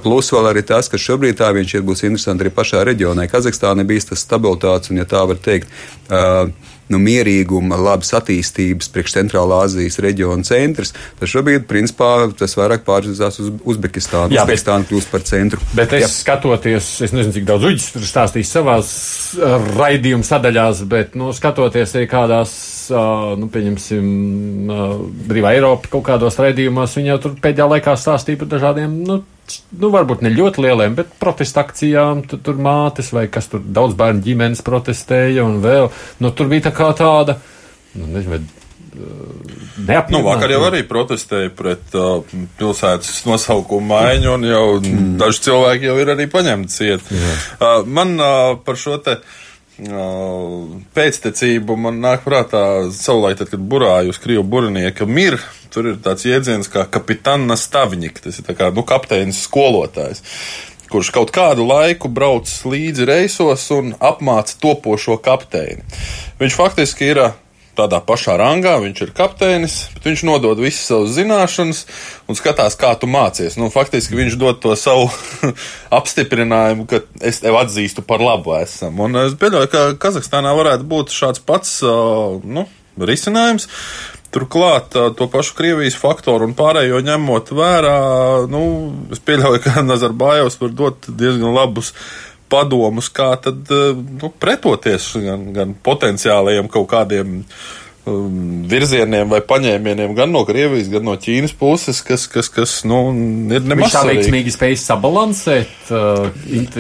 Plus 0.03 0.31
vēl 0.33 0.51
arī 0.51 0.63
tas, 0.67 0.89
ka 0.91 1.01
šobrīd 1.01 1.39
tā 1.41 1.51
viņš 1.55 1.75
ir 1.77 1.85
būs 1.87 2.05
interesanti 2.07 2.45
arī 2.45 2.53
pašā 2.55 2.85
reģionā. 2.87 3.27
Kazahstāna 3.31 3.85
bijis 3.87 4.11
tas 4.11 4.23
stabilitātes 4.25 4.93
un, 4.93 5.01
ja 5.01 5.09
tā 5.09 5.25
var 5.27 5.41
teikt, 5.41 5.71
uh, 6.09 6.47
nu, 6.93 6.99
mierīguma, 7.01 7.77
labas 7.81 8.11
attīstības 8.17 8.89
priekš 8.93 9.15
Centrālā 9.17 9.63
Azijas 9.65 9.97
reģiona 10.03 10.45
centrs, 10.45 10.93
tad 11.19 11.31
šobrīd, 11.31 11.65
principā, 11.69 12.09
tas 12.37 12.53
vairāk 12.59 12.83
pārvirzās 12.87 13.39
uz 13.41 13.51
Uzbekistānu. 13.65 14.33
Jā, 14.35 14.45
bet- 14.45 14.59
Uzbekistāna 14.59 14.85
kļūst 14.89 15.11
par 15.11 15.25
centru. 15.25 15.59
Bet 15.75 15.93
es 15.97 16.05
Jā. 16.05 16.11
skatoties, 16.13 16.89
es 17.01 17.11
nezinu, 17.15 17.33
cik 17.33 17.45
daudz 17.49 17.63
uģis 17.71 17.91
tur 17.95 18.05
stāstīs 18.05 18.51
savās 18.53 18.89
uh, 19.39 19.57
raidījuma 19.79 20.23
sadaļās, 20.27 20.83
bet, 20.91 21.15
nu, 21.19 21.31
skatoties 21.33 21.95
arī 21.97 22.07
kādās, 22.11 22.55
uh, 22.93 23.33
nu, 23.39 23.49
pieņemsim, 23.53 24.09
uh, 24.69 24.97
brīvā 25.29 25.55
Eiropa 25.57 25.89
kaut 25.97 26.05
kādos 26.09 26.37
raidījumos, 26.41 26.95
viņi 26.99 27.13
jau 27.15 27.21
tur 27.25 27.37
pēdējā 27.41 27.69
laikā 27.75 27.97
stāstīja 27.97 28.43
par 28.43 28.53
dažādiem, 28.55 28.99
nu, 29.07 29.23
nu 29.81 29.91
varbūt 29.93 30.23
ne 30.25 30.31
ļoti 30.33 30.65
lieliem, 30.65 30.97
bet 30.97 31.15
protesta 31.21 31.63
akcijām, 31.65 32.25
tur, 32.29 32.41
tur 32.45 32.59
mātes 32.61 33.11
vai 33.15 33.27
kas 33.31 33.49
tur 33.51 33.63
daudz 33.63 33.97
bērnu 33.99 34.23
ģimenes 34.25 34.63
protestēja 34.65 35.45
un 35.45 35.59
vēl, 35.63 35.89
nu, 36.23 36.31
tur 36.35 36.51
bija 36.51 36.69
tā 36.69 36.75
kā 36.75 36.91
tāda, 36.97 37.37
nu, 37.95 38.09
nezinu, 38.15 38.35
vai, 38.35 38.41
neapmierinātība. 38.95 40.17
Nu, 40.17 40.23
vakar 40.27 40.53
jau 40.55 40.61
arī 40.69 40.83
protestēja 40.87 41.53
pret 41.55 41.97
uh, 41.99 42.35
pilsētas 42.59 43.25
nosaukumu 43.27 43.89
maiņu, 43.91 44.29
un 44.37 44.45
jau 44.49 44.67
mm. 44.79 45.15
daži 45.21 45.47
cilvēki 45.49 45.89
jau 45.89 45.97
ir 46.01 46.13
arī 46.15 46.29
paņemti 46.31 46.77
ciet. 46.77 47.09
Uh, 47.11 47.81
man 47.85 48.15
uh, 48.19 48.53
par 48.65 48.79
šo 48.79 48.99
te. 49.03 49.19
Uh, 49.19 49.41
pēctecību 49.75 51.75
man 51.75 51.99
nāk 51.99 52.23
prātā 52.23 52.87
savulaik, 52.95 53.41
tad, 53.41 53.49
kad 53.51 53.59
burāju 53.59 54.13
uz 54.13 54.19
krievu 54.23 54.45
burinieka 54.47 55.05
mir, 55.05 55.35
tur 55.73 55.91
ir 55.91 55.97
tāds 56.03 56.23
jēdziens 56.23 56.71
kā 56.71 56.85
kapitāna 56.87 57.57
stavņik, 57.59 58.21
tas 58.23 58.39
ir 58.39 58.55
kā, 58.55 58.71
nu, 58.71 58.85
kapteinis 58.87 59.41
skolotājs, 59.43 60.23
kurš 60.91 61.11
kaut 61.11 61.33
kādu 61.35 61.67
laiku 61.67 62.07
brauc 62.07 62.47
līdzi 62.47 63.09
reisos 63.09 63.67
un 63.75 63.91
apmāca 63.99 64.55
topošo 64.63 65.19
kapteini. 65.19 65.83
Viņš 66.39 66.55
faktiski 66.55 67.11
ir 67.11 67.25
tādā 67.77 67.99
pašā 68.03 68.37
rangā, 68.39 68.75
viņš 68.83 69.01
ir 69.05 69.11
kapteinis, 69.15 69.75
bet 69.95 70.07
viņš 70.09 70.23
nodod 70.27 70.59
visas 70.61 70.87
savas 70.89 71.13
zināšanas 71.17 71.83
un 72.29 72.39
skatās, 72.39 72.77
kā 72.79 72.93
tu 72.99 73.09
mācies. 73.11 73.57
Nu, 73.59 73.69
faktiski 73.73 74.17
viņš 74.17 74.39
dod 74.41 74.61
to 74.63 74.75
savu 74.79 75.09
apstiprinājumu, 75.99 76.87
ka 76.89 77.03
es 77.21 77.41
tevi 77.43 77.59
atzīstu 77.61 78.05
par 78.07 78.23
labu 78.23 78.55
esam. 78.59 78.99
Un 79.05 79.21
es 79.25 79.37
pieļauju, 79.39 79.71
ka 79.71 79.85
Kazahstānā 80.01 80.55
varētu 80.57 80.87
būt 80.89 81.15
šāds 81.15 81.43
pats 81.45 81.79
nu, 81.85 82.67
risinājums. 82.99 83.69
Turklāt 84.35 84.91
to 84.91 85.29
pašu 85.31 85.53
Krievijas 85.55 85.95
faktoru 85.95 86.49
un 86.49 86.55
pārējo 86.57 86.99
ņemot 87.05 87.53
vērā, 87.55 87.97
nu, 88.51 88.61
es 89.15 89.21
pieļauju, 89.23 89.61
ka 89.63 89.83
Nazarbājovs 89.91 90.59
var 90.59 90.73
dot 90.75 91.07
diezgan 91.07 91.55
labus 91.55 91.93
padomus, 92.51 93.09
kā 93.13 93.31
tad 93.41 93.71
nu, 93.71 94.29
pretoties 94.41 95.11
gan, 95.23 95.49
gan 95.55 95.73
potenciālajiem 95.85 96.69
kaut 96.71 96.89
kādiem 96.91 97.39
um, 97.39 97.41
virzieniem 98.05 99.29
vai 99.31 99.39
paņēmieniem 99.45 100.13
gan 100.17 100.29
no 100.33 100.43
Krievijas, 100.45 100.89
gan 100.93 101.07
no 101.07 101.15
Ķīnas 101.17 101.55
puses, 101.57 102.03
kas, 102.05 102.27
kas, 102.29 102.51
kas 102.53 102.75
nu, 102.85 102.99
ir 103.49 103.65
nemaz 103.65 103.95
tā 103.95 104.03
veiksmīgi 104.05 104.53
spēj 104.53 104.77
sabalansēt. 104.83 105.73
Uh, 105.89 106.29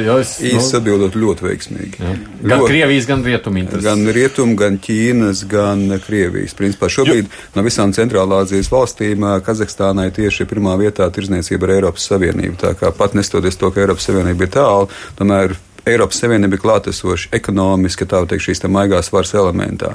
jo 0.05 0.19
es, 0.21 0.35
nu, 0.43 0.61
atbildot, 0.79 1.17
ļoti 1.17 1.47
veiksmīgi. 1.47 1.97
gan 1.99 2.61
Ļoti. 2.61 2.69
Krievijas, 2.69 3.09
gan 3.09 3.25
Rietumu 3.25 3.61
intereses. 3.63 3.87
Gan 3.87 4.15
Rietumu, 4.17 4.57
gan 4.59 4.79
Ķīnas, 4.85 5.45
gan 5.49 5.85
Krievijas. 6.05 6.53
Principā 6.57 6.91
šobrīd 6.93 7.29
no 7.57 7.65
visām 7.65 7.93
Centrālāzijas 7.97 8.69
valstīm 8.73 9.25
ā, 9.25 9.37
Kazahstānai 9.45 10.11
tieši 10.15 10.45
ir 10.45 10.51
pirmā 10.51 10.77
vietā 10.81 11.09
tirzniecība 11.13 11.69
ar 11.69 11.77
Eiropas 11.79 12.05
Savienību. 12.11 12.59
Tā 12.61 12.75
kā 12.77 12.93
pat 12.95 13.17
nestoties 13.17 13.57
to, 13.57 13.73
ka 13.73 13.81
Eiropas 13.81 14.05
Savienība 14.11 14.45
ir 14.45 14.53
tālu, 14.59 14.91
tomēr 15.17 15.57
Eiropas 15.85 16.17
Savienība 16.21 16.57
ir 16.57 16.63
klātesoša 16.63 17.29
ekonomiski, 17.37 18.07
tā 18.09 18.23
teikt, 18.25 18.47
šīs 18.47 18.63
tā 18.63 18.71
maigās 18.71 19.11
varas 19.13 19.35
elementā. 19.37 19.93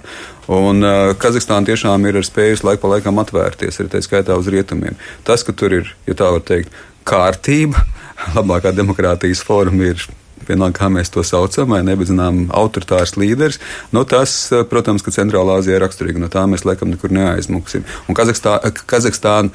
Un 0.50 0.86
uh, 0.86 1.10
Kazahstāna 1.18 1.66
tiešām 1.66 2.06
ir 2.06 2.20
ar 2.20 2.26
spēju 2.26 2.62
laiku 2.66 2.84
pa 2.84 2.94
laikam 2.94 3.18
atvērties, 3.22 3.80
arī 3.80 3.90
tā 3.90 4.02
skaitā 4.04 4.38
uz 4.38 4.50
rietumiem. 4.52 4.98
Tas, 5.26 5.42
ka 5.46 5.54
tur 5.56 5.80
ir, 5.80 5.92
ja 6.06 6.14
tā 6.18 6.30
var 6.30 6.46
teikt, 6.46 6.74
kārtība, 7.08 7.82
labākā 8.38 8.74
demokrātijas 8.76 9.42
forma 9.46 9.90
ir 9.90 10.06
vienalga, 10.48 10.78
kā 10.80 10.88
mēs 10.92 11.12
to 11.12 11.24
saucam, 11.26 11.74
vai 11.74 11.82
nebezinām 11.86 12.46
autoritārs 12.56 13.16
līderis. 13.18 13.60
Nu, 13.94 14.04
tas, 14.08 14.32
eh, 14.52 14.64
protams, 14.68 15.04
ka 15.04 15.14
Centrālā 15.14 15.58
Azija 15.60 15.78
ir 15.78 15.84
raksturīga, 15.84 16.22
no 16.22 16.30
tā 16.32 16.46
mēs 16.50 16.66
laikam 16.66 16.90
nekur 16.92 17.12
neaizmuksim. 17.14 17.84
Un 18.08 18.18
Kazahstā, 18.18 18.58
Kazahstāna, 18.86 19.50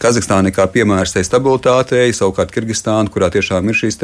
Kazahstāna 0.00 0.48
ir 0.48 0.56
kā 0.56 0.64
piemērs 0.64 1.12
tai 1.12 1.22
stabilitātei, 1.26 2.08
savukārt 2.16 2.54
Kirgistāna, 2.54 3.10
kurā 3.12 3.28
tiešām 3.28 3.68
ir 3.68 3.76
šīs 3.76 4.00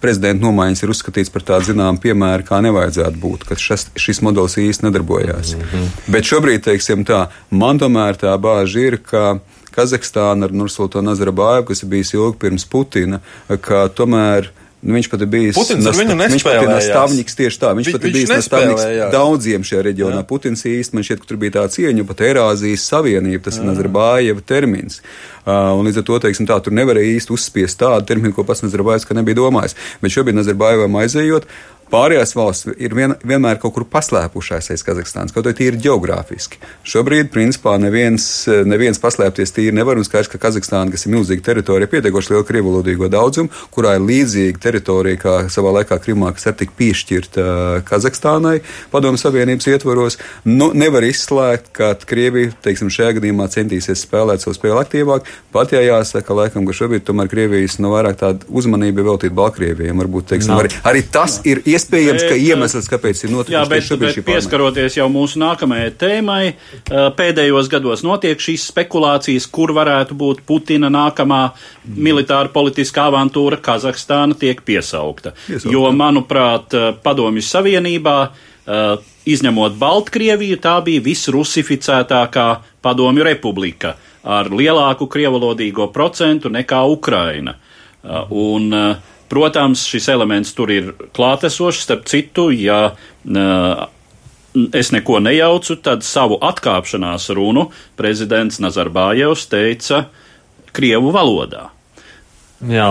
prezidenta 0.00 0.44
nomaiņas 0.44 0.82
ir 0.84 0.92
uzskatīts 0.92 1.32
par 1.32 1.44
tādu 1.46 1.70
zināmu 1.70 2.00
piemēru, 2.02 2.46
kā 2.46 2.60
nevajadzētu 2.64 3.20
būt, 3.22 3.46
ka 3.48 3.58
šis, 3.60 3.88
šis 3.96 4.22
modelis 4.24 4.58
īsti 4.60 4.88
nedarbojās. 4.88 5.54
Mm 5.54 5.68
-hmm. 5.72 6.12
Bet 6.12 6.28
šobrīd, 6.28 6.64
teiksim 6.64 7.04
tā, 7.04 7.26
man 7.50 7.78
tomēr 7.78 8.18
tā 8.20 8.36
bāža 8.38 8.86
ir, 8.88 8.98
ka 9.02 9.38
Kazahstāna 9.76 10.48
ar 10.48 10.52
Nursultānu 10.56 11.10
Nazarbāju, 11.10 11.66
kas 11.68 11.82
ir 11.82 11.88
bijis 11.88 12.14
ilgi 12.14 12.38
pirms 12.38 12.64
Putina, 12.64 13.20
ka 13.60 13.88
tomēr 13.88 14.48
Nu, 14.86 14.94
viņš 14.94 15.08
pat 15.10 15.22
ir 15.24 15.30
bijis 15.32 15.56
nastavniks 16.70 17.34
tieši 17.40 17.58
tā. 17.58 17.72
Viņš 17.74 17.88
Vi- 17.88 17.94
pat 17.96 18.04
ir 18.06 18.12
bijis 18.14 18.30
nastavniks 18.30 18.84
daudziem 19.10 19.64
šajā 19.66 19.82
reģionā. 19.88 20.20
Jā. 20.22 20.26
Putins 20.30 20.62
īsti 20.62 20.94
man 20.94 21.06
šķiet, 21.06 21.22
ka 21.22 21.26
tur 21.26 21.40
bija 21.42 21.54
tā 21.58 21.64
cieņa, 21.74 22.06
pat 22.06 22.22
Eirāzijas 22.22 22.86
Savienība, 22.86 23.42
tas 23.48 23.58
ir 23.58 23.66
Nazarbājeva 23.66 24.44
termins. 24.46 25.00
Uh, 25.46 25.74
un 25.78 25.86
līdz 25.86 25.98
ar 26.02 26.06
to, 26.06 26.18
teiksim, 26.22 26.46
tā, 26.46 26.58
tur 26.62 26.74
nevarēja 26.74 27.18
īsti 27.18 27.34
uzspiest 27.34 27.78
tādu 27.82 28.06
terminu, 28.06 28.34
ko 28.34 28.42
pats 28.46 28.62
Nazarbājevs 28.62 29.10
nebija 29.14 29.38
domājis. 29.42 29.74
Bet 30.02 30.14
šobrīd 30.14 30.38
Nazarbājevam 30.38 31.02
aizējot, 31.02 31.50
Pārējās 31.86 32.32
valsts 32.34 32.66
ir 32.82 32.94
vien, 32.98 33.14
vienmēr 33.22 33.60
kaut 33.62 33.76
kur 33.76 33.84
paslēpušās 33.86 34.72
aiz 34.74 34.82
Kazahstānas, 34.82 35.30
kaut 35.34 35.46
arī 35.46 35.54
tīri 35.60 35.78
geogrāfiski. 35.84 36.58
Šobrīd, 36.86 37.28
principā, 37.30 37.76
neviens, 37.78 38.26
neviens 38.66 38.98
paslēpties 38.98 39.54
tīri 39.54 39.74
nevar. 39.76 40.00
Un 40.00 40.06
skaidrs, 40.06 40.32
ka 40.32 40.40
Kazahstāna, 40.42 40.90
kas 40.90 41.06
ir 41.06 41.14
milzīga 41.14 41.44
teritorija, 41.46 41.90
pietiekoši 41.92 42.32
liela 42.32 42.46
krievulodīgo 42.48 43.10
daudzumu, 43.12 43.52
kurā 43.74 43.94
ir 43.96 44.06
līdzīga 44.08 44.62
teritorija 44.64 45.20
kā 45.22 45.34
savā 45.52 45.76
laikā 45.78 46.00
Krimā, 46.02 46.32
kas 46.34 46.48
arī 46.50 46.64
tika 46.64 46.74
piešķirta 46.80 47.44
uh, 47.44 47.78
Kazahstānai 47.86 48.56
padomu 48.90 49.20
savienības 49.22 49.70
ietvaros, 49.70 50.18
nu, 50.48 50.72
nevar 50.74 51.06
izslēgt, 51.06 51.70
ka 51.76 51.92
Krievija, 52.02 52.50
teiksim, 52.66 52.90
šajā 52.92 53.14
gadījumā 53.20 53.46
centīsies 53.54 54.02
spēlēt 54.08 54.42
savu 54.42 54.58
spēli 54.58 54.82
aktīvāk. 54.82 55.30
Pat 55.54 55.72
ja 55.72 55.84
jāsaka, 55.86 56.34
laikam, 56.34 56.66
ka 56.66 56.74
šobrīd 56.76 57.06
tomēr 57.06 57.30
Krievijas 57.30 57.78
nu, 57.78 57.94
vairāk 57.94 58.18
tāda 58.20 58.50
uzmanība 58.50 59.04
ir 59.04 59.10
veltīta 59.12 59.38
Baltkrievijiem. 59.38 60.02
Varbūt, 60.02 60.28
teiksim, 60.34 60.52
Nav. 60.52 60.64
arī, 60.64 60.74
arī 60.90 61.06
tas 61.14 61.38
ir 61.48 61.62
iespējams, 61.62 61.75
ka 62.24 62.32
Bet, 62.32 62.42
iemesls, 62.46 62.88
kāpēc 62.88 63.20
ir 63.24 63.32
notikusi 63.34 63.68
bet, 63.68 63.82
tieši 63.82 63.90
šobrīd 63.90 64.06
bet 64.06 64.14
šī 64.16 64.22
pārmaiņa. 64.22 64.32
pieskaroties 64.32 64.96
jau 64.96 65.06
mūsu 65.12 65.40
nākamajai 65.42 65.92
tēmai, 66.00 66.42
ā, 66.48 67.04
pēdējos 67.18 67.70
gados 67.72 68.02
notiek 68.06 68.40
šīs 68.40 68.66
spekulācijas, 68.72 69.46
kur 69.50 69.74
varētu 69.76 70.16
būt 70.16 70.42
Putina 70.48 70.88
nākamā 70.92 71.42
militāra 71.84 72.48
politiskā 72.54 73.08
avantūra. 73.10 73.60
Kazahstāna 73.60 74.34
tiek 74.38 74.62
piesaukta. 74.64 75.34
Piesaukta. 75.46 75.72
Jo, 75.72 75.90
manuprāt, 75.92 76.72
ā, 76.74 76.92
Padomju 77.02 77.44
Savienībā, 77.44 78.18
izņemot 79.26 79.76
Baltkrieviju, 79.78 80.56
tā 80.58 80.80
bija 80.82 81.02
visrusificētākā 81.04 82.46
Padomju 82.82 83.22
republika 83.26 83.92
ar 84.26 84.50
lielāku 84.50 85.06
krievalodīgo 85.06 85.86
procentu 85.94 86.50
nekā 86.50 86.80
Ukraina. 86.90 87.54
Un, 88.30 88.70
ā, 88.74 88.88
Protams, 89.32 89.86
šis 89.90 90.08
elements 90.12 90.54
tur 90.54 90.70
ir 90.70 90.92
klātesošs. 91.16 91.84
Starp 91.86 92.06
citu, 92.10 92.48
ja 92.54 92.94
es 94.72 94.92
neko 94.94 95.20
nejaucu, 95.20 95.78
tad 95.82 96.04
savu 96.06 96.38
atkāpšanās 96.44 97.30
runu 97.36 97.70
prezidents 97.98 98.60
Nazarbājevs 98.62 99.48
teica 99.52 100.06
Krievu 100.76 101.10
valodā. 101.14 101.70
Jā. 102.64 102.86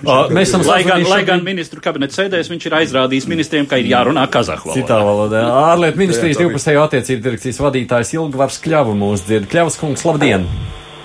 Uh, 0.00 0.30
mēs 0.32 0.48
esam 0.48 0.62
Lai 0.64 0.78
gan, 0.80 1.02
sazvanījuši 1.02 1.10
lai 1.10 1.18
gan 1.28 1.40
šobrīd 1.42 1.48
ministru 1.50 1.82
kabineta 1.84 2.16
sēdēs 2.16 2.48
viņš 2.48 2.66
ir 2.70 2.76
aizrādījis 2.78 3.26
ministriem, 3.28 3.66
ka 3.68 3.76
ir 3.76 3.90
jārunā 3.90 4.24
kazahvalodā. 4.32 4.80
Citā 4.80 4.96
valodā. 5.04 5.42
Ārlietu 5.74 6.00
ministrijas 6.00 6.40
divpusējo 6.40 6.86
attiecību 6.86 7.26
direkcijas 7.26 7.60
vadītājs 7.60 8.14
Ilgvars 8.16 8.56
Kļava 8.64 8.94
mūs 8.96 9.26
dzird. 9.26 9.50
Kļavas 9.52 9.76
kungs, 9.80 10.06
labdien! 10.08 10.48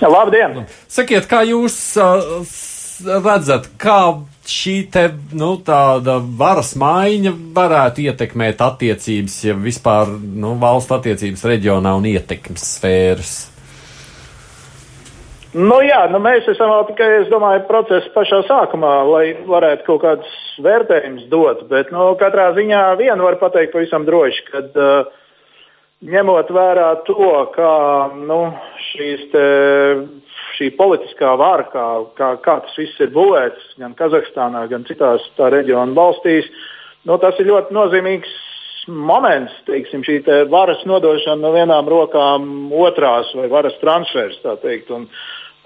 Labdien! 0.00 0.64
Sakiet, 0.92 1.28
kā 1.28 1.42
jūs 1.44 1.76
uh, 2.00 2.40
redzat, 3.20 3.68
kā 3.80 4.00
šī 4.50 4.76
te, 4.92 5.08
nu, 5.36 5.54
tāda 5.66 6.18
varas 6.38 6.74
maiņa 6.78 7.32
varētu 7.56 8.06
ietekmēt 8.06 8.62
attiecības, 8.64 9.36
ja 9.48 9.56
vispār, 9.58 10.10
nu, 10.14 10.54
valstu 10.62 10.96
attiecības 10.98 11.44
reģionā 11.50 11.92
un 11.98 12.08
ietekmes 12.12 12.64
sfēras? 12.76 13.36
Nu, 15.56 15.78
jā, 15.80 16.02
nu, 16.12 16.18
mēs 16.20 16.44
esam 16.52 16.68
vēl 16.68 16.82
tikai, 16.90 17.06
es 17.22 17.30
domāju, 17.32 17.62
procesa 17.68 18.10
pašā 18.12 18.42
sākumā, 18.44 18.94
lai 19.08 19.26
varētu 19.48 19.86
kaut 19.86 20.02
kādus 20.02 20.34
vērtējumus 20.60 21.30
dot. 21.32 21.62
Bet 21.70 21.88
nu, 21.94 22.10
katrā 22.20 22.50
ziņā 22.58 22.82
vienu 23.00 23.24
var 23.24 23.38
pateikt 23.40 23.72
pavisam 23.72 24.04
droši, 24.04 24.42
ka 24.50 24.62
uh, 24.66 25.14
ņemot 26.04 26.52
vērā 26.52 26.90
to, 27.08 27.30
kā 27.54 27.72
nu, 28.28 28.40
šīs 28.90 29.32
šī 30.56 30.72
politiskā 30.78 31.36
vara, 31.38 31.68
kā, 31.72 31.86
kā, 32.18 32.32
kā 32.44 32.58
tas 32.64 32.76
viss 32.80 33.00
ir 33.04 33.12
būvēts 33.14 33.76
gan 33.80 33.94
Kazahstānā, 33.98 34.66
gan 34.72 34.84
citās 34.88 35.24
tā 35.38 35.50
reģiona 35.52 35.96
valstīs, 35.96 36.48
nu, 37.06 37.18
tas 37.22 37.38
ir 37.40 37.50
ļoti 37.50 37.76
nozīmīgs 37.76 38.36
moments, 38.86 39.54
teiksim, 39.66 40.04
šī 40.06 40.20
te 40.26 40.42
varas 40.50 40.82
nodošana 40.86 41.42
no 41.42 41.52
vienām 41.54 41.88
rokām 41.90 42.70
otrās 42.74 43.32
vai 43.36 43.48
varas 43.50 43.74
transfers. 43.82 44.38
Un, 44.94 45.08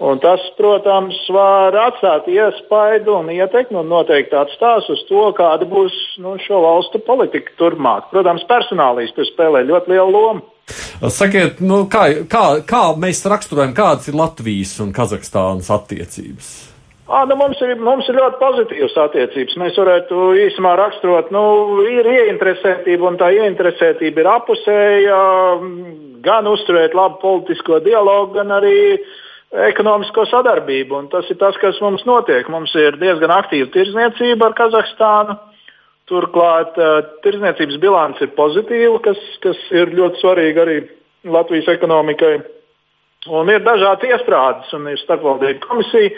un 0.01 0.21
tas, 0.23 0.43
protams, 0.57 1.17
var 1.33 1.77
atstāt 1.87 2.29
iespaidu 2.31 3.19
un 3.19 3.29
ietekmi 3.33 3.77
un 3.81 3.91
noteikti 3.91 4.37
atstās 4.37 4.89
uz 4.89 5.03
to, 5.09 5.27
kāda 5.37 5.67
būs 5.69 5.97
nu, 6.23 6.37
šo 6.41 6.63
valstu 6.65 7.01
politika 7.05 7.53
turpmāk. 7.61 8.09
Protams, 8.13 8.47
personālīs 8.49 9.13
tur 9.15 9.29
spēlē 9.29 9.65
ļoti 9.69 9.95
lielu 9.95 10.17
lomu. 10.17 10.47
Sakiet, 11.09 11.57
nu, 11.65 11.87
kā, 11.89 12.03
kā, 12.29 12.61
kā 12.67 12.81
mēs 13.01 13.23
raksturojam, 13.25 13.71
kādas 13.73 14.11
ir 14.11 14.17
Latvijas 14.19 14.75
un 14.83 14.91
Kazahstānas 14.93 15.71
attiecības? 15.73 16.51
À, 17.11 17.25
nu 17.25 17.35
mums, 17.35 17.57
ir, 17.65 17.73
mums 17.81 18.05
ir 18.07 18.19
ļoti 18.19 18.37
pozitīvas 18.39 18.93
attiecības. 19.07 19.57
Mēs 19.59 19.79
varētu 19.81 20.29
īsumā 20.45 20.75
raksturot, 20.79 21.31
nu, 21.33 21.41
ir 21.89 22.07
ieinteresētība, 22.07 23.09
un 23.09 23.17
tā 23.19 23.31
ieinteresētība 23.35 24.21
ir 24.21 24.29
apusēja. 24.31 25.17
Gan 26.21 26.47
uzturēt 26.47 26.93
labu 26.95 27.17
politisko 27.23 27.81
dialogu, 27.83 28.37
gan 28.37 28.53
arī 28.61 29.01
ekonomisko 29.73 30.27
sadarbību. 30.29 31.01
Un 31.01 31.09
tas 31.11 31.27
ir 31.33 31.41
tas, 31.41 31.57
kas 31.59 31.81
mums 31.83 32.05
notiek. 32.07 32.47
Mums 32.53 32.71
ir 32.77 33.01
diezgan 33.01 33.33
aktīva 33.41 33.67
tirzniecība 33.73 34.51
ar 34.51 34.55
Kazahstānu. 34.61 35.39
Turklāt 36.11 36.75
uh, 36.75 36.97
tirzniecības 37.23 37.77
bilants 37.79 38.19
ir 38.23 38.33
pozitīva, 38.35 38.97
kas, 39.05 39.19
kas 39.43 39.59
ir 39.71 39.93
ļoti 39.95 40.19
svarīga 40.19 40.65
arī 40.65 40.81
Latvijas 41.31 41.69
ekonomikai. 41.71 42.33
Un 43.31 43.51
ir 43.53 43.61
dažādas 43.63 44.09
iestrādes, 44.09 44.71
un 44.75 44.89
ir 44.91 44.99
starpvaldību 44.99 45.61
komisija. 45.63 46.11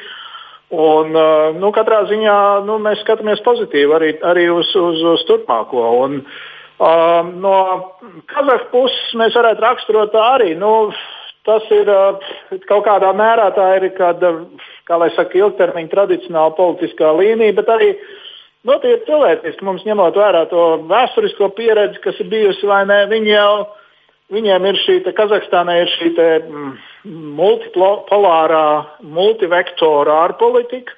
Un, 0.73 1.11
uh, 1.13 1.51
nu, 1.53 1.69
katrā 1.75 1.99
ziņā 2.09 2.37
nu, 2.65 2.79
mēs 2.81 3.03
skatāmies 3.03 3.43
pozitīvi 3.45 3.93
arī, 3.93 4.13
arī 4.25 4.47
uz, 4.49 4.71
uz, 4.79 5.03
uz 5.11 5.25
turpmāko. 5.27 5.83
Un, 6.07 6.15
uh, 6.23 7.19
no 7.29 7.57
Kazahstānas 8.31 8.71
puses 8.71 9.13
mēs 9.19 9.37
varētu 9.37 9.61
raksturot 9.61 10.17
arī. 10.17 10.55
Nu, 10.57 10.89
tas 11.45 11.67
ir 11.75 11.91
uh, 11.91 12.17
kaut 12.65 12.87
kādā 12.87 13.11
mērā 13.13 13.51
tā 13.53 13.67
ir 13.77 13.91
kāda, 13.99 14.33
kā 14.89 14.97
lai 14.97 15.11
saka, 15.13 15.37
ilgtermiņa 15.43 15.93
tradicionāla 15.93 16.55
politiskā 16.57 17.13
līnija, 17.19 17.59
bet 17.59 17.69
arī 17.75 17.93
nu, 18.67 18.79
tie 18.81 18.95
ir 18.95 19.05
cilvēciski 19.07 19.65
mums 19.67 19.85
ņemot 19.87 20.17
vērā 20.19 20.45
to 20.51 20.65
vēsturisko 20.89 21.51
pieredzi, 21.57 22.01
kas 22.03 22.19
ir 22.23 22.31
bijusi 22.31 22.67
vai 22.69 22.83
nē. 22.89 23.03
Viņi 23.11 23.33
jau, 23.33 23.53
viņiem 24.33 24.67
ir 24.69 24.81
šī, 24.85 24.97
te, 25.05 25.13
Kazahstānai 25.15 25.79
ir 25.83 25.93
šī 25.97 26.11
te, 26.17 26.27
mm, 26.41 26.73
multipolārā, 27.39 28.67
multivektora 29.03 30.19
ārpolitika. 30.27 30.95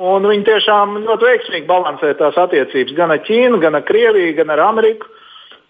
Un 0.00 0.24
viņi 0.24 0.46
tiešām 0.46 1.02
ļoti 1.04 1.26
veiksmīgi 1.28 1.66
balansē 1.68 2.14
tās 2.16 2.38
attiecības 2.40 2.94
gan 2.96 3.10
ar 3.12 3.20
Ķīnu, 3.26 3.58
gan 3.60 3.76
ar 3.76 3.84
Krieviju, 3.84 4.32
gan 4.38 4.52
ar 4.54 4.62
Ameriku. 4.70 5.10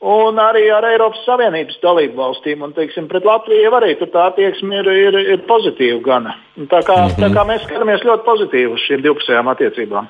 Un 0.01 0.39
arī 0.41 0.63
ar 0.73 0.87
Eiropas 0.89 1.21
Savienības 1.27 1.77
dalību 1.83 2.17
valstīm. 2.17 2.63
Un, 2.65 2.73
teiksim, 2.73 3.05
pret 3.11 3.27
Latviju 3.29 3.67
jau 3.67 3.73
arī 3.77 3.91
tā 4.01 4.23
attieksme 4.31 4.79
ir, 4.81 4.89
ir, 4.89 5.19
ir 5.35 5.43
pozitīva. 5.49 6.01
Gana. 6.07 6.33
Tā 6.57 6.81
kā, 6.81 6.97
mm 6.97 7.11
-hmm. 7.11 7.21
tā 7.21 7.29
kā 7.35 7.45
mēs 7.45 7.67
skatāmies 7.67 8.07
ļoti 8.09 8.25
pozitīvi 8.25 8.73
uz 8.73 8.81
šīm 8.89 9.03
divpusējām 9.05 9.53
attiecībām. 9.53 10.09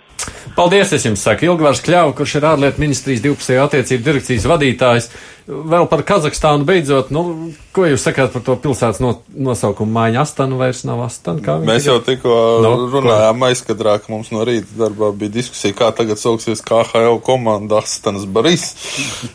Paldies, 0.57 0.93
es 0.93 1.05
jums 1.07 1.23
saku, 1.23 1.45
Ilgvārs 1.45 1.83
Kļāva, 1.85 2.15
kurš 2.15 2.35
ir 2.39 2.47
ārlietu 2.49 2.83
ministrijas 2.83 3.23
divpusējo 3.23 3.67
attiecību 3.67 4.05
direkcijas 4.05 4.47
vadītājs. 4.47 5.11
Vēl 5.49 5.87
par 5.91 6.03
Kazahstānu 6.07 6.67
beidzot, 6.69 7.09
nu, 7.15 7.51
ko 7.75 7.87
jūs 7.89 8.03
sakāt 8.05 8.33
par 8.35 8.43
to 8.47 8.55
pilsētas 8.61 9.01
no, 9.03 9.13
nosaukumu 9.33 9.93
mājiņu 9.95 10.21
Astanu 10.23 10.59
vairs 10.61 10.83
nav 10.89 11.03
Astana? 11.05 11.57
Mēs 11.67 11.87
jau 11.89 11.97
tikko 12.05 12.35
no, 12.65 12.73
runājām 12.93 13.45
aizkadrā, 13.49 13.97
ka 14.03 14.13
mums 14.13 14.31
no 14.35 14.45
rīta 14.47 14.77
darbā 14.79 15.11
bija 15.17 15.35
diskusija, 15.39 15.77
kā 15.79 15.91
tagad 15.97 16.21
sauksies 16.21 16.63
KHL 16.67 17.21
komanda 17.27 17.81
Astanas 17.81 18.27
Baris. 18.31 18.69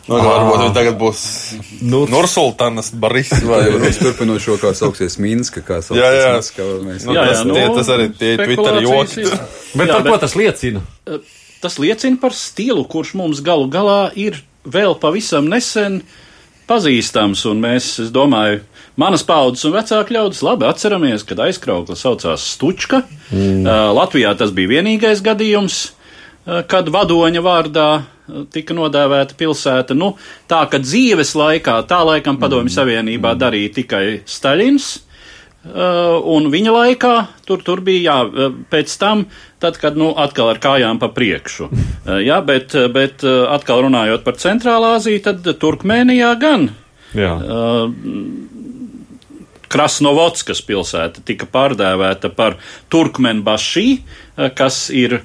Nu, 0.06 0.18
varbūt 0.20 0.62
viņi 0.64 0.74
tagad 0.76 0.98
būs 1.00 1.22
nu, 1.82 2.04
Nursultanas 2.10 2.92
Baris. 2.94 3.32
Vai 3.46 3.62
mēs 3.82 4.00
turpinot 4.02 4.42
šo, 4.42 4.58
kā 4.62 4.72
sauksies 4.76 5.18
Minska, 5.22 5.64
kā 5.66 5.80
sauksies 5.84 6.04
jā, 6.04 6.12
jā. 6.20 6.34
Minska. 6.36 6.68
Mēs... 6.86 7.08
Nu, 7.08 7.16
jā, 7.16 7.28
jā, 7.32 7.40
nu, 7.48 7.56
tie, 7.56 7.66
tas 7.80 7.94
arī 7.96 8.10
tie 8.14 8.34
Twitter 8.42 8.82
joki. 8.84 9.26
Bet 9.76 9.90
jā, 9.90 9.98
par 9.98 10.10
ko 10.10 10.20
tas 10.26 10.36
liecina? 10.38 10.84
Tas 11.62 11.80
liecina 11.82 12.20
par 12.20 12.36
stilu, 12.36 12.84
kurš 12.88 13.16
mums 13.18 13.40
galu 13.44 13.68
galā 13.72 14.06
ir 14.14 14.42
vēl 14.66 14.96
pavisam 15.02 15.48
nesen 15.50 16.00
pazīstams, 16.66 17.44
un 17.50 17.60
mēs, 17.62 17.92
es 18.02 18.10
domāju, 18.14 18.62
manas 18.98 19.22
paudzes 19.26 19.66
un 19.68 19.76
vecāku 19.76 20.16
ļaudis 20.16 20.42
labi 20.46 20.66
atceramies, 20.68 21.24
kad 21.26 21.40
aizkraukla 21.46 21.96
saucās 21.98 22.48
Stučka. 22.56 23.04
Mm. 23.30 23.62
Uh, 23.62 23.86
Latvijā 23.96 24.34
tas 24.38 24.52
bija 24.56 24.76
vienīgais 24.78 25.22
gadījums, 25.24 25.78
uh, 25.86 26.62
kad 26.68 26.90
vadoņa 26.92 27.44
vārdā 27.44 27.88
tika 28.50 28.74
nodēvēta 28.74 29.36
pilsēta. 29.38 29.94
Nu, 29.94 30.14
tā, 30.50 30.64
ka 30.70 30.80
dzīves 30.82 31.36
laikā, 31.38 31.78
tā 31.86 32.00
laikam 32.06 32.40
padomju 32.42 32.72
mm. 32.72 32.76
savienībā 32.78 33.36
darīja 33.38 33.76
tikai 33.80 34.04
Staļins. 34.26 34.94
Uh, 35.66 36.18
un 36.30 36.46
viņa 36.50 36.72
laikā 36.74 37.14
tur, 37.46 37.62
tur 37.66 37.80
bija, 37.86 38.20
jā, 38.22 38.50
pēc 38.70 38.92
tam, 39.02 39.24
tad, 39.62 39.78
kad, 39.82 39.96
nu, 39.98 40.12
atkal 40.16 40.52
ar 40.52 40.60
kājām 40.62 41.00
pa 41.02 41.10
priekšu. 41.12 41.70
Uh, 41.70 42.18
jā, 42.24 42.40
bet, 42.46 42.76
bet 42.94 43.24
uh, 43.26 43.46
atkal 43.54 43.84
runājot 43.86 44.26
par 44.26 44.40
Centrālā 44.40 44.96
Aziju, 45.00 45.22
tad 45.28 45.46
Turkmēnijā 45.62 46.34
gan. 46.40 46.70
Jā. 47.16 47.36
Krasnovodskas 49.72 50.60
pilsēta 50.66 51.22
tika 51.26 51.46
pārdēvēta 51.50 52.30
par 52.34 52.56
Turkmenbašī, 52.92 53.86
kas 54.58 54.86
ir 54.94 55.20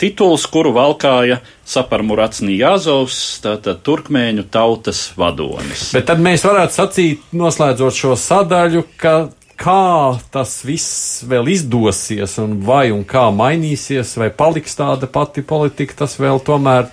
tituls, 0.00 0.46
kuru 0.50 0.72
valkāja 0.76 1.40
Saparmuracnī 1.68 2.56
Jāzovs, 2.58 3.18
tātad 3.44 3.82
turkmēņu 3.86 4.46
tautas 4.52 5.02
vadonis. 5.18 5.90
Bet 5.94 6.08
tad 6.10 6.22
mēs 6.24 6.46
varētu 6.46 6.78
sacīt, 6.78 7.26
noslēdzot 7.36 7.98
šo 7.98 8.14
sadaļu, 8.18 8.86
ka 9.00 9.14
kā 9.58 10.18
tas 10.32 10.60
viss 10.66 11.24
vēl 11.28 11.50
izdosies, 11.52 12.38
un 12.42 12.58
vai 12.64 12.88
un 12.94 13.04
kā 13.08 13.28
mainīsies, 13.34 14.14
vai 14.20 14.30
paliks 14.30 14.78
tāda 14.78 15.10
pati 15.10 15.42
politika, 15.42 16.04
tas 16.04 16.18
vēl 16.20 16.40
tomēr 16.46 16.88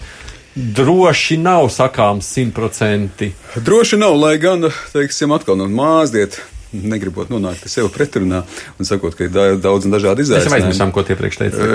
droši 0.56 1.38
nav 1.42 1.70
sakāms 1.74 2.28
simtprocentīgi. 2.38 3.36
Droši 3.66 4.00
nav, 4.02 4.16
lai 4.18 4.38
gan, 4.42 4.70
teiksim, 4.94 5.36
atkal 5.36 5.60
no 5.60 5.68
mazliet 5.72 6.40
negribot 6.84 7.32
nonākt 7.34 7.68
sev 7.72 7.90
pretrunā 7.94 8.44
un 8.80 8.88
sakot, 8.88 9.16
ka 9.18 9.28
ir 9.28 9.60
daudz 9.62 9.88
un 9.88 9.96
dažādi 9.96 10.26
izaicinājumi. 10.26 10.52
Es 10.52 10.58
aizmirsām, 10.60 10.94
ko 10.96 11.06
iepriekš 11.06 11.40
teicu. 11.42 11.70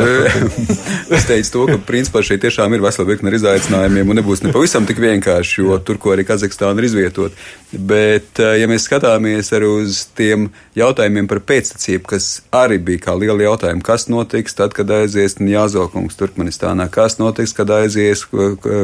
es 1.16 1.28
teicu 1.28 1.54
to, 1.56 1.64
ka 1.72 1.78
principā 1.88 2.24
šeit 2.26 2.42
tiešām 2.44 2.76
ir 2.76 2.84
vesela 2.84 3.08
virkne 3.08 3.32
ar 3.32 3.38
izaicinājumiem 3.38 4.12
un 4.12 4.20
nebūs 4.20 4.44
ne 4.44 4.54
pavisam 4.54 4.88
tik 4.88 5.00
vienkārši, 5.02 5.60
jo 5.62 5.78
tur, 5.84 6.00
ko 6.02 6.14
arī 6.14 6.26
Kazahstāna 6.28 6.82
ir 6.82 6.90
izvietot. 6.90 7.36
Bet, 7.70 8.40
ja 8.40 8.66
mēs 8.70 8.88
skatāmies 8.88 9.52
arī 9.54 9.68
uz 9.80 10.02
tiem 10.18 10.48
jautājumiem 10.78 11.28
par 11.30 11.42
pēctecību, 11.46 12.06
kas 12.10 12.30
arī 12.54 12.80
bija 12.82 13.04
kā 13.06 13.14
liela 13.18 13.44
jautājuma, 13.44 13.84
kas 13.86 14.08
notiks 14.10 14.56
tad, 14.58 14.74
kad 14.76 14.90
aizies 14.90 15.38
Jāzokungs 15.40 16.18
Turkmenistānā, 16.18 16.88
kas 16.92 17.18
notiks, 17.20 17.54
kad 17.56 17.70
aizies 17.74 18.24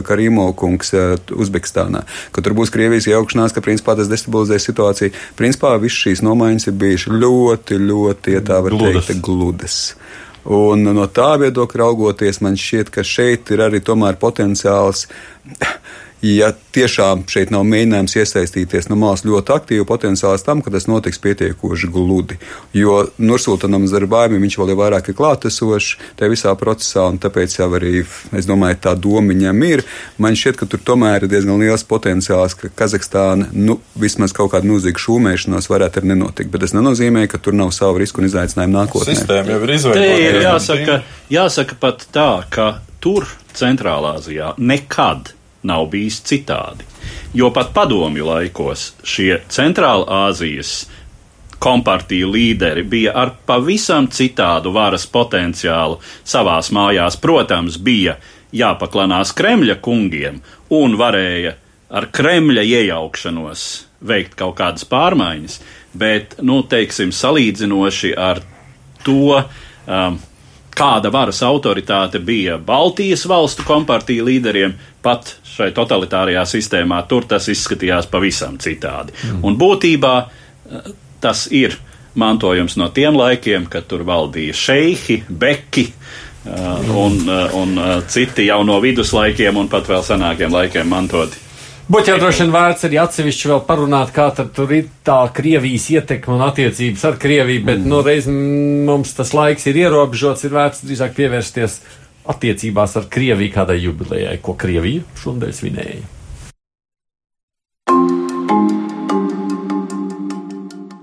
Karīmo 0.06 0.48
kungs 0.58 0.92
eh, 0.94 1.16
Uzbekistānā, 1.34 2.04
ka 2.32 2.44
tur 2.44 2.54
būs 2.58 2.72
Krievijas 2.74 3.08
iejaukšanās, 3.10 3.54
ka 3.54 3.64
principā 3.64 3.96
tas 3.98 4.10
destabilizēs 4.10 4.68
situāciju. 4.70 5.14
Principā 5.38 5.74
viss 5.82 6.05
šīs 6.06 6.22
nomaiņas 6.22 6.70
ir 6.70 6.78
bijušas 6.80 7.18
ļoti, 7.20 7.80
ļoti, 7.82 8.38
ja 8.38 8.44
tā 8.46 8.62
var 8.62 8.76
gludas. 8.76 9.10
teikt, 9.10 9.22
gludas. 9.26 9.78
Un 10.46 10.86
no 10.94 11.08
tā 11.10 11.32
viedokļa 11.42 11.82
raugoties, 11.82 12.38
man 12.44 12.54
šķiet, 12.60 12.92
ka 12.94 13.02
šeit 13.02 13.50
ir 13.50 13.64
arī 13.66 13.82
tomēr 13.82 14.18
potenciāls 14.20 15.08
ja 16.24 16.50
tiešām 16.72 17.24
šeit 17.30 17.50
nav 17.52 17.64
mēģinājums 17.68 18.16
iesaistīties 18.16 18.88
no 18.90 18.96
malas 19.00 19.24
ļoti 19.26 19.52
aktīvi, 19.52 19.86
potenciāls 19.88 20.44
tam, 20.46 20.62
ka 20.64 20.72
tas 20.72 20.88
notiks 20.88 21.20
pietiekoši 21.22 21.90
gludi. 21.92 22.38
Jo 22.76 23.02
Nursultanam 23.18 23.86
Zarbājumam 23.90 24.44
viņš 24.44 24.58
vēl 24.60 24.72
ir 24.72 24.80
vairāk 24.80 25.10
ir 25.10 25.18
klātesošs 25.18 25.92
tajā 26.18 26.32
visā 26.32 26.54
procesā, 26.58 27.06
un 27.12 27.20
tāpēc 27.22 27.58
jau 27.58 27.68
arī, 27.78 28.02
es 28.36 28.48
domāju, 28.48 28.80
tā 28.88 28.96
doma 28.96 29.34
viņam 29.34 29.62
ir. 29.68 29.84
Man 30.22 30.38
šķiet, 30.38 30.60
ka 30.60 30.70
tur 30.72 30.82
tomēr 30.92 31.26
ir 31.26 31.32
diezgan 31.32 31.60
liels 31.60 31.84
potenciāls, 31.88 32.56
ka 32.58 32.72
Kazahstāna, 32.82 33.50
nu, 33.52 33.78
vismaz 34.00 34.34
kaut 34.36 34.54
kāda 34.54 34.68
milzīga 34.68 35.00
šūmēšanās 35.02 35.70
varētu 35.72 36.02
arī 36.02 36.14
nenotikt, 36.14 36.52
bet 36.52 36.64
tas 36.64 36.76
nenozīmē, 36.76 37.26
ka 37.30 37.40
tur 37.42 37.56
nav 37.56 37.72
savu 37.76 38.00
risku 38.02 38.22
un 38.22 38.30
izaicinājumu 38.30 38.78
nākotnē. 38.80 39.16
Sistēma 39.16 39.56
jau 39.56 39.62
ir 39.64 39.76
izveidota. 39.76 40.44
Jāsaka, 40.46 41.00
jāsaka 41.32 41.80
pat 41.80 42.06
tā, 42.14 42.30
ka 42.52 42.68
tur 43.04 43.28
Centrālā 43.56 44.16
Azijā 44.18 44.52
nekad 44.58 45.35
nav 45.66 45.88
bijis 45.92 46.20
citādi. 46.26 46.86
Jo 47.36 47.50
pat 47.54 47.72
padomju 47.74 48.26
laikos 48.26 48.92
šie 49.04 49.40
Centrāla 49.52 50.26
Āzijas 50.26 50.86
kompartiju 51.58 52.30
līderi 52.30 52.84
bija 52.84 53.14
ar 53.16 53.32
pavisam 53.46 54.08
citādu 54.12 54.72
varas 54.76 55.06
potenciālu 55.10 56.00
savās 56.24 56.70
mājās. 56.74 57.16
Protams, 57.20 57.78
bija 57.78 58.16
jāpaklanās 58.56 59.32
Kremļa 59.36 59.78
kungiem 59.82 60.40
un 60.76 60.96
varēja 61.00 61.56
ar 61.90 62.08
Kremļa 62.12 62.64
iejaukšanos 62.66 63.66
veikt 64.06 64.36
kaut 64.38 64.56
kādas 64.58 64.86
pārmaiņas, 64.88 65.60
bet, 65.96 66.36
nu, 66.44 66.60
teiksim, 66.68 67.12
salīdzinoši 67.14 68.12
ar 68.20 68.42
to, 69.06 69.38
um, 69.40 70.18
kāda 70.76 71.10
varas 71.12 71.40
autoritāte 71.46 72.20
bija 72.20 72.58
Baltijas 72.58 73.24
valstu 73.28 73.64
kompartiju 73.66 74.26
līderiem, 74.28 74.76
pat 75.02 75.36
šai 75.46 75.70
totalitārajā 75.76 76.44
sistēmā, 76.48 77.00
tur 77.08 77.26
tas 77.28 77.48
izskatījās 77.48 78.10
pavisam 78.12 78.58
citādi. 78.60 79.14
Mm. 79.24 79.42
Un 79.46 79.58
būtībā 79.60 80.14
eh, 80.20 80.90
tas 81.24 81.46
ir 81.54 81.78
mantojums 82.16 82.76
no 82.80 82.88
tiem 82.92 83.16
laikiem, 83.16 83.68
kad 83.70 83.88
tur 83.88 84.04
valdīja 84.08 84.56
šeihi, 84.56 85.22
beki. 85.28 85.90
Uh, 86.46 86.78
un, 86.94 87.16
uh, 87.26 87.54
un 87.58 87.72
uh, 87.74 87.88
citi 88.06 88.44
jau 88.46 88.60
no 88.62 88.76
viduslaikiem 88.78 89.56
un 89.58 89.66
pat 89.66 89.88
vēl 89.90 90.04
senākiem 90.06 90.52
laikiem 90.54 90.86
mantoti. 90.86 91.40
Būtu 91.86 92.10
jau 92.10 92.16
droši 92.18 92.42
vien 92.42 92.50
vērts 92.50 92.86
arī 92.88 92.96
atsevišķi 92.98 93.50
vēl 93.52 93.60
parunāt, 93.68 94.08
kā 94.10 94.24
tur 94.34 94.72
ir 94.74 94.88
tā 95.06 95.20
Krievijas 95.30 95.84
ietekme 95.94 96.34
un 96.34 96.42
attiecības 96.48 97.04
ar 97.06 97.18
Krieviju, 97.22 97.62
bet 97.68 97.78
mm. 97.78 97.86
nu 97.92 98.00
reiz 98.02 98.26
mums 98.26 99.14
tas 99.14 99.30
laiks 99.30 99.68
ir 99.70 99.78
ierobežots, 99.84 100.42
ir 100.48 100.56
vērts 100.56 100.82
drīzāk 100.82 101.14
pievērsties 101.14 101.78
attiecībās 102.26 102.96
ar 102.98 103.06
Krieviju 103.06 103.54
kādai 103.54 103.78
jubilejai, 103.84 104.34
ko 104.42 104.56
Krievija 104.58 105.06
šodien 105.22 105.54
svinēja. 105.54 106.02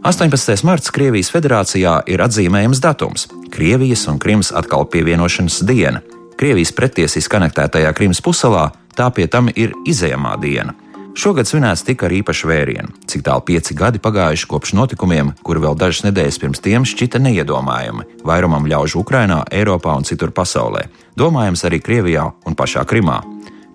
Astoņpadsmitais 0.04 0.66
marts 0.68 0.92
Krievijas 0.92 1.32
federācijā 1.32 2.02
ir 2.12 2.26
atzīmējams 2.26 2.84
datums- 2.84 3.30
Krievijas 3.56 4.04
un 4.12 4.20
Krimas 4.20 4.52
atkal 4.52 4.84
pievienošanas 4.84 5.62
diena. 5.64 6.04
Krievijas 6.38 6.74
pretiesiski 6.76 7.38
anektētajā 7.40 7.92
Krimas 7.98 8.22
puselā 8.24 8.72
tā 8.98 9.10
pie 9.14 9.28
tam 9.28 9.50
ir 9.54 9.76
izējamā 9.88 10.36
diena. 10.42 10.76
Šogad 11.14 11.46
svinēts 11.46 11.84
tika 11.86 12.08
ar 12.08 12.14
īpašu 12.18 12.48
vērienu, 12.50 12.90
cik 13.06 13.22
tālu 13.28 13.44
pieci 13.46 13.76
gadi 13.78 14.00
pagājuši 14.02 14.48
kopš 14.50 14.72
notikumiem, 14.74 15.36
kuri 15.46 15.62
vēl 15.62 15.78
dažas 15.78 16.08
nedēļas 16.08 16.40
pirms 16.42 16.62
tiem 16.66 16.88
šķita 16.90 17.22
neiedomājami 17.22 18.08
vairumam 18.26 18.66
ļaužu 18.66 19.04
Ukrainā, 19.04 19.44
Eiropā 19.54 19.94
un 19.94 20.08
citur 20.10 20.34
pasaulē, 20.34 20.88
domājams 21.14 21.68
arī 21.70 21.84
Krievijā 21.86 22.26
un 22.50 22.58
pašā 22.58 22.82
Krimā. 22.90 23.20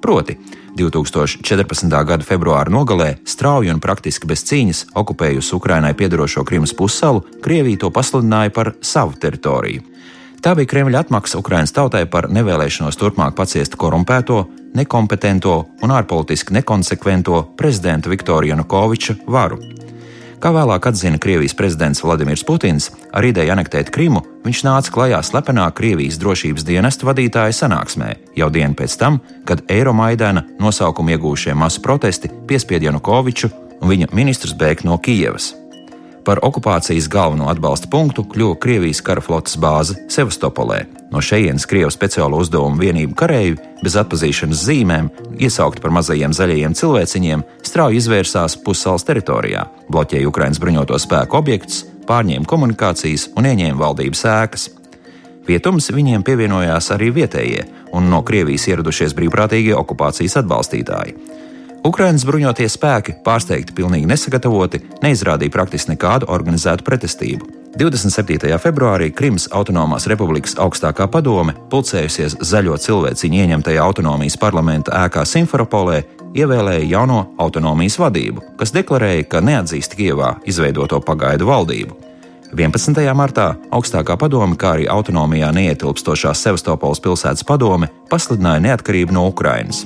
Proti, 0.03 0.35
2014. 0.79 1.95
gada 2.07 2.27
februāra 2.27 2.71
nogalē 2.75 3.17
strauji 3.27 3.71
un 3.71 3.79
praktiski 3.83 4.27
bez 4.31 4.43
cīņas 4.47 4.85
okupējusi 4.99 5.55
Ukrainai 5.55 5.95
piedarošo 5.95 6.43
Krimas 6.47 6.75
pussalu, 6.75 7.23
Krievija 7.43 7.85
to 7.85 7.93
pasludināja 7.95 8.55
par 8.55 8.75
savu 8.83 9.15
teritoriju. 9.15 9.83
Tā 10.39 10.55
bija 10.55 10.71
Kremļa 10.71 11.03
atmaksa 11.03 11.41
Ukraiņas 11.41 11.75
tautai 11.75 12.05
par 12.07 12.29
nevēlēšanos 12.31 12.99
turpmāk 13.01 13.35
paciest 13.39 13.75
korumpēto, 13.81 14.45
nekompetento 14.79 15.57
un 15.83 15.95
ārpolitiski 15.95 16.55
nekonsekvento 16.55 17.43
prezidenta 17.59 18.11
Viktora 18.13 18.47
Janukoviča 18.53 19.19
varu. 19.27 19.59
Kā 20.39 20.53
vēlāk 20.55 20.87
atzina 20.87 21.19
Krievijas 21.19 21.57
prezidents 21.59 22.05
Vladimirs 22.05 22.45
Putins, 22.47 22.93
ar 23.11 23.27
ideju 23.27 23.51
anektēt 23.57 23.91
Krimu 23.91 24.23
viņš 24.45 24.63
nāca 24.69 24.95
klajā 24.95 25.19
slepenā 25.27 25.67
Krievijas 25.75 26.21
drošības 26.23 26.67
dienesta 26.69 27.09
vadītāja 27.11 27.57
sanāksmē 27.59 28.15
jau 28.39 28.47
dienu 28.55 28.79
pēc 28.79 28.95
tam, 29.01 29.19
kad 29.45 29.65
Eiromaidana 29.67 30.47
nosaukumu 30.63 31.17
iegūšie 31.17 31.59
masu 31.59 31.83
protesti 31.83 32.31
piespied 32.47 32.87
Janukoviču 32.87 33.51
un 33.81 33.91
viņa 33.91 34.15
ministrus 34.15 34.55
bēgt 34.55 34.87
no 34.87 35.01
Kijevas. 35.03 35.57
Par 36.29 36.43
okupācijas 36.45 37.07
galveno 37.09 37.47
atbalsta 37.49 37.89
punktu 37.89 38.21
kļuva 38.29 38.59
Krievijas 38.61 38.99
kara 39.01 39.23
flotes 39.25 39.55
bāze 39.57 39.95
Sevastopolē. 40.13 40.83
No 41.09 41.23
šejienes 41.25 41.65
Krievijas 41.65 41.97
speciālo 41.97 42.37
uzdevumu 42.43 42.77
vienību 42.77 43.17
kareivi 43.17 43.57
bez 43.81 43.97
atpazīšanas 43.97 44.67
zīmēm, 44.67 45.09
iesaukti 45.41 45.81
par 45.81 45.95
mazajiem 45.97 46.35
zaļajiem 46.37 46.75
cilvēciņiem, 46.77 47.47
strauji 47.65 48.03
izvērsās 48.03 48.59
pussalas 48.61 49.09
teritorijā, 49.09 49.65
bloķēja 49.89 50.29
Ukraiņas 50.29 50.61
bruņoto 50.61 51.01
spēku 51.01 51.41
objektus, 51.41 51.87
pārņēma 52.11 52.53
komunikācijas 52.53 53.31
un 53.33 53.49
ieņēma 53.49 53.81
valdības 53.81 54.25
ēkas. 54.35 54.69
Vietums 55.49 55.89
viņiem 55.97 56.29
pievienojās 56.29 56.93
arī 56.93 57.09
vietējie 57.23 57.65
un 57.97 58.13
no 58.13 58.21
Krievijas 58.21 58.69
ieradušies 58.69 59.17
brīvprātīgie 59.17 59.73
okupācijas 59.81 60.43
atbalstītāji. 60.43 61.38
Ukraiņas 61.87 62.25
bruņotie 62.27 62.67
spēki, 62.67 63.15
pārsteigti, 63.25 63.75
pilnīgi 63.77 64.09
nesagatavoti, 64.11 64.81
neizrādīja 65.05 65.55
praktiski 65.55 65.95
nekādu 65.95 66.27
organizētu 66.35 66.85
pretestību. 66.85 67.47
27. 67.79 68.51
februārī 68.59 69.13
Krimas 69.15 69.47
autonomās 69.55 70.09
republikas 70.11 70.57
augstākā 70.59 71.07
padome, 71.13 71.55
pulcējusies 71.71 72.39
zaļo 72.43 72.79
cilvēciņu 72.83 73.43
ieņemtajā 73.45 73.85
autonomijas 73.85 74.39
parlamenta 74.41 74.97
ēkā 75.05 75.23
Simferopolē, 75.29 76.01
ievēlēja 76.35 76.89
jauno 76.89 77.21
autonomijas 77.39 77.99
vadību, 78.03 78.43
kas 78.59 78.75
deklarēja, 78.75 79.29
ka 79.31 79.45
neatzīst 79.45 79.95
Kievā 79.99 80.35
izveidoto 80.49 80.99
pagaidu 81.05 81.47
valdību. 81.53 81.99
11. 82.57 83.05
martā 83.15 83.53
augstākā 83.71 84.17
padome, 84.19 84.57
kā 84.57 84.73
arī 84.79 84.89
autonomijā 84.89 85.53
neietilpstošā 85.53 86.33
Sevastopols 86.35 87.05
pilsētas 87.05 87.45
padome, 87.45 87.91
pasludināja 88.11 88.65
neatkarību 88.71 89.15
no 89.15 89.29
Ukrainas. 89.29 89.85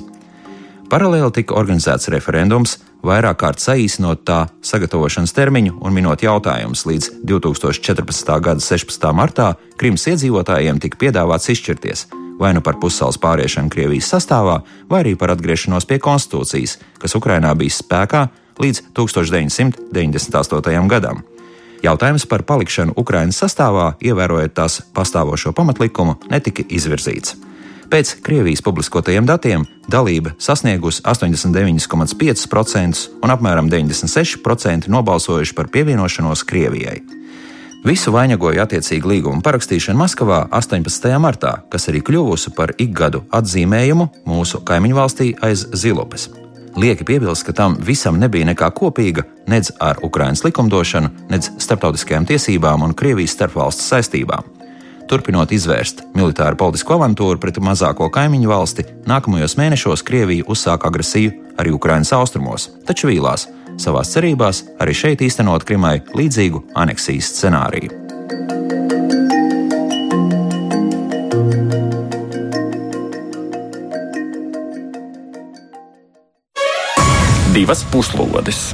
Paralēli 0.93 1.31
tika 1.33 1.55
organizēts 1.57 2.05
referendums, 2.13 2.75
vairāk 3.01 3.39
kārt 3.41 3.57
saīsinot 3.63 4.19
tā 4.29 4.43
sagatavošanas 4.61 5.31
termiņu 5.33 5.79
un 5.81 5.95
minot 5.95 6.21
jautājumus 6.21 6.83
līdz 6.85 7.07
2014. 7.25 8.29
gada 8.45 8.61
16. 8.61 9.07
martā 9.17 9.47
Krimas 9.81 10.05
iedzīvotājiem 10.11 10.77
tika 10.83 10.99
piedāvāts 11.01 11.49
izšķirties 11.49 12.05
vai 12.37 12.51
nu 12.53 12.61
par 12.61 12.77
pussalas 12.77 13.17
pāriešanu 13.17 13.73
Krievijas 13.73 14.11
sastāvā, 14.13 14.59
vai 14.89 14.99
arī 15.01 15.15
par 15.17 15.33
atgriešanos 15.33 15.85
pie 15.89 15.97
konstitūcijas, 16.03 16.77
kas 17.01 17.15
Ukrainā 17.17 17.55
bija 17.57 17.73
spēkā 17.73 18.21
līdz 18.61 18.77
1998. 18.93 20.87
gadam. 20.93 21.23
Jautājums 21.81 22.25
par 22.29 22.45
palikšanu 22.45 22.93
Ukraiņas 23.01 23.41
sastāvā, 23.45 23.87
ievērojot 23.97 24.53
tās 24.61 24.81
pastāvošo 24.93 25.57
pamatlikumu, 25.57 26.13
netika 26.29 26.61
izvirzīts. 26.69 27.52
Pēc 27.93 28.15
Krievijas 28.25 28.63
publiskotajiem 28.65 29.27
datiem 29.29 29.67
dalība 29.85 30.31
sasniegusi 30.41 31.03
89,5% 31.05 33.03
un 33.21 33.29
apmēram 33.29 33.67
96% 33.69 34.89
nobalsojuši 34.89 35.53
par 35.53 35.69
pievienošanos 35.69 36.41
Krievijai. 36.49 37.03
Visu 37.85 38.09
vainagoja 38.15 38.65
attiecīga 38.65 39.11
līguma 39.11 39.45
parakstīšana 39.45 39.99
Maskavā 39.99 40.39
18. 40.49 41.05
martā, 41.21 41.51
kas 41.69 41.85
arī 41.91 42.01
kļuvusi 42.01 42.55
par 42.57 42.73
ikgadu 42.81 43.27
atzīmējumu 43.29 44.09
mūsu 44.25 44.63
kaimiņu 44.65 44.97
valstī 44.97 45.29
aiz 45.45 45.67
Zilupes. 45.77 46.31
Lieki 46.73 47.05
piebilst, 47.05 47.45
ka 47.45 47.53
tam 47.53 47.77
visam 47.77 48.17
nebija 48.17 48.49
nekā 48.49 48.73
kopīga 48.73 49.27
nedz 49.45 49.69
ar 49.77 50.01
Ukraiņas 50.01 50.41
likumdošanu, 50.47 51.13
nedz 51.29 51.53
starptautiskajām 51.61 52.25
tiesībām 52.25 52.89
un 52.89 52.97
Krievijas 52.97 53.37
starpvalstu 53.37 53.85
saistībām. 53.85 54.62
Turpinot 55.09 55.51
izvērst 55.51 56.05
militāru 56.15 56.57
politisko 56.59 56.95
avantūru 56.97 57.41
pret 57.41 57.59
mazāko 57.63 58.07
kaimiņu 58.13 58.49
valsti, 58.49 58.85
nākamajos 59.09 59.57
mēnešos 59.59 60.05
Krievija 60.07 60.47
uzsāka 60.47 60.87
agresiju 60.89 61.33
arī 61.59 61.73
Ukraiņas 61.75 62.13
austrumos, 62.17 62.69
taču 62.87 63.11
vīlās 63.11 63.49
savās 63.77 64.13
cerībās 64.13 64.63
arī 64.81 64.95
šeit 64.95 65.25
īstenot 65.25 65.65
Krimai 65.67 65.99
līdzīgu 66.15 66.63
aneksijas 66.79 67.33
scenāriju. 67.35 67.99
Divas 77.53 77.83
puslodes! 77.93 78.71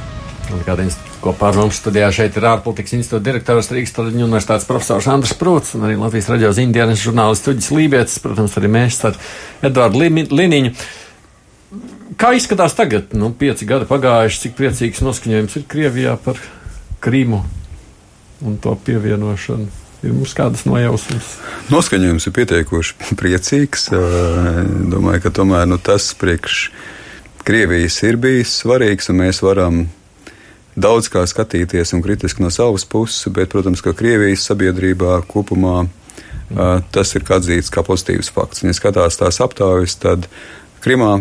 Kādreiz 0.64 0.96
kopā 1.20 1.50
ar 1.50 1.58
mums 1.60 1.78
studijā 1.80 2.08
šeit 2.14 2.36
ir 2.38 2.46
ārpolitikas 2.50 2.94
institūta 2.96 3.24
direktors 3.26 3.70
Rīgas 3.72 3.92
Traģiņu 3.96 4.26
universitātes 4.26 4.68
profesors 4.68 5.08
Andris 5.10 5.36
Prūts 5.36 5.74
un 5.76 5.84
arī 5.86 5.98
Latvijas 6.00 6.30
raidījuma 6.32 6.56
zīmdienas 6.56 7.04
žurnālists 7.04 7.46
Tuģis 7.46 7.70
Lībietis, 7.76 8.22
protams, 8.24 8.56
arī 8.60 8.70
mēs 8.72 8.98
ar 9.08 9.18
Edvardu 9.68 10.00
Liniņu. 10.32 10.72
Kā 12.20 12.32
izskatās 12.36 12.74
tagad? 12.76 13.12
Nu, 13.16 13.30
pieci 13.36 13.68
gadi 13.68 13.86
pagājuši, 13.88 14.40
cik 14.46 14.56
priecīgs 14.58 15.04
noskaņojums 15.04 15.60
ir 15.60 15.68
Krievijā 15.70 16.16
par 16.24 16.40
Krīmu 17.04 17.44
un 18.44 18.58
to 18.60 18.74
pievienošanu. 18.86 19.68
Ir 20.00 20.16
mums 20.16 20.32
kādas 20.32 20.64
nojausmas? 20.64 21.34
Noskaņojums 21.68 22.26
ir 22.26 22.36
pietiekoši 22.38 22.98
priecīgs. 23.20 23.90
Domāju, 23.92 25.24
ka 25.26 25.32
tomēr 25.40 25.68
nu, 25.68 25.76
tas 25.76 26.10
priekš 26.16 26.70
Krievijas 27.44 27.96
ir 28.04 28.20
bijis 28.20 28.52
svarīgs, 28.62 29.08
un 29.12 29.20
mēs 29.22 29.40
varam 29.44 29.84
daudz 30.76 31.10
kā 31.12 31.24
skatīties 31.26 31.94
un 31.96 32.04
kritiski 32.04 32.44
no 32.44 32.50
savas 32.54 32.86
puses, 32.88 33.26
bet, 33.34 33.50
protams, 33.52 33.82
ka 33.84 33.94
Krievijas 33.96 34.46
sabiedrībā 34.50 35.20
kopumā 35.30 35.82
mm. 35.84 36.86
tas 36.94 37.14
ir 37.16 37.26
atzīts 37.26 37.72
kā 37.72 37.84
pozitīvs 37.86 38.32
fakts. 38.34 38.64
Ja 38.64 38.76
skatās 38.76 39.18
tās 39.20 39.40
aptaujas, 39.42 39.98
tad 40.00 40.28
Krimā 40.84 41.20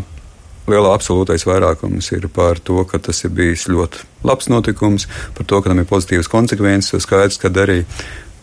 lielā 0.69 0.93
absolūtais 0.93 1.45
vairākums 1.49 2.12
ir 2.13 2.29
par 2.33 2.62
to, 2.63 2.83
ka 2.85 2.99
tas 3.01 3.23
ir 3.25 3.33
bijis 3.35 3.67
ļoti 3.71 4.05
labs 4.27 4.49
notikums, 4.51 5.07
par 5.38 5.47
to, 5.49 5.62
ka 5.62 5.71
tam 5.71 5.81
ir 5.81 5.89
pozitīvas 5.89 6.29
konsekvences. 6.31 7.05
Skaidrs, 7.05 7.39
ka 7.41 7.51
arī 7.63 7.81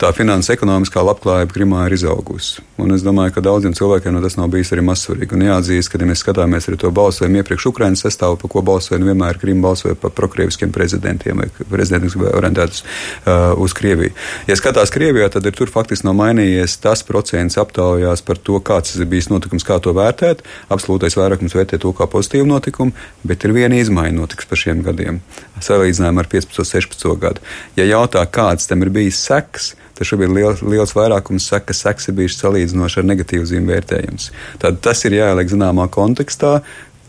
tā 0.00 0.10
finanses 0.16 0.52
ekonomiskā 0.54 1.02
labklājība 1.04 1.54
Krimā 1.54 1.86
ir 1.86 1.96
izaugusi. 1.96 2.62
Un 2.80 2.92
es 2.92 3.00
domāju, 3.04 3.32
ka 3.32 3.42
daudziem 3.44 3.72
cilvēkiem 3.76 4.12
no 4.12 4.20
tas 4.20 4.36
nav 4.36 4.50
bijis 4.52 4.70
arī 4.74 4.82
mazsvarīgi. 4.84 5.32
Un 5.32 5.44
jāatzīst, 5.46 5.88
ka, 5.88 6.00
ja 6.00 6.08
mēs 6.10 6.20
skatāmies 6.20 6.68
arī 6.68 6.76
to 6.82 6.90
balsojumu 6.94 7.40
iepriekš 7.40 7.68
Ukraiņas 7.70 8.04
sastāvu, 8.04 8.36
pa 8.42 8.50
ko 8.52 8.62
balsoja, 8.66 8.98
nu 9.00 9.08
vienmēr 9.08 9.40
Krima 9.40 9.64
balsoja 9.70 9.96
par 10.00 10.12
prokrieviskiem 10.16 10.74
prezidentiem 10.74 11.40
vai 11.40 11.48
prezidentiem, 11.70 12.10
kas 12.10 12.18
bija 12.20 12.34
orientētus 12.36 12.82
uh, 12.84 13.54
uz 13.64 13.72
Krieviju. 13.76 14.12
Ja 14.50 14.58
skatās 14.60 14.92
Krievijā, 14.92 15.30
tad 15.32 15.48
ir 15.48 15.56
tur 15.56 15.72
faktiski 15.72 16.08
nav 16.08 16.18
mainījies 16.20 16.76
tas 16.84 17.04
procents 17.06 17.56
aptaujās 17.60 18.24
par 18.26 18.42
to, 18.44 18.60
kāds 18.60 18.98
ir 18.98 19.08
bijis 19.08 19.30
notikums, 19.32 19.64
kā 19.64 19.80
to 19.80 19.96
vērtēt. 19.96 20.44
Absolūtais 20.72 21.16
vairākums 21.16 21.56
vērtē 21.56 21.80
to 21.80 21.94
kā 21.96 22.08
pozitīvu 22.12 22.48
notikumu, 22.52 22.92
bet 23.24 23.48
ir 23.48 23.56
viena 23.56 23.80
izmaiņa 23.80 24.20
notiks 24.20 24.48
par 24.50 24.60
šiem 24.60 24.84
gadiem, 24.84 25.22
salīdzinājumā 25.64 26.24
ar 26.24 26.30
15, 26.32 26.68
16 26.68 27.18
gadu. 27.22 27.44
Ja 27.78 27.86
jautā, 27.88 28.22
kāds 28.28 28.68
tam 28.68 28.84
ir 28.84 28.92
bijis 28.94 29.20
seks, 29.24 29.74
tad 29.96 30.08
šobrīd 30.08 30.34
liels, 30.36 30.64
liels 30.66 30.92
vairākums 30.96 31.48
saka, 31.48 31.70
ka 31.70 31.78
seks 31.78 32.10
ir 32.10 32.18
bijis 32.18 32.38
salīdzinoši 32.42 33.00
ar 33.00 33.08
negatīvu 33.12 33.48
zīmju 33.48 33.72
vērtējums. 33.72 34.30
Tad 34.62 34.82
tas 34.84 35.04
ir 35.08 35.16
jāieliek 35.16 35.52
zināmā 35.52 35.88
kontekstā, 35.92 36.58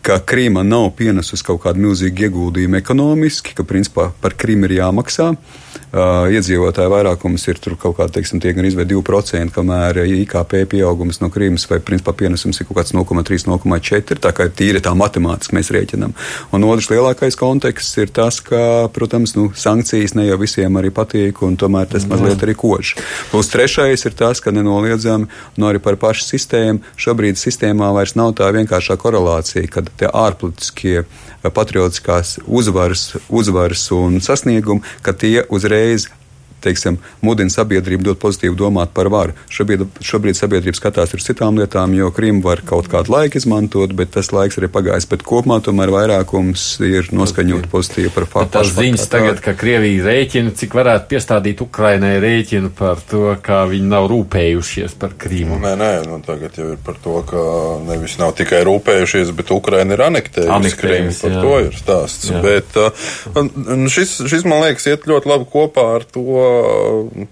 ka 0.02 0.18
Krīma 0.24 0.64
nav 0.66 0.90
pienesusi 0.98 1.46
kaut 1.46 1.62
kādu 1.64 1.82
milzīgu 1.86 2.28
ieguldījumu 2.28 2.78
ekonomiski, 2.80 3.54
ka 3.56 3.66
principā 3.68 4.10
par 4.22 4.36
Krīmu 4.38 4.68
ir 4.68 4.78
jāmaksā. 4.80 5.32
Uh, 5.88 6.28
iedzīvotāju 6.28 6.90
vairākums 6.92 7.46
ir 7.48 7.58
kaut 7.80 7.96
kāda, 7.96 8.12
teiksim, 8.18 8.42
tie 8.42 8.52
gan 8.52 8.66
izvēl 8.68 8.84
2%, 8.90 9.52
kamēr 9.54 10.02
IKP 10.04 10.66
pieaugums 10.68 11.22
no 11.22 11.30
Krīmas 11.32 11.64
vai 11.70 11.78
principā 11.80 12.12
pienesums 12.12 12.60
ir 12.60 12.68
kaut 12.68 12.82
kāds 12.82 12.92
0,3, 12.92 13.46
0,4. 13.48 14.18
Tā 14.20 14.32
kā 14.36 14.48
tīri 14.52 14.82
tā 14.84 14.92
matemātiski 14.98 15.56
mēs 15.56 15.72
rēķinām. 15.72 16.12
Un 16.52 16.66
otrs 16.68 16.90
lielākais 16.92 17.38
konteksts 17.40 17.96
ir 18.02 18.12
tas, 18.12 18.40
ka, 18.44 18.90
protams, 18.92 19.32
nu, 19.38 19.48
sankcijas 19.56 20.12
ne 20.18 20.26
jau 20.28 20.36
visiem 20.42 20.76
arī 20.80 20.92
patīk, 20.92 21.40
un 21.46 21.56
tomēr 21.56 21.88
tas 21.88 22.04
mazliet 22.10 22.44
arī 22.44 22.56
kož. 22.58 22.94
Plus 23.32 23.48
trešais 23.52 24.04
ir 24.04 24.16
tas, 24.18 24.44
ka 24.44 24.52
nenoliedzami, 24.52 25.30
nu 25.56 25.70
arī 25.70 25.80
par 25.80 25.96
pašu 26.00 26.26
sistēmu, 26.28 26.84
šobrīd 27.00 27.40
sistēmā 27.40 27.88
vairs 27.96 28.16
nav 28.18 28.34
tā 28.36 28.50
vienkāršā 28.52 28.98
korelācija, 29.00 29.64
kad 29.72 29.87
tie 29.96 30.10
ārpolitiskie 30.12 31.04
patriotiskās 31.54 32.36
uzvaras, 32.46 33.12
uzvaras 33.28 33.86
un 33.94 34.20
sasniegumi, 34.24 34.84
ka 35.02 35.14
tie 35.16 35.44
uzreiz 35.48 36.08
teiksim, 36.64 36.98
mudina 37.24 37.52
sabiedrību 37.52 38.10
dot 38.10 38.20
pozitīvu 38.22 38.56
domāt 38.58 38.92
par 38.96 39.10
varu. 39.12 39.36
Šobrīd, 39.52 39.86
šobrīd 40.04 40.38
sabiedrība 40.38 40.78
skatās 40.78 41.14
uz 41.16 41.26
citām 41.26 41.58
lietām, 41.60 41.94
jo 41.96 42.10
Krimu 42.14 42.42
var 42.44 42.62
kaut 42.66 42.90
kādu 42.90 43.14
laiku 43.14 43.40
izmantot, 43.40 43.94
bet 43.96 44.12
tas 44.16 44.32
laiks 44.34 44.58
arī 44.60 44.70
pagājis. 44.72 45.08
Bet 45.10 45.24
kopumā 45.26 45.60
tomēr 45.64 45.92
vairākums 45.94 46.66
ir 46.84 47.10
noskaņot 47.14 47.68
pozitīvi 47.72 48.12
par 48.14 48.28
faktu. 48.30 48.54
Tas 48.58 48.72
ziņas 48.76 49.06
tagad, 49.12 49.42
ka 49.44 49.54
Krievija 49.58 50.06
rēķina, 50.08 50.54
cik 50.58 50.76
varētu 50.78 51.08
piestādīt 51.12 51.62
Ukrainai 51.64 52.16
rēķinu 52.22 52.72
par 52.78 53.02
to, 53.08 53.24
kā 53.44 53.62
viņi 53.70 53.90
nav 53.90 54.08
rūpējušies 54.12 54.96
par 55.00 55.14
Krīmu. 55.20 55.60
Nē, 55.62 55.74
nē, 55.80 55.92
nu 56.08 56.20
tagad 56.26 56.58
jau 56.58 56.72
ir 56.74 56.82
par 56.84 56.98
to, 57.02 57.20
ka 57.28 57.42
nevis 57.86 58.18
nav 58.20 58.34
tikai 58.38 58.62
rūpējušies, 58.68 59.32
bet 59.38 59.52
Ukraina 59.54 59.96
ir 59.96 60.04
anektējusi 60.08 60.80
Krīmu. 60.80 61.14
Par 61.18 61.34
jā. 61.34 61.44
to 61.44 61.54
ir 61.66 61.78
stāsts. 61.78 62.30
Jā. 62.32 62.42
Bet 62.44 62.78
uh, 62.80 63.88
šis, 63.92 64.18
šis, 64.28 64.46
man 64.48 64.64
liekas, 64.66 64.88
iet 64.90 65.08
ļoti 65.08 65.30
labi 65.30 65.48
kopā 65.52 65.86
ar 65.98 66.06
to 66.08 66.24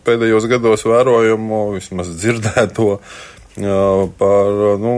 pēdējos 0.06 0.46
gados 0.50 0.84
vērojamo, 0.86 1.62
vismaz 1.76 2.12
dzirdēto 2.16 2.96
par 4.20 4.78
nu, 4.82 4.94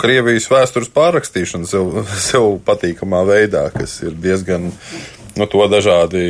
Krievijas 0.00 0.50
vēstures 0.52 0.90
pārrakstīšanu 0.92 1.68
sev, 1.68 2.00
sev 2.28 2.48
patīkamā 2.66 3.24
veidā, 3.28 3.68
kas 3.74 4.00
ir 4.04 4.16
diezgan. 4.20 4.72
Nu, 5.34 5.48
to 5.50 5.64
dažādi 5.66 6.20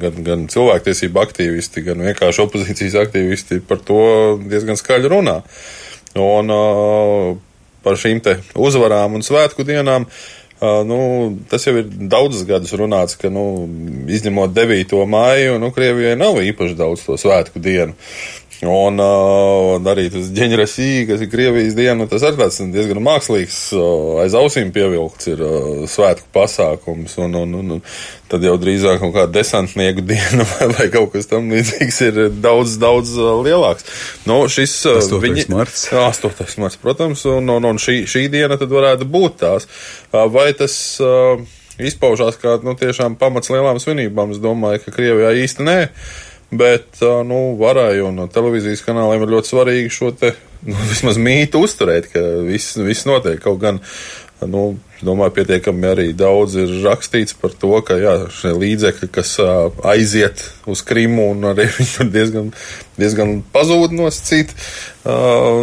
gan, 0.00 0.22
gan 0.24 0.44
cilvēktiesību 0.48 1.20
aktīvisti, 1.20 1.82
gan 1.84 2.00
vienkārši 2.00 2.40
opozīcijas 2.46 2.94
aktīvisti 3.02 3.58
par 3.68 3.82
to 3.84 3.98
diezgan 4.48 4.78
skaļi 4.80 5.10
runā. 5.12 5.34
Un 6.16 6.48
uh, 6.54 7.34
par 7.84 8.00
šīm 8.00 8.22
uzvarām 8.56 9.18
un 9.18 9.26
svētku 9.26 9.66
dienām 9.68 10.08
uh, 10.08 10.41
nu, 10.62 10.98
tas 11.50 11.66
jau 11.66 11.74
ir 11.80 11.88
daudzus 11.90 12.44
gadus 12.46 12.74
runāts, 12.78 13.16
ka, 13.18 13.30
nu, 13.32 13.66
izņemot 14.12 14.54
9. 14.54 14.94
māju, 15.10 15.58
nu, 15.62 15.72
Krievijai 15.74 16.14
nav 16.20 16.38
īpaši 16.42 16.78
daudz 16.78 17.02
to 17.06 17.18
svētku 17.18 17.62
dienu. 17.62 17.96
Un 18.62 19.00
uh, 19.02 19.88
arī 19.90 20.04
tas 20.12 20.28
ģenerāsī, 20.30 21.02
kas 21.08 21.22
ir 21.24 21.30
Krievijas 21.32 21.74
diena, 21.74 22.04
tas 22.06 22.22
arī 22.22 22.38
tāds 22.38 22.60
diezgan 22.70 23.00
mākslīgs, 23.02 23.56
uh, 23.74 24.20
aiz 24.22 24.36
ausīm 24.38 24.70
pievilkts 24.74 25.32
ir 25.32 25.42
uh, 25.42 25.64
svētku 25.90 26.30
pasākums. 26.30 27.16
Un, 27.24 27.34
un, 27.40 27.56
un, 27.58 27.72
un 27.74 27.82
tad 28.30 28.46
jau 28.46 28.54
drīzāk 28.62 29.02
kaut 29.02 29.16
kāda 29.16 29.34
desantnieku 29.34 30.06
diena 30.12 30.46
vai, 30.46 30.70
vai 30.76 30.88
kaut 30.94 31.10
kas 31.16 31.26
tam 31.32 31.50
līdzīgs 31.50 32.00
ir 32.06 32.22
daudz, 32.38 32.78
daudz 32.78 33.16
uh, 33.18 33.34
lielāks. 33.42 33.90
Nu, 34.30 34.44
šis 34.46 34.78
uh, 34.86 35.02
8. 35.02 35.18
Viņi, 35.26 35.48
marts. 35.50 35.88
Jā, 35.90 36.06
8. 36.14 36.46
marts, 36.62 36.78
protams, 36.78 37.26
un, 37.34 37.50
un, 37.50 37.70
un 37.72 37.82
šī, 37.82 38.04
šī 38.06 38.28
diena 38.30 38.60
tad 38.62 38.70
varētu 38.70 39.10
būt 39.10 39.40
tās. 39.42 39.66
Uh, 40.12 40.28
vai 40.30 40.52
tas. 40.54 40.76
Uh, 41.02 41.42
Izpaužās 41.82 42.36
kā 42.38 42.58
nu, 42.62 42.76
tiešām 42.78 43.14
pamats 43.18 43.48
lielām 43.50 43.78
svinībām. 43.80 44.34
Es 44.34 44.38
domāju, 44.38 44.84
ka 44.84 44.92
Krievijā 44.94 45.32
īsti 45.40 45.64
nē. 45.66 45.78
Uh, 45.88 46.31
Bet 46.52 47.00
nu, 47.24 47.40
varai 47.60 48.02
un 48.04 48.26
televīzijas 48.32 48.84
kanāliem 48.84 49.24
ir 49.24 49.30
ļoti 49.32 49.48
svarīgi 49.54 49.92
šo 49.92 50.10
te, 50.20 50.34
nu, 50.66 50.76
vismaz 50.90 51.16
mītu 51.16 51.62
uzturēt, 51.64 52.10
ka 52.12 52.20
viss, 52.44 52.76
viss 52.76 53.08
notiek. 53.08 53.40
Kaut 53.40 53.60
gan 53.62 53.80
nu, 54.44 54.74
domāju, 55.06 55.34
pietiekami 55.40 55.90
arī 55.90 56.06
daudz 56.16 56.56
ir 56.60 56.72
rakstīts 56.84 57.36
par 57.38 57.54
to, 57.58 57.74
ka 57.86 57.98
jā, 58.00 58.16
šie 58.32 58.54
līdzekļi, 58.56 59.10
kas 59.12 59.36
aiziet 59.92 60.46
uz 60.70 60.82
Krimu 60.86 61.32
un 61.32 61.50
arī 61.52 61.68
viņi 61.78 62.08
diezgan, 62.12 62.50
diezgan 63.00 63.40
pazūd 63.54 63.94
nosacīt, 63.96 64.52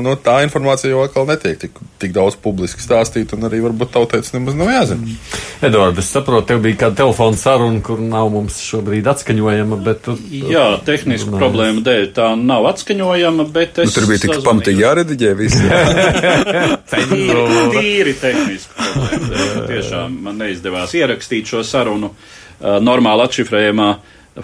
nu, 0.03 0.15
tā 0.19 0.39
informācija 0.43 0.91
jau 0.91 1.05
atkal 1.05 1.27
netiek 1.29 1.59
tik, 1.61 1.77
tik 2.01 2.11
daudz 2.15 2.35
publiski 2.43 2.83
stāstīta 2.83 3.37
un 3.37 3.47
arī 3.47 3.61
varbūt 3.63 3.93
tautēts 3.95 4.33
nemaz 4.35 4.57
nav 4.59 4.71
jāzina. 4.73 5.05
Mm. 5.05 5.37
Edvard, 5.69 5.99
es 5.99 6.09
saprotu, 6.11 6.49
tev 6.51 6.63
bija 6.63 6.81
kāda 6.85 7.01
telefona 7.01 7.39
saruna, 7.39 7.79
kur 7.83 8.01
nav 8.03 8.31
mums 8.33 8.59
šobrīd 8.63 9.07
atskaņojama, 9.11 9.79
bet. 9.85 10.03
Tu, 10.05 10.15
jā, 10.51 10.65
tehnisku 10.87 11.29
runājas. 11.29 11.43
problēmu 11.43 11.83
dēļ 11.87 12.05
tā 12.15 12.29
nav 12.39 12.67
atskaņojama, 12.73 13.47
bet 13.55 13.81
es. 13.83 13.91
Nu, 13.91 13.95
tur 13.97 14.09
bija 14.11 14.23
tik 14.25 14.43
pamatīgi 14.45 14.85
jārediģē 14.85 15.33
visi. 15.39 15.63
tīri, 16.91 17.45
tīri 17.75 18.15
tehniski 18.19 19.28
tiešām 19.71 20.19
man 20.25 20.39
neizdevās 20.41 20.93
ierakstīt 20.97 21.49
šo 21.49 21.63
sarunu 21.65 22.11
normāli 22.59 23.25
atšifrējumā 23.25 23.89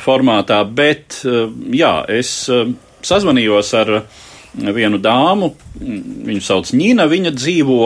formātā, 0.02 0.62
bet 0.68 1.22
jā, 1.76 1.94
es 2.12 2.32
sazvanījos 3.06 3.72
ar 3.80 3.94
vienu 4.56 5.00
dāmu, 5.04 5.52
viņu 5.76 6.44
sauc 6.44 6.72
Nīna, 6.76 7.10
viņa 7.12 7.32
dzīvo 7.36 7.80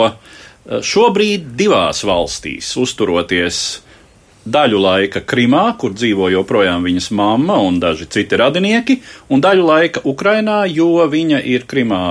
šobrīd 0.85 1.53
divās 1.57 2.03
valstīs, 2.05 2.69
uzturoties 2.77 3.61
daļu 4.49 4.81
laika 4.81 5.21
Krimā, 5.27 5.65
kur 5.81 5.93
dzīvo 5.97 6.29
joprojām 6.33 6.85
viņas 6.85 7.09
mamma 7.17 7.57
un 7.65 7.79
daži 7.81 8.07
citi 8.09 8.37
radinieki, 8.39 8.99
un 9.33 9.41
daļu 9.43 9.65
laika 9.65 10.05
Ukrainā, 10.09 10.61
jo 10.69 11.07
viņa 11.09 11.41
ir 11.45 11.65
Krimā 11.69 12.03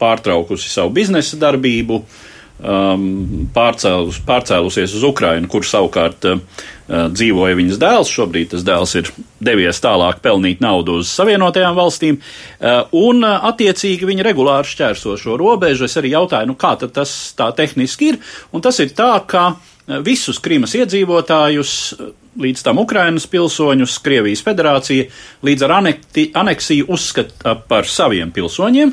pārtraukusi 0.00 0.68
savu 0.68 0.92
biznesa 0.96 1.38
darbību, 1.40 2.00
uh, 2.00 2.24
um, 2.60 3.46
pārcēlus, 3.54 4.20
pārcēlusies 4.26 4.96
uz 4.96 5.04
Ukrajinu, 5.06 5.48
kur 5.50 5.66
savukārt 5.66 6.28
uh, 6.30 6.40
dzīvoja 6.86 7.58
viņas 7.58 7.80
dēls. 7.82 8.12
Šobrīd 8.12 8.52
tas 8.54 8.66
dēls 8.66 8.94
ir 9.00 9.10
devies 9.44 9.80
tālāk 9.82 10.20
pelnīt 10.24 10.62
naudu 10.64 11.00
uz 11.00 11.12
Savienotajām 11.14 11.76
valstīm, 11.78 12.20
uh, 12.20 12.84
un 12.96 13.24
uh, 13.26 13.48
attiecīgi 13.50 14.08
viņi 14.08 14.26
regulāri 14.26 14.70
šķērso 14.72 15.16
šo 15.20 15.38
robežu. 15.40 15.88
Es 15.88 15.96
arī 16.00 16.14
jautāju, 16.14 16.52
nu 16.52 16.58
kā 16.58 16.76
tas 16.80 17.16
tā 17.38 17.50
tehniski 17.56 18.12
ir, 18.14 18.20
un 18.52 18.64
tas 18.64 18.78
ir 18.84 18.94
tā, 18.96 19.12
ka 19.28 19.48
uh, 19.54 19.98
visus 20.04 20.40
Krīmas 20.42 20.76
iedzīvotājus 20.78 21.74
uh, 21.96 22.14
līdz 22.40 22.62
tam 22.66 22.80
Ukrainas 22.82 23.26
pilsoņus 23.30 23.98
Krievijas 24.04 24.44
federācija 24.44 25.08
līdz 25.46 25.66
ar 25.66 25.76
anekti, 25.78 26.28
aneksiju 26.36 26.88
uzskata 26.92 27.56
par 27.68 27.88
saviem 27.88 28.32
pilsoņiem, 28.34 28.92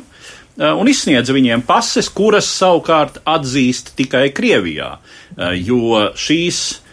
un 0.57 0.89
izsniedz 0.89 1.31
viņiem 1.33 1.63
pases, 1.65 2.09
kuras 2.13 2.47
savukārt 2.59 3.21
atzīst 3.25 3.95
tikai 3.97 4.27
Krievijā, 4.35 4.97
eh, 5.37 5.55
jo 5.65 6.09
šīs 6.13 6.59
uh, 6.73 6.83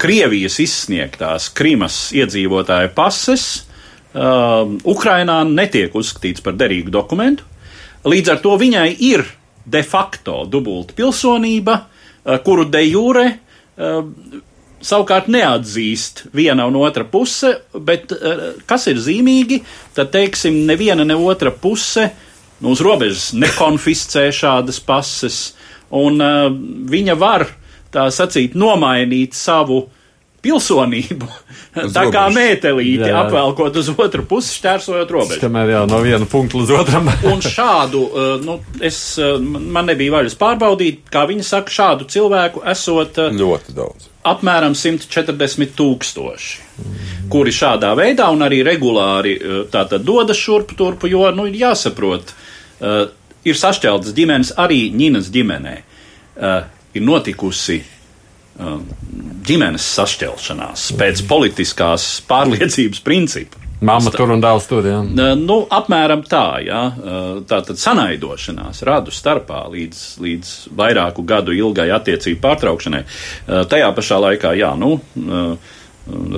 Krievijas 0.00 0.58
izsniegtās 0.64 1.50
Krimas 1.52 2.10
iedzīvotāja 2.16 2.92
pases 2.94 3.66
Ukrainā 4.16 5.42
netiek 5.44 5.92
uzskatīts 5.92 6.40
par 6.40 6.54
derīgu 6.56 6.88
dokumentu. 6.88 7.44
Līdz 8.06 8.32
ar 8.32 8.40
to 8.40 8.54
viņai 8.56 8.88
ir 9.04 9.26
de 9.66 9.82
facto 9.82 10.46
dubulta 10.48 10.94
pilsonība, 10.96 11.74
kuru 12.46 12.64
de 12.64 12.82
jure 12.86 13.26
savukārt 14.80 15.28
neatzīst 15.28 16.30
viena 16.32 16.64
un 16.64 16.78
otra 16.80 17.04
puse, 17.04 17.50
bet 17.76 18.14
kas 18.66 18.86
ir 18.88 19.02
zīmīgi, 19.04 19.60
tad 19.92 20.14
teiksim, 20.14 20.62
neviena 20.64 21.04
ne 21.04 21.18
otra 21.18 21.50
puse 21.50 22.08
nu, 22.60 22.72
uz 22.72 22.82
robežas 22.84 23.30
nekonfiscē 23.36 24.28
šādas 24.34 24.80
pases, 24.84 25.40
un 25.94 26.20
uh, 26.22 26.48
viņa 26.90 27.18
var, 27.20 27.48
tā 27.94 28.08
sacīt, 28.14 28.56
nomainīt 28.58 29.36
savu 29.36 29.86
pilsonību. 30.46 31.28
Uz 31.76 31.92
tā 31.92 32.06
robežas. 32.06 32.12
kā 32.14 32.22
jā. 33.10 33.22
apvelkot 33.26 33.76
uz 33.76 33.90
otru 33.92 34.22
pusi, 34.28 34.54
šķērsojot 34.56 35.10
robežu. 35.12 35.40
Kamēr 35.42 35.74
jā, 35.74 35.82
no 35.90 36.00
viena 36.04 36.28
punkta 36.30 36.60
līdz 36.60 36.72
otram. 36.78 37.10
un 37.32 37.42
šādu, 37.44 38.02
uh, 38.06 38.30
nu, 38.40 38.58
es, 38.80 39.00
uh, 39.20 39.36
man 39.42 39.90
nebija 39.90 40.14
vaļas 40.14 40.38
pārbaudīt, 40.40 41.04
kā 41.12 41.26
viņi 41.28 41.44
saka, 41.44 41.74
šādu 41.74 42.08
cilvēku 42.12 42.64
esot 42.72 43.20
uh, 43.20 43.34
ļoti 43.36 43.76
daudz. 43.76 44.08
Apmēram 44.26 44.72
140 44.74 45.76
tūkstoši, 45.78 46.56
mm. 46.80 46.96
kuri 47.30 47.52
šādā 47.54 47.92
veidā 47.98 48.26
un 48.34 48.42
arī 48.42 48.62
regulāri 48.66 49.36
tātad 49.70 50.02
dodas 50.02 50.40
šurpu 50.40 50.74
turpu, 50.80 51.12
jo, 51.12 51.28
nu, 51.36 51.44
jāsaprot, 51.46 52.32
uh, 52.32 52.45
Uh, 52.76 53.06
ir 53.46 53.56
sašķeltas 53.56 54.12
ģimenes, 54.16 54.52
arī 54.60 54.90
Ņinas 54.92 55.30
ģimenē 55.32 55.76
uh, 55.80 56.56
ir 56.92 57.04
notikusi 57.06 57.78
uh, 57.80 58.74
ģimenes 59.46 59.86
sašķelšanās 59.96 60.90
pēc 61.00 61.22
politiskās 61.30 62.08
pārliecības 62.28 63.00
principa. 63.06 63.62
Māma 63.86 64.12
tur 64.12 64.32
un 64.32 64.40
dēls 64.40 64.66
tur, 64.68 64.86
jā. 64.88 64.98
Nu, 65.36 65.58
apmēram 65.68 66.22
tā, 66.24 66.62
jā. 66.64 66.80
Tā 67.44 67.58
tad 67.60 67.76
sanaidošanās 67.76 68.80
radu 68.88 69.12
starpā 69.12 69.66
līdz, 69.68 70.00
līdz 70.24 70.52
vairāku 70.78 71.24
gadu 71.28 71.52
ilgai 71.52 71.90
attiecību 71.92 72.40
pārtraukšanai. 72.40 73.02
Tajā 73.68 73.90
pašā 73.98 74.22
laikā, 74.24 74.54
jā, 74.56 74.72
nu, 74.80 74.94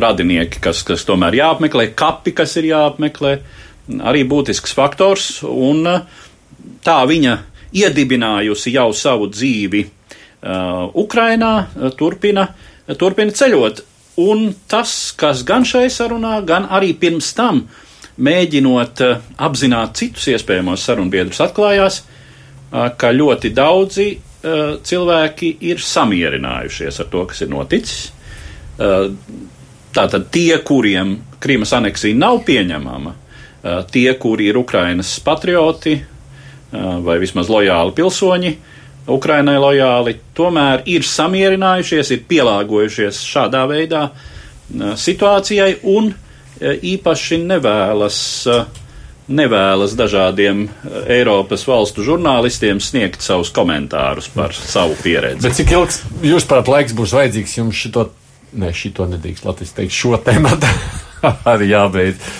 radinieki, 0.02 0.58
kas, 0.66 0.82
kas 0.82 1.06
tomēr 1.06 1.38
jāapmeklē, 1.38 1.92
kapi, 1.94 2.34
kas 2.42 2.58
ir 2.58 2.72
jāapmeklē, 2.72 3.36
arī 4.10 4.26
būtisks 4.26 4.74
faktors. 4.74 5.36
Un, 5.46 5.86
uh, 5.86 6.26
tā 6.84 6.98
viņa 7.08 7.36
iedibinājusi 7.76 8.72
jau 8.74 8.88
savu 8.96 9.28
dzīvi 9.32 9.82
uh, 9.84 10.88
Ukrainā, 10.96 11.52
uh, 11.66 11.90
turpina, 11.96 12.48
uh, 12.48 12.96
turpina 12.98 13.34
ceļot. 13.34 13.84
Un 14.18 14.48
tas, 14.70 15.12
kas 15.18 15.44
gan 15.46 15.66
šai 15.68 15.86
sarunā, 15.94 16.40
gan 16.46 16.66
arī 16.74 16.94
pirms 16.98 17.30
tam 17.38 17.66
mēģinot 18.18 19.04
uh, 19.06 19.20
apzināt 19.46 19.98
citus 20.00 20.26
iespējamos 20.32 20.86
sarunbiedrus, 20.88 21.42
atklājās, 21.44 22.00
uh, 22.02 22.88
ka 22.98 23.12
ļoti 23.14 23.52
daudzi 23.54 24.08
uh, 24.16 24.78
cilvēki 24.82 25.54
ir 25.70 25.82
samierinājušies 25.84 27.04
ar 27.04 27.12
to, 27.12 27.24
kas 27.30 27.44
ir 27.44 27.52
noticis. 27.52 28.08
Uh, 28.78 29.10
tātad 29.94 30.28
tie, 30.34 30.52
kuriem 30.64 31.16
Krīmas 31.38 31.72
aneksija 31.76 32.18
nav 32.18 32.40
pieņemama, 32.46 33.12
tie, 33.90 34.08
kuri 34.18 34.48
ir 34.50 34.56
Ukrainas 34.58 35.10
patrioti 35.22 35.96
vai 36.72 37.18
vismaz 37.22 37.50
lojāli 37.52 37.94
pilsoņi, 37.96 38.56
Ukrainai 39.08 39.56
lojāli, 39.56 40.18
tomēr 40.36 40.82
ir 40.90 41.06
samierinājušies, 41.06 42.10
ir 42.12 42.26
pielāgojušies 42.28 43.22
šādā 43.24 43.62
veidā 43.70 44.02
situācijai 45.00 45.78
un 45.88 46.12
īpaši 46.60 47.40
nevēlas 47.40 48.18
nevēlas 49.28 49.92
dažādiem 49.96 50.66
Eiropas 51.08 51.66
valstu 51.68 52.04
žurnālistiem 52.06 52.80
sniegt 52.80 53.24
savus 53.24 53.50
komentārus 53.54 54.30
par 54.32 54.54
savu 54.56 54.96
pieredzi. 55.02 55.44
Bet 55.44 55.58
cik 55.58 55.74
ilgs 55.76 56.00
jūs 56.24 56.48
prāt 56.48 56.70
laiks 56.72 56.96
būs 56.96 57.12
vajadzīgs 57.16 57.58
jums 57.58 57.76
šito, 57.76 58.06
ne 58.56 58.72
šito 58.72 59.04
nedrīkst 59.10 59.44
Latvijas 59.48 59.74
teikt, 59.76 59.96
šo 59.96 60.16
tēmatu 60.24 60.70
arī 61.52 61.70
jābeidz. 61.74 62.32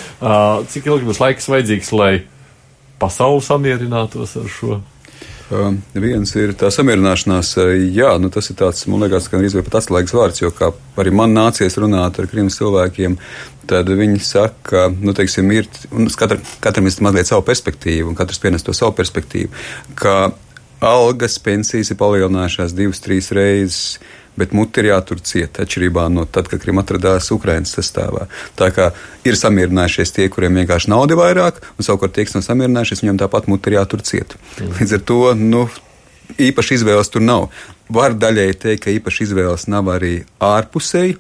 Cik 0.73 0.89
ilgi 0.89 1.11
būs 1.11 1.21
laiks 1.23 1.51
vajadzīgs, 1.53 1.93
lai 1.97 2.13
pasauli 3.01 3.45
samierinātos 3.45 4.37
ar 4.41 4.49
šo? 4.53 4.81
Uh, 5.49 5.71
viens 5.97 6.29
ir 6.37 6.51
tā 6.61 6.69
samierināšanās, 6.69 7.55
uh, 7.57 7.71
jā, 7.97 8.11
nu 8.21 8.29
tas 8.29 8.51
ir 8.53 8.59
tāds, 8.59 8.83
man 8.91 9.07
liekas, 9.07 9.31
gan 9.33 9.47
izvēl 9.47 9.65
pat 9.65 9.79
atslēgas 9.81 10.13
vārds, 10.13 10.43
jo 10.43 10.51
kā 10.53 10.69
arī 11.01 11.15
man 11.17 11.33
nācies 11.33 11.79
runāt 11.81 12.21
ar 12.21 12.29
Krimas 12.29 12.59
cilvēkiem, 12.61 13.17
tad 13.69 13.89
viņi 13.89 14.21
saka, 14.21 14.59
ka, 14.69 14.83
nu, 14.93 15.15
teiksim, 15.17 15.49
ir, 15.57 15.71
un 15.97 16.11
katra, 16.21 16.37
katram 16.61 16.91
ir 16.91 17.01
mazliet 17.05 17.31
savu 17.31 17.47
perspektīvu, 17.49 18.11
un 18.13 18.19
katrs 18.19 18.43
pienes 18.43 18.67
to 18.67 18.77
savu 18.77 18.93
perspektīvu, 18.99 19.49
ka 19.97 20.19
algas, 20.85 21.39
pensijas 21.41 21.95
ir 21.95 22.01
palielinājušās 22.01 22.77
divas, 22.77 23.01
trīs 23.05 23.33
reizes 23.33 23.99
bet 24.39 24.55
muti 24.57 24.83
ir 24.83 24.93
jātur 24.93 25.23
ciet, 25.25 25.59
atšķirībā 25.63 26.07
no 26.15 26.25
tad, 26.31 26.49
kad 26.51 26.63
Krim 26.63 26.81
atradās 26.83 27.31
Ukraiņas 27.35 27.75
sastāvā. 27.79 28.29
Tā 28.59 28.71
kā 28.75 28.91
ir 29.29 29.39
samierinājušies 29.39 30.15
tie, 30.15 30.29
kuriem 30.33 30.61
vienkārši 30.63 30.93
nauda 30.93 31.19
vairāk, 31.19 31.61
un 31.77 31.87
savukārt 31.87 32.17
tie, 32.17 32.27
kas 32.29 32.39
nav 32.39 32.47
samierinājušies, 32.47 33.05
viņiem 33.05 33.21
tāpat 33.25 33.51
muti 33.51 33.73
ir 33.73 33.79
jātur 33.81 34.05
ciet. 34.07 34.39
Līdz 34.63 34.99
ar 34.99 35.05
to, 35.11 35.21
nu, 35.39 35.67
īpaši 36.37 36.79
izvēles 36.79 37.13
tur 37.13 37.25
nav. 37.25 37.49
Var 37.93 38.17
daļai 38.21 38.53
teikt, 38.61 38.85
ka 38.85 38.95
īpaši 38.95 39.29
izvēles 39.29 39.69
nav 39.73 39.89
arī 39.95 40.15
ārpusēji 40.45 41.17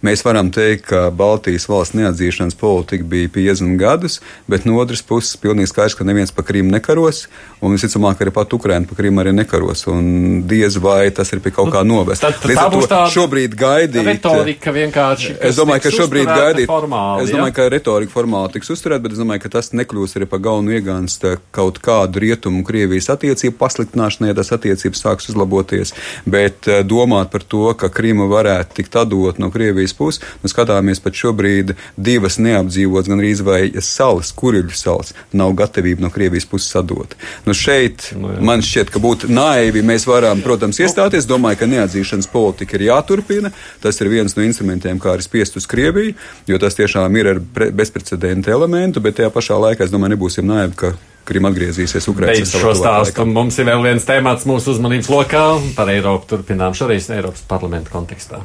Mēs 0.00 0.22
varam 0.24 0.48
teikt, 0.48 0.86
ka 0.88 1.10
Baltijas 1.12 1.66
valsts 1.68 1.96
neatzīšanas 1.98 2.56
politika 2.56 3.04
bija 3.04 3.28
50 3.34 3.76
gadus, 3.80 4.20
bet 4.48 4.64
no 4.64 4.78
otras 4.80 5.02
puses 5.04 5.36
pilnīgi 5.36 5.68
skaidrs, 5.68 5.96
ka 5.98 6.06
neviens 6.08 6.32
pa 6.32 6.44
Krīmu 6.46 6.72
nekaros, 6.72 7.26
un 7.60 7.74
visticamāk 7.76 8.22
arī 8.24 8.32
pat 8.32 8.54
Ukraina 8.56 8.88
pa 8.88 8.96
Krīmu 8.96 9.20
arī 9.20 9.34
nekaros, 9.36 9.84
un 9.92 10.40
diez 10.48 10.78
vai 10.80 11.10
tas 11.12 11.28
ir 11.34 11.42
pie 11.44 11.52
kaut 11.52 11.68
kā 11.74 11.82
novest. 11.84 12.24
Tad, 12.24 12.38
tad 12.40 12.56
tā 12.56 12.64
būs 12.72 12.88
tā 12.88 13.02
šobrīd 13.12 13.56
gaidīt. 13.60 14.00
Retorika 14.08 14.72
vienkārši. 14.72 15.36
Es 15.50 15.60
domāju, 15.60 15.84
ka 15.84 15.92
šobrīd 15.92 16.30
gaidīt. 16.30 16.70
Formāli, 16.70 17.26
es 17.26 17.34
domāju, 17.34 17.52
ja? 17.52 17.56
ka 17.60 17.68
retorika 17.76 18.14
formāli 18.14 18.54
tiks 18.56 18.72
uzturēta, 18.72 19.04
bet 19.04 19.18
es 19.18 19.20
domāju, 19.20 19.44
ka 19.44 19.52
tas 19.58 19.68
nekļūs 19.76 20.16
arī 20.16 20.30
pa 20.32 20.40
galvenu 20.40 20.78
iegānstu 20.78 21.34
kaut 21.52 21.82
kādu 21.84 22.24
rietumu 22.24 22.64
Krievijas 22.64 23.10
attiecību 23.12 23.58
pasliktināšanai, 23.60 24.32
ja 24.32 24.40
tas 24.40 24.52
attiecības 24.56 25.04
sāks 25.04 25.28
uzlaboties, 25.28 25.92
bet 26.24 26.72
eh, 26.72 26.80
domāt 26.88 27.32
par 27.34 27.44
to, 27.44 27.66
ka 27.76 27.92
Krīma 27.92 28.30
varētu 28.32 28.80
tikt 28.80 28.96
atdot 29.04 29.40
no 29.42 29.52
Krievijas 29.52 29.89
Krievijas 29.90 29.96
pusi. 29.96 30.20
Nu, 30.42 30.48
skatāmies 30.50 31.00
pat 31.02 31.14
šobrīd 31.14 31.74
divas 31.96 32.38
neapdzīvotas, 32.38 33.08
gan 33.10 33.20
arī 33.20 33.34
vai 33.42 33.60
salas, 33.80 34.32
kurļu 34.32 34.74
salas, 34.74 35.14
nav 35.32 35.54
gatavība 35.54 36.02
no 36.02 36.10
Krievijas 36.10 36.46
puses 36.46 36.74
atdot. 36.76 37.16
Nu, 37.46 37.54
šeit 37.54 38.12
nu, 38.16 38.32
jā. 38.34 38.40
man 38.40 38.62
šķiet, 38.62 38.90
ka 38.90 39.00
būtu 39.00 39.30
naivi. 39.30 39.82
Mēs 39.82 40.06
varam, 40.06 40.42
protams, 40.42 40.80
iestāties. 40.80 41.28
Domāju, 41.28 41.60
ka 41.60 41.70
neatzīšanas 41.70 42.30
politika 42.30 42.76
ir 42.76 42.88
jāturpina. 42.90 43.52
Tas 43.80 44.00
ir 44.00 44.10
viens 44.10 44.36
no 44.36 44.44
instrumentiem, 44.44 45.00
kā 45.00 45.14
arī 45.14 45.26
spiest 45.26 45.56
uz 45.56 45.68
Krieviju, 45.70 46.16
jo 46.46 46.58
tas 46.58 46.76
tiešām 46.78 47.16
ir 47.20 47.34
ar 47.34 47.40
bezprecedenta 47.72 48.50
elementu, 48.50 49.00
bet 49.00 49.20
tajā 49.20 49.30
pašā 49.34 49.58
laikā 49.60 49.86
es 49.86 49.94
domāju, 49.94 50.16
nebūsim 50.16 50.46
naivi, 50.46 50.76
ka 50.76 50.94
Krim 51.30 51.46
atgriezīsies 51.46 52.08
Ukraiņas 52.10 52.54
monētā. 52.56 52.62
Šo 52.64 52.72
stāstu 52.74 53.26
mums 53.28 53.58
ir 53.60 53.68
vēl 53.68 53.84
viens 53.84 54.06
temats 54.08 54.48
mūsu 54.48 54.74
uzmanības 54.74 55.10
lokā 55.12 55.44
par 55.76 55.92
Eiropu. 55.92 56.26
Turpinām 56.32 56.74
šoreiz 56.74 57.10
Eiropas 57.12 57.44
parlamenta 57.46 57.92
kontekstā. 57.92 58.40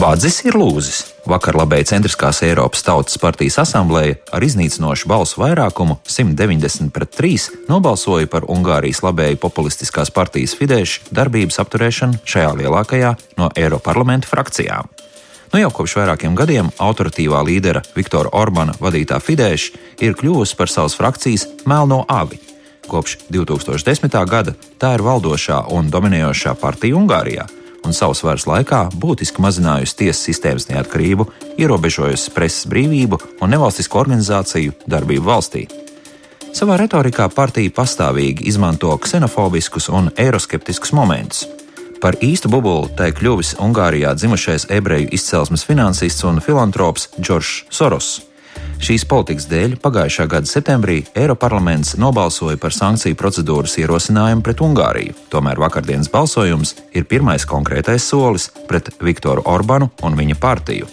Vādzis 0.00 0.38
ir 0.48 0.56
lūzis. 0.56 1.02
Vakar 1.28 1.58
labēja 1.60 1.90
Centriskās 1.90 2.38
Eiropas 2.46 2.80
Tautas 2.86 3.18
partijas 3.20 3.58
asamblēja 3.60 4.14
ar 4.32 4.46
iznīcinošu 4.46 5.10
balsu 5.10 5.42
vairākumu 5.42 5.98
190 6.08 6.88
pret 6.94 7.12
3 7.18 7.66
nobalsoja 7.68 8.30
par 8.32 8.46
Ungārijas 8.48 9.02
labēju 9.04 9.36
populistiskās 9.42 10.08
partijas 10.16 10.56
Fidesz 10.56 11.02
darbības 11.12 11.60
apturēšanu 11.60 12.22
šajā 12.24 12.54
lielākajā 12.62 13.12
no 13.36 13.50
Eiroparlamenta 13.52 14.30
frakcijām. 14.30 14.88
Nu 15.52 15.60
jau 15.60 15.68
kopš 15.82 15.98
vairākiem 16.00 16.32
gadiem 16.32 16.72
autoritīvā 16.80 17.44
līdera 17.44 17.84
Viktora 17.92 18.32
Orbāna 18.32 18.80
vadītā 18.80 19.20
Fidesz 19.20 19.68
ir 20.00 20.16
kļuvusi 20.16 20.56
par 20.56 20.72
savas 20.72 20.96
frakcijas 20.96 21.44
melno 21.68 22.06
avi. 22.08 22.40
Kopš 22.88 23.18
2010. 23.28 24.16
gada 24.24 24.56
tā 24.80 24.96
ir 24.96 25.04
valdošā 25.04 25.66
un 25.76 25.92
dominējošā 25.92 26.56
partija 26.56 26.96
Ungārijā 26.96 27.50
un 27.84 27.94
savas 27.96 28.22
varas 28.24 28.46
laikā 28.48 28.86
būtiski 29.00 29.42
mazinājusi 29.42 29.96
tiesas 30.02 30.24
sistēmas 30.28 30.68
neatkarību, 30.70 31.26
ierobežojusi 31.60 32.34
preses 32.36 32.68
brīvību 32.70 33.20
un 33.40 33.54
nevalstisko 33.54 34.02
organizāciju 34.02 34.76
darbību 34.90 35.26
valstī. 35.26 35.66
Savā 36.56 36.80
retorikā 36.80 37.28
partija 37.30 37.70
pastāvīgi 37.74 38.48
izmanto 38.50 38.90
ksenofobiskus 38.98 39.88
un 39.94 40.10
eiroskeptiskus 40.18 40.92
momentus. 40.98 41.44
Par 42.00 42.16
īstu 42.24 42.48
bubulu 42.48 42.88
tai 42.96 43.10
kļuvis 43.12 43.58
Ungārijā 43.60 44.14
dzimušais 44.16 44.66
ebreju 44.72 45.10
izcelsmes 45.12 45.66
finansists 45.68 46.24
un 46.24 46.40
filantrops 46.40 47.10
Džordžs 47.20 47.68
Soros. 47.68 48.29
Šīs 48.80 49.04
politikas 49.04 49.44
dēļ 49.50 49.74
pagājušā 49.82 50.24
gada 50.32 50.48
septembrī 50.48 51.02
Eiroparlaments 51.12 51.98
nobalsoja 52.00 52.56
par 52.60 52.72
sankciju 52.72 53.18
procedūras 53.20 53.76
ierosinājumu 53.82 54.44
pret 54.46 54.62
Ungāriju. 54.64 55.16
Tomēr 55.32 55.60
vakardienas 55.60 56.08
balsojums 56.12 56.72
ir 56.96 57.04
pirmais 57.10 57.44
konkrētais 57.44 58.06
solis 58.08 58.48
pret 58.70 58.88
Viktoru 59.04 59.44
Orbānu 59.44 59.90
un 60.02 60.16
viņa 60.16 60.38
partiju. 60.40 60.88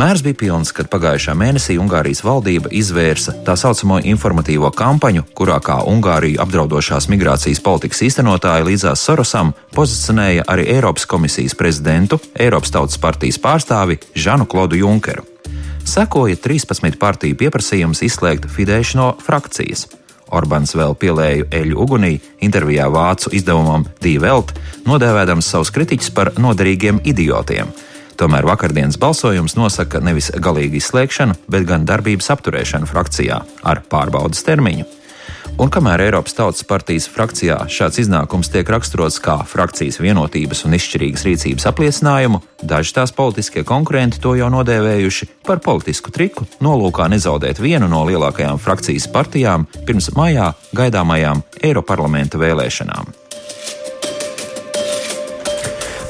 Mērs 0.00 0.22
bija 0.24 0.38
pilns, 0.40 0.70
kad 0.72 0.88
pagājušā 0.88 1.34
mēnesī 1.36 1.74
Ungārijas 1.76 2.22
valdība 2.24 2.70
izvērsa 2.72 3.34
tā 3.44 3.58
saucamo 3.60 3.98
informatīvo 4.08 4.70
kampaņu, 4.72 5.26
kurā 5.36 5.58
kā 5.60 5.82
Ungāriju 5.92 6.40
apdraudošās 6.40 7.10
migrācijas 7.12 7.60
politikas 7.60 8.00
īstenotāja 8.08 8.64
līdzās 8.70 9.04
Sorosam 9.04 9.52
pozicionēja 9.76 10.46
arī 10.48 10.64
Eiropas 10.78 11.04
komisijas 11.04 11.58
prezidentu, 11.60 12.22
Eiropas 12.40 12.72
Tautas 12.72 12.96
partijas 13.04 13.40
pārstāvi 13.42 14.00
Žanu 14.16 14.48
Klodu 14.48 14.80
Junkeru 14.80 15.28
sekoja 15.92 16.38
13 16.40 16.96
partiju 17.00 17.36
pieprasījums 17.36 18.00
izslēgt 18.06 18.48
Fidesz 18.48 18.94
no 18.96 19.12
frakcijas. 19.20 19.86
Orbāns 20.32 20.72
vēl 20.78 20.94
pielēja 20.96 21.48
eļu 21.58 21.80
ugunī 21.84 22.14
intervijā 22.40 22.86
vācu 22.92 23.32
izdevumam 23.36 23.84
Dīvelt, 24.00 24.54
nodēvēdams 24.88 25.50
savus 25.52 25.72
kritiķus 25.74 26.14
par 26.16 26.32
noderīgiem 26.40 27.02
idiotiem. 27.04 27.68
Tomēr 28.16 28.46
vakardienas 28.48 28.96
balsojums 29.00 29.56
nosaka 29.58 30.00
nevis 30.00 30.30
galīgu 30.32 30.78
izslēgšanu, 30.80 31.36
bet 31.52 31.68
gan 31.68 31.84
darbības 31.88 32.30
apturēšanu 32.36 32.88
frakcijā 32.88 33.42
ar 33.68 33.84
pārbaudas 33.92 34.44
termiņu. 34.48 34.88
Un 35.60 35.68
kamēr 35.68 36.00
Eiropas 36.06 36.32
Tautas 36.32 36.64
partijas 36.64 37.04
frakcijā 37.12 37.58
šāds 37.68 37.98
iznākums 38.00 38.48
tiek 38.50 38.68
raksturots 38.72 39.18
kā 39.20 39.34
frakcijas 39.44 39.98
vienotības 40.00 40.64
un 40.64 40.76
izšķirīgas 40.78 41.24
rīcības 41.28 41.66
apliecinājumu, 41.68 42.40
daži 42.64 42.94
tās 42.96 43.12
politiskie 43.12 43.60
konkurenti 43.68 44.20
to 44.22 44.32
jau 44.38 44.48
nodēvējuši 44.54 45.28
par 45.44 45.60
politisku 45.64 46.12
triku, 46.14 46.46
nolūkā 46.64 47.10
nezaudēt 47.12 47.60
vienu 47.60 47.90
no 47.92 48.00
lielākajām 48.08 48.60
frakcijas 48.62 49.10
partijām 49.12 49.66
pirms 49.84 50.08
maijā 50.16 50.54
gaidāmajām 50.72 51.44
Eiroparlamenta 51.60 52.40
vēlēšanām. 52.40 53.12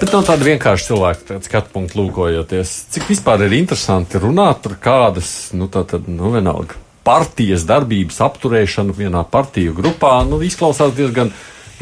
Bet 0.02 0.14
no 0.14 0.22
tāda 0.26 0.46
vienkārša 0.46 0.88
cilvēka 0.88 1.42
skatu 1.42 1.74
punkta 1.74 1.98
lūkojoties, 1.98 2.78
cik 2.94 3.10
vispār 3.10 3.44
ir 3.48 3.58
interesanti 3.58 4.22
runāt 4.22 4.62
par 4.62 4.78
kādas, 4.82 5.50
nu, 5.54 5.66
tā 5.70 5.82
tad, 5.86 6.06
nu, 6.10 6.30
vienalga 6.34 6.78
partijas 7.06 7.66
darbības 7.68 8.20
apturēšanu 8.26 8.94
vienā 8.96 9.24
partiju 9.30 9.74
grupā 9.78 10.20
nu, 10.28 10.40
izklausās 10.44 10.94
diezgan 10.96 11.32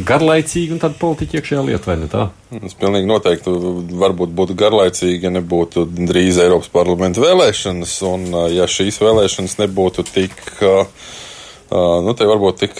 garlaicīgi 0.07 0.75
un 0.75 0.81
tāda 0.81 0.97
politiķa 1.01 1.39
iekšējā 1.39 1.63
lieta, 1.67 1.91
vai 1.91 1.97
ne 2.01 2.09
tā? 2.11 2.27
Tas 2.53 2.77
pilnīgi 2.81 3.09
noteikti 3.09 3.53
varbūt 4.01 4.33
būtu 4.37 4.57
garlaicīgi, 4.59 5.27
ja 5.27 5.33
nebūtu 5.35 5.85
drīz 6.09 6.41
Eiropas 6.41 6.71
parlamenta 6.73 7.23
vēlēšanas, 7.25 7.97
un 8.09 8.29
ja 8.55 8.69
šīs 8.71 9.01
vēlēšanas 9.03 9.59
nebūtu 9.61 10.07
tik, 10.09 10.39
nu, 10.61 12.15
te 12.17 12.31
varbūt 12.31 12.63
tik, 12.65 12.79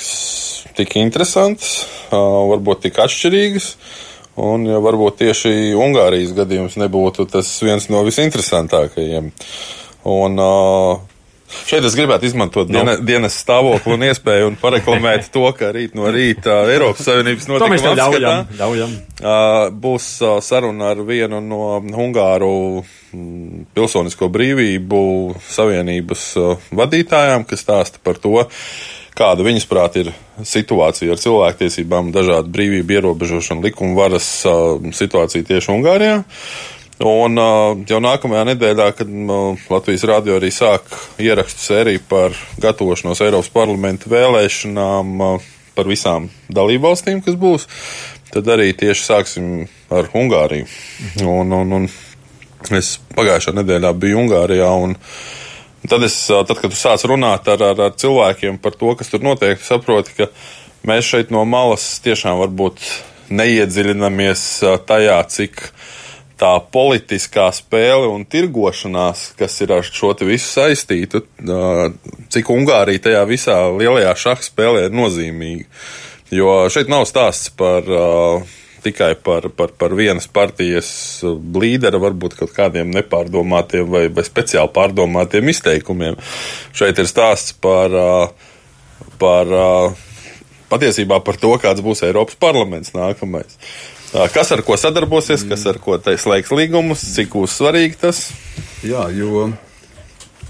tik 0.79 0.97
interesantas, 1.03 1.83
varbūt 2.13 2.87
tik 2.89 3.03
atšķirīgas. 3.05 3.75
Un 4.41 4.63
ja 4.65 4.79
varbūt 4.81 5.19
tieši 5.21 5.75
Ungārijas 5.77 6.31
gadījums 6.33 6.79
nebūtu 6.81 7.27
tas 7.29 7.49
viens 7.61 7.91
no 7.93 8.01
visinteresantākajiem. 8.07 9.27
Un, 10.09 10.39
uh, 10.41 11.10
Šeit 11.67 11.85
es 11.87 11.97
gribētu 11.99 12.29
izmantot 12.29 12.71
no. 12.71 12.83
Nu. 12.87 12.97
dienas 13.07 13.37
stāvokli 13.43 13.95
un 13.97 14.05
iespēju 14.07 14.51
un 14.51 14.59
pareklamēt 14.61 15.31
to, 15.35 15.45
ka 15.57 15.73
rīt 15.75 15.97
no 15.99 16.11
rīta 16.13 16.61
Eiropas 16.71 17.09
Savienības 17.09 17.49
notikuma 17.51 17.95
apskatā 17.95 18.37
ļaujam, 18.61 18.95
būs 19.83 20.09
saruna 20.47 20.93
ar 20.95 21.03
vienu 21.07 21.43
no 21.45 21.65
Hungāru 21.81 22.55
mm, 22.83 23.67
pilsonisko 23.77 24.31
brīvību 24.33 25.03
savienības 25.51 26.25
vadītājām, 26.81 27.47
kas 27.51 27.67
stāsta 27.67 28.03
par 28.03 28.21
to, 28.23 28.47
kāda 29.19 29.45
viņas 29.45 29.69
prāt 29.71 30.01
ir 30.01 30.13
situācija 30.47 31.13
ar 31.15 31.21
cilvēktiesībām, 31.21 32.13
dažādu 32.15 32.53
brīvību 32.55 32.99
ierobežošanu, 32.99 33.67
likuma 33.67 33.99
varas 34.05 34.29
situācija 34.97 35.49
tieši 35.51 35.75
Ungārijā. 35.75 36.21
Un 37.01 37.41
jau 37.89 37.99
nākamajā 38.05 38.43
nedēļā, 38.51 38.91
kad 38.99 39.13
Latvijas 39.73 40.03
radio 40.09 40.37
arī 40.37 40.51
sāk 40.53 40.85
ierakstu 41.23 41.63
sēriju 41.71 42.03
par 42.11 42.37
gatavošanos 42.61 43.23
Eiropas 43.25 43.49
parlamenta 43.55 44.11
vēlēšanām 44.13 45.15
par 45.77 45.89
visām 45.89 46.29
dalībvalstīm, 46.53 47.23
kas 47.25 47.39
būs, 47.41 47.65
tad 48.35 48.51
arī 48.53 48.75
tieši 48.77 49.07
sāksim 49.07 49.47
ar 49.89 50.11
Ungāriju. 50.13 50.69
Un, 51.25 51.55
un, 51.57 51.73
un 51.79 51.89
es 52.77 52.99
pagājušā 53.17 53.57
nedēļā 53.57 53.95
biju 53.97 54.27
Ungārijā. 54.27 54.69
Un, 54.85 54.99
Tad, 55.89 56.03
es, 56.05 56.15
tad, 56.29 56.51
kad 56.61 56.69
tu 56.69 56.77
sāc 56.77 57.01
runāt 57.09 57.47
ar, 57.49 57.63
ar, 57.71 57.79
ar 57.87 57.95
cilvēkiem 57.97 58.59
par 58.61 58.75
to, 58.77 58.91
kas 59.01 59.09
tur 59.09 59.23
notiek, 59.25 59.57
saproti, 59.65 60.13
ka 60.19 60.27
mēs 60.85 61.09
šeit 61.09 61.31
no 61.33 61.41
malas 61.49 61.87
tiešām 62.05 62.37
varbūt 62.43 62.83
neiedziļinamies 63.33 64.43
tajā, 64.85 65.17
cik 65.33 65.63
tā 66.41 66.53
politiskā 66.73 67.51
spēle 67.53 68.09
un 68.09 68.25
tirgošanās, 68.29 69.31
kas 69.39 69.59
ir 69.61 69.75
ar 69.77 69.85
šo 69.85 70.15
visu 70.25 70.47
saistīta, 70.49 71.21
cik 72.33 72.55
Ungārija 72.55 73.05
tajā 73.09 73.27
visā 73.29 73.59
lielajā 73.77 74.15
šaha 74.25 74.47
spēlē 74.47 74.87
ir 74.89 74.97
nozīmīga. 74.97 75.69
Jo 76.31 76.65
šeit 76.71 76.89
nav 76.89 77.05
stāsts 77.11 77.51
par 77.59 77.89
uh, 77.91 78.57
tikai 78.83 79.15
par, 79.15 79.49
par, 79.49 79.73
par 79.79 79.95
vienas 79.95 80.27
partijas 80.31 80.91
līdera, 81.55 82.01
varbūt 82.01 82.37
kaut 82.39 82.53
kādiem 82.57 82.91
nepārdomātiem 82.95 83.89
vai, 83.91 84.05
vai 84.13 84.25
speciāli 84.27 84.73
pārdomātiem 84.75 85.53
izteikumiem. 85.53 86.19
Šeit 86.77 87.01
ir 87.01 87.11
stāsts 87.11 87.55
par, 87.61 87.95
par 89.21 89.55
patiesībā 90.73 91.21
par 91.27 91.41
to, 91.41 91.55
kāds 91.63 91.85
būs 91.85 92.05
Eiropas 92.07 92.39
parlaments 92.41 92.95
nākamais. 92.97 93.59
Kas 94.11 94.51
ar 94.51 94.65
ko 94.67 94.75
sadarbosies, 94.75 95.45
kas 95.47 95.67
ar 95.71 95.79
ko 95.83 95.95
slēgs 96.03 96.51
līgumus, 96.51 97.05
cik 97.15 97.37
uzsvarīgi 97.39 98.01
tas? 98.01 98.25
Jā, 98.83 99.07
jo 99.15 99.53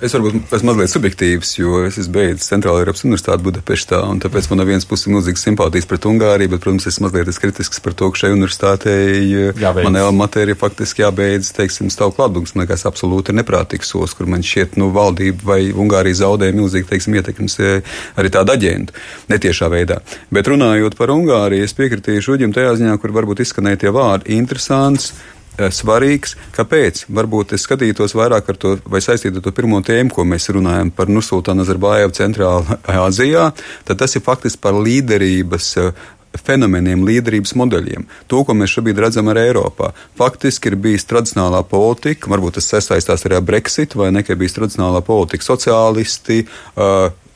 Es 0.01 0.15
varbūt 0.17 0.49
esmu 0.57 0.71
mazliet 0.71 0.89
subjektīvs, 0.95 1.49
jo 1.59 1.83
es 1.85 1.99
esmu 2.01 2.15
beidzis 2.15 2.49
Centrālajā 2.49 2.87
Eiropas 2.87 3.03
Universitātē 3.05 3.45
Budapeštā, 3.45 3.99
un 4.09 4.21
tāpēc 4.23 4.47
man 4.49 4.63
no 4.63 4.65
vienas 4.65 4.87
puses 4.89 5.05
ir 5.05 5.13
milzīgas 5.13 5.43
simpātijas 5.45 5.85
pret 5.91 6.07
Ungāriju, 6.09 6.55
bet, 6.55 6.63
protams, 6.65 6.87
es 6.89 6.97
mazliet 7.05 7.29
esmu 7.29 7.43
kritisks 7.43 7.83
par 7.85 7.93
to, 7.99 8.09
ka 8.09 8.23
šai 8.23 8.31
universitātei 8.33 9.51
manā 9.85 10.07
matērijā 10.17 10.57
faktiski 10.63 11.05
jābeidz, 11.05 11.51
teiksim, 11.53 11.91
stāv 11.93 12.15
klātbūks. 12.17 12.55
Man 12.57 12.65
liekas, 12.65 12.87
absolūti 12.89 13.35
neprātīgs 13.37 13.93
solis, 13.93 14.15
kur 14.17 14.31
man 14.33 14.41
šķiet, 14.47 14.79
nu, 14.81 14.89
valdība 14.95 15.51
vai 15.51 15.59
Ungārija 15.69 16.23
zaudēja 16.23 16.57
milzīgi, 16.57 16.89
teiksim, 16.95 17.19
ietekmes 17.21 17.59
e, 17.61 17.75
arī 18.17 18.31
tādu 18.33 18.55
aģentu, 18.57 18.97
netiešā 19.29 19.69
veidā. 19.69 20.01
Bet 20.33 20.49
runājot 20.49 20.97
par 20.97 21.13
Ungāriju, 21.13 21.69
es 21.69 21.77
piekritīšu 21.77 22.39
Uģim 22.39 22.57
tajā 22.57 22.73
ziņā, 22.81 22.97
kur 23.05 23.13
varbūt 23.21 23.45
izskanēja 23.45 23.85
tie 23.85 23.93
vārdi- 23.93 24.33
interesants 24.41 25.13
Eh, 25.13 25.40
svarīgs. 25.59 26.37
Kāpēc? 26.57 27.05
Varbūt 27.13 27.55
es 27.57 27.67
skatītos 27.67 28.15
vairāk 28.17 28.49
ar 28.53 28.61
to, 28.61 28.77
vai 28.91 29.03
saistītu 29.05 29.41
ar 29.41 29.45
to 29.45 29.53
pirmo 29.57 29.81
tēmu, 29.85 30.13
ko 30.15 30.25
mēs 30.29 30.51
runājam 30.55 30.93
par 30.95 31.11
Nursultānu 31.13 31.65
Nazarbājevu 31.65 32.17
Centrālā 32.17 32.79
Azijā, 33.09 33.51
tad 33.89 34.01
tas 34.01 34.17
ir 34.17 34.25
faktiski 34.25 34.63
par 34.63 34.79
līderības 34.79 35.71
eh, 35.83 35.93
fenomeniem, 36.39 37.03
līderības 37.07 37.57
modeļiem. 37.59 38.07
To, 38.31 38.45
ko 38.47 38.55
mēs 38.55 38.77
šobrīd 38.77 39.01
redzam 39.03 39.31
arī 39.33 39.49
Eiropā. 39.51 39.91
Faktiski 40.19 40.71
ir 40.71 40.79
bijis 40.81 41.09
tradicionālā 41.11 41.65
politika, 41.69 42.31
varbūt 42.31 42.61
tas 42.61 42.71
sasaistās 42.71 43.27
arī 43.27 43.41
ar 43.41 43.47
Brexit, 43.47 43.97
vai 43.99 44.13
ne, 44.15 44.23
ka 44.27 44.39
bijis 44.39 44.55
tradicionālā 44.61 45.03
politika 45.07 45.49
sociālisti. 45.51 46.45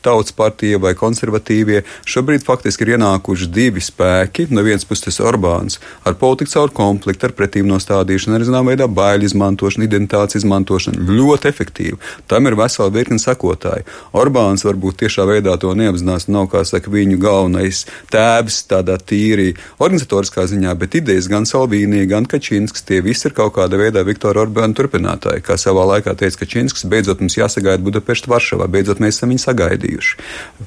Tautas 0.04 0.34
partija 0.36 0.78
vai 0.82 0.92
konservatīvie, 0.98 1.82
šobrīd 2.08 2.44
faktiski 2.44 2.84
ir 2.84 2.94
ienākuši 2.98 3.48
divi 3.48 3.80
spēki. 3.80 4.48
No 4.52 4.64
vienas 4.66 4.84
puses 4.88 5.06
tas 5.06 5.20
Orbāns 5.24 5.78
ar 6.04 6.16
politiku 6.20 6.52
caur 6.52 6.72
konfliktu, 6.74 7.28
ar 7.28 7.34
pretīm 7.36 7.68
nostādīšanu, 7.70 8.36
ar 8.36 8.44
zināmā 8.44 8.74
veidā 8.74 8.88
baiļu 8.90 9.30
izmantošanu, 9.30 9.86
identitātes 9.88 10.38
izmantošanu. 10.40 11.06
Ļoti 11.08 11.48
efektīvi. 11.50 12.00
Tam 12.28 12.48
ir 12.48 12.58
vesela 12.58 12.92
virkne 12.92 13.20
sekotāji. 13.22 13.86
Orbāns 14.12 14.66
varbūt 14.66 15.00
tiešā 15.04 15.24
veidā 15.30 15.56
to 15.60 15.72
neapzinās, 15.78 16.28
nav 16.28 16.50
kā 16.52 16.64
saka 16.68 16.92
viņu 16.92 17.18
galvenais 17.22 17.84
tēvs 18.12 18.60
tādā 18.70 18.98
tīri 19.00 19.54
organizatoriskā 19.78 20.46
ziņā, 20.52 20.76
bet 20.80 20.98
idejas 21.00 21.30
gan 21.32 21.48
Salvīnija, 21.48 22.10
gan 22.12 22.28
Kačīnskas, 22.28 22.84
tie 22.84 23.00
visi 23.04 23.30
ir 23.30 23.36
kaut 23.36 23.56
kādā 23.56 23.80
veidā 23.80 24.04
Viktora 24.04 24.44
Orbāna 24.44 24.76
turpinātāji. 24.76 25.44
Kā 25.46 25.56
savā 25.60 25.86
laikā 25.94 26.16
teica 26.20 26.44
Kačīnskas, 26.44 26.86
beidzot 26.90 27.24
mums 27.24 27.38
jāsagaida 27.40 27.84
Budapešta 27.84 28.32
Varšavā, 28.32 28.68
beidzot 28.70 29.00
mēs 29.02 29.18
esam 29.18 29.32
viņu 29.32 29.46
sagaidījuši 29.46 29.93
bijuši. 29.94 30.18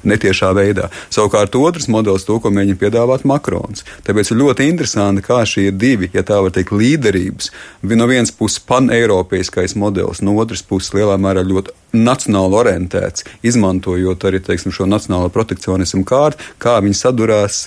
Netiešā 0.08 0.52
veidā. 0.56 0.88
Savukārt 1.12 1.56
otrs 1.58 1.88
modelis, 1.92 2.26
to, 2.28 2.38
ko 2.40 2.52
mēģina 2.54 2.80
piedāvāt 2.80 3.26
Makrons. 3.28 3.84
Tāpēc 4.06 4.32
ir 4.32 4.40
ļoti 4.42 4.68
interesanti, 4.72 5.24
kā 5.24 5.42
šie 5.48 5.70
divi, 5.72 6.10
ja 6.14 6.24
tā 6.26 6.40
var 6.44 6.54
teikt, 6.54 6.72
līderības, 6.72 7.52
no 7.98 8.08
vienas 8.08 8.32
puses 8.34 8.62
paneiropeiskais 8.68 9.76
modelis, 9.78 10.22
no 10.22 10.36
otras 10.38 10.64
puses 10.66 10.94
lielā 10.96 11.18
mērā 11.20 11.44
ļoti 11.46 11.74
nacionāli 11.96 12.58
orientēts, 12.60 13.24
izmantojot 13.46 14.26
arī 14.28 14.42
teiksim, 14.44 14.74
šo 14.74 14.86
nacionālo 14.88 15.30
protekcionismu 15.32 16.04
kārtu, 16.08 16.44
kā 16.60 16.76
viņi 16.84 16.98
sadurās 16.98 17.62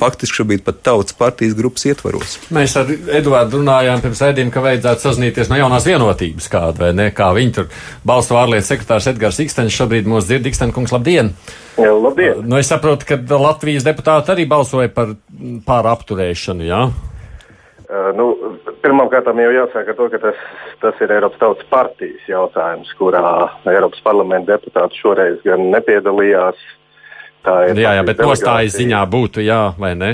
faktiski 0.00 0.40
šobrīd 0.40 0.64
pat 0.66 0.82
tautas 0.86 1.16
partijas 1.18 1.56
grupas 1.58 1.86
ietvaros. 1.88 2.36
Mēs 2.54 2.76
ar 2.80 2.90
Eduardu 3.18 3.60
runājām 3.62 4.02
pirms 4.04 4.22
ēdiem, 4.28 4.52
ka 4.54 4.62
vajadzētu 4.64 5.06
sazināties 5.06 5.50
no 5.52 5.60
jaunās 5.60 5.88
vienotības 5.88 6.50
kāda 6.52 6.86
vai 6.86 6.92
ne, 6.96 7.08
kā 7.14 7.30
viņi 7.36 7.56
tur 7.58 7.70
balstu 8.06 8.38
ārlietu 8.40 8.68
sekretārs 8.70 9.08
Edgars 9.12 9.40
Ikstens 9.44 9.76
šobrīd 9.76 10.10
mūs 10.10 10.28
dzird. 10.28 10.50
Ikstenkungs, 10.50 10.92
labdien! 10.94 11.32
Jā, 11.78 11.90
labdien! 11.94 12.44
Nu, 12.44 12.60
es 12.60 12.70
saprotu, 12.70 13.08
ka 13.08 13.18
Latvijas 13.40 13.86
deputāti 13.86 14.34
arī 14.34 14.46
balsoja 14.50 14.92
par 14.94 15.16
pār 15.66 15.90
apturēšanu, 15.94 16.68
jā? 16.68 16.86
Uh, 17.84 18.10
nu, 18.16 18.30
Pirmkārt, 18.84 19.28
jau 19.40 19.52
jāsaka 19.54 19.94
to, 19.96 20.06
ka 20.12 20.18
tas, 20.20 20.40
tas 20.82 20.98
ir 21.00 21.12
Eiropas 21.14 21.40
Tautas 21.40 21.68
partijas 21.70 22.26
jautājums, 22.28 22.90
kurā 22.98 23.22
Eiropas 23.70 24.02
parlamenta 24.04 24.58
deputāti 24.58 25.00
šoreiz 25.00 25.38
gan 25.46 25.70
nepiedalījās, 25.72 26.60
uh, 27.46 27.72
jā, 27.76 27.96
jā, 27.98 28.04
bet 28.06 28.22
nostājas 28.24 28.76
ziņā 28.78 29.00
būtu 29.10 29.44
jā 29.44 29.62
vai 29.78 29.94
ne? 29.98 30.12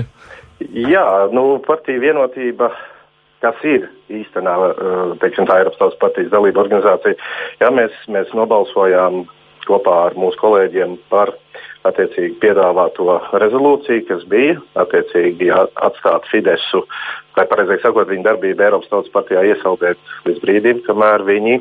Jā, 0.60 1.04
nu, 1.32 1.58
partija 1.64 2.02
vienotība, 2.02 2.70
kas 3.40 3.60
ir 3.64 3.88
īstenā, 4.12 4.56
uh, 4.60 5.12
teiksim, 5.22 5.48
tā 5.48 5.60
Eiropas 5.60 5.80
Tautas 5.80 6.00
partijas 6.02 6.32
dalība 6.32 6.64
organizācija, 6.64 7.16
jā, 7.62 7.70
mēs, 7.74 7.94
mēs 8.12 8.32
nobalsojām 8.36 9.24
kopā 9.68 9.96
ar 10.08 10.18
mūsu 10.18 10.40
kolēģiem 10.40 10.96
par 11.12 11.32
attiecīgi 11.88 12.36
piedāvāto 12.42 13.16
rezolūciju, 13.40 14.04
kas 14.08 14.24
bija 14.28 14.58
attiecīgi 14.82 15.48
atstāt 15.54 16.28
Fidesu, 16.28 16.82
vai 17.36 17.46
pareizāk 17.48 17.84
sakot, 17.84 18.08
viņa 18.10 18.26
darbību 18.26 18.66
Eiropas 18.66 18.90
Tautas 18.92 19.12
partijā 19.14 19.46
iesaldēt 19.52 20.00
līdz 20.28 20.42
brīdim, 20.44 20.82
kamēr 20.88 21.24
viņi 21.28 21.60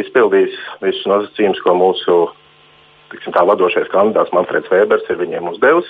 izpildīs 0.00 0.56
visus 0.84 1.08
nosacījumus, 1.10 1.60
ko 1.64 1.76
mūsu 1.76 2.20
tiksim, 3.12 3.34
tā 3.36 3.44
vadošais 3.48 3.90
kandidāts 3.92 4.32
Manfreds 4.36 4.70
Vēbers 4.72 5.08
ir 5.10 5.20
viņiem 5.20 5.50
uzdevis. 5.52 5.88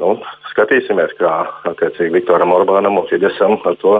Nu, 0.00 0.16
skatīsimies, 0.52 1.12
kā 1.18 1.32
attiecīgi 1.68 2.14
Viktoram 2.16 2.54
Orbānam 2.54 2.98
un 3.00 3.08
Fidesam 3.10 3.58
ar 3.68 3.76
to 3.82 3.98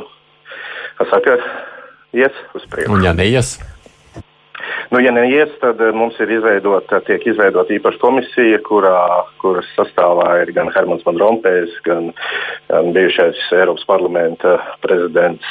saka, 1.11 1.37
ies 2.17 2.35
uz 2.57 2.65
priekšu. 2.71 2.95
Un 2.97 3.05
ja 3.05 3.13
neies? 3.17 3.57
Nu, 4.93 5.01
ja 5.01 5.13
neies, 5.15 5.51
tad 5.63 5.81
eh, 5.81 5.93
mums 5.97 6.19
ir 6.21 6.31
izveidota, 6.37 7.01
tiek 7.07 7.25
izveidota 7.27 7.73
īpaša 7.73 8.01
komisija, 8.03 8.61
kurā, 8.67 8.97
kuras 9.41 9.69
sastāvā 9.77 10.29
ir 10.43 10.53
gan 10.57 10.69
Hermans 10.75 11.05
Van 11.07 11.19
Rompējs, 11.21 11.79
gan, 11.87 12.11
gan 12.69 12.93
bijušais 12.97 13.41
Eiropas 13.57 13.87
parlamenta 13.89 14.59
prezidents 14.85 15.49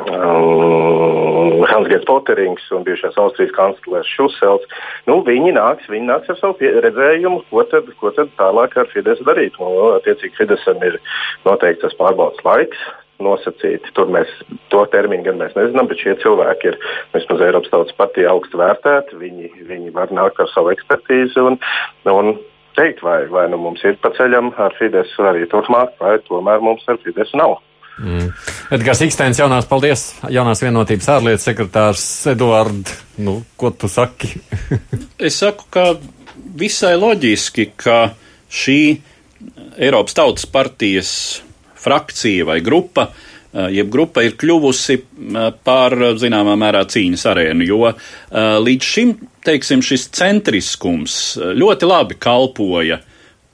um, 0.00 1.62
Hans-Gers 1.70 2.06
Poterings 2.08 2.64
un 2.74 2.84
bijušais 2.86 3.18
Austrijas 3.20 3.54
kanclers 3.56 4.10
Šusels. 4.16 4.66
Nu, 5.08 5.20
viņi, 5.26 5.54
nāks, 5.56 5.88
viņi 5.90 6.10
nāks 6.10 6.32
ar 6.32 6.40
savu 6.40 6.72
redzējumu, 6.86 7.44
ko 7.50 7.64
tad, 7.70 7.88
ko 8.00 8.12
tad 8.16 8.32
tālāk 8.40 8.76
ar 8.80 8.90
Fidesz 8.92 9.22
darīt. 9.28 9.56
Nu, 9.60 9.70
attiecīgi, 9.98 10.36
Fideszam 10.38 10.82
ir 10.86 11.00
noteikti 11.46 11.86
tas 11.86 11.96
pārbaudas 12.00 12.44
laiks. 12.46 12.84
Nosacīti. 13.22 13.92
Tur 13.94 14.08
mēs 14.10 14.30
to 14.74 14.80
termiņu 14.90 15.28
gan 15.28 15.36
mēs 15.38 15.52
nezinām, 15.54 15.86
bet 15.86 16.00
šie 16.02 16.16
cilvēki 16.18 16.72
ir 16.72 16.78
vismaz 17.12 17.44
Eiropas 17.46 17.70
Tautas 17.70 17.94
partija 17.98 18.32
augstu 18.32 18.58
vērtēti. 18.58 19.18
Viņi, 19.20 19.50
viņi 19.68 19.94
var 19.94 20.10
nākt 20.14 20.40
ar 20.42 20.50
savu 20.50 20.72
ekspertīzi 20.74 21.38
un, 21.38 21.60
un 22.10 22.32
teikt, 22.74 23.04
vai, 23.06 23.20
vai 23.30 23.46
nu 23.52 23.60
mums 23.62 23.84
ir 23.86 23.94
pa 24.02 24.10
ceļam 24.18 24.50
ar 24.58 24.74
Fidesz 24.80 25.14
arī 25.22 25.46
turpmāk, 25.50 25.94
vai 26.02 26.16
tomēr 26.26 26.64
mums 26.64 26.82
ar 26.90 26.98
Fidesz 27.06 27.30
nav. 27.38 27.60
Mm. 27.94 28.30
Edgars 28.74 29.04
Ikstēns, 29.06 29.38
jaunās, 29.38 29.68
paldies, 29.70 30.08
jaunās 30.32 30.62
vienotības 30.64 31.08
ārlietu 31.14 31.44
sekretārs 31.44 32.04
Eduard, 32.32 32.90
nu, 33.22 33.36
ko 33.60 33.70
tu 33.70 33.90
saki? 33.90 34.32
es 35.28 35.38
saku, 35.38 35.68
ka 35.70 35.86
visai 36.58 36.96
loģiski, 36.98 37.68
ka 37.78 37.98
šī 38.50 38.80
Eiropas 39.78 40.16
Tautas 40.18 40.48
partijas 40.50 41.12
frakcija 41.84 42.48
vai 42.48 42.58
grupa, 42.64 43.08
jeb 43.70 43.90
grupa 43.92 44.24
ir 44.26 44.34
kļuvusi 44.40 44.98
par 45.66 45.94
zināmā 46.18 46.56
mērā 46.58 46.82
cīņas 46.90 47.26
arēnu, 47.30 47.66
jo 47.68 47.92
līdz 48.66 48.90
šim, 48.90 49.14
teiksim, 49.46 49.84
šis 49.84 50.08
centriskums 50.16 51.18
ļoti 51.38 51.90
labi 51.90 52.18
kalpoja 52.18 52.98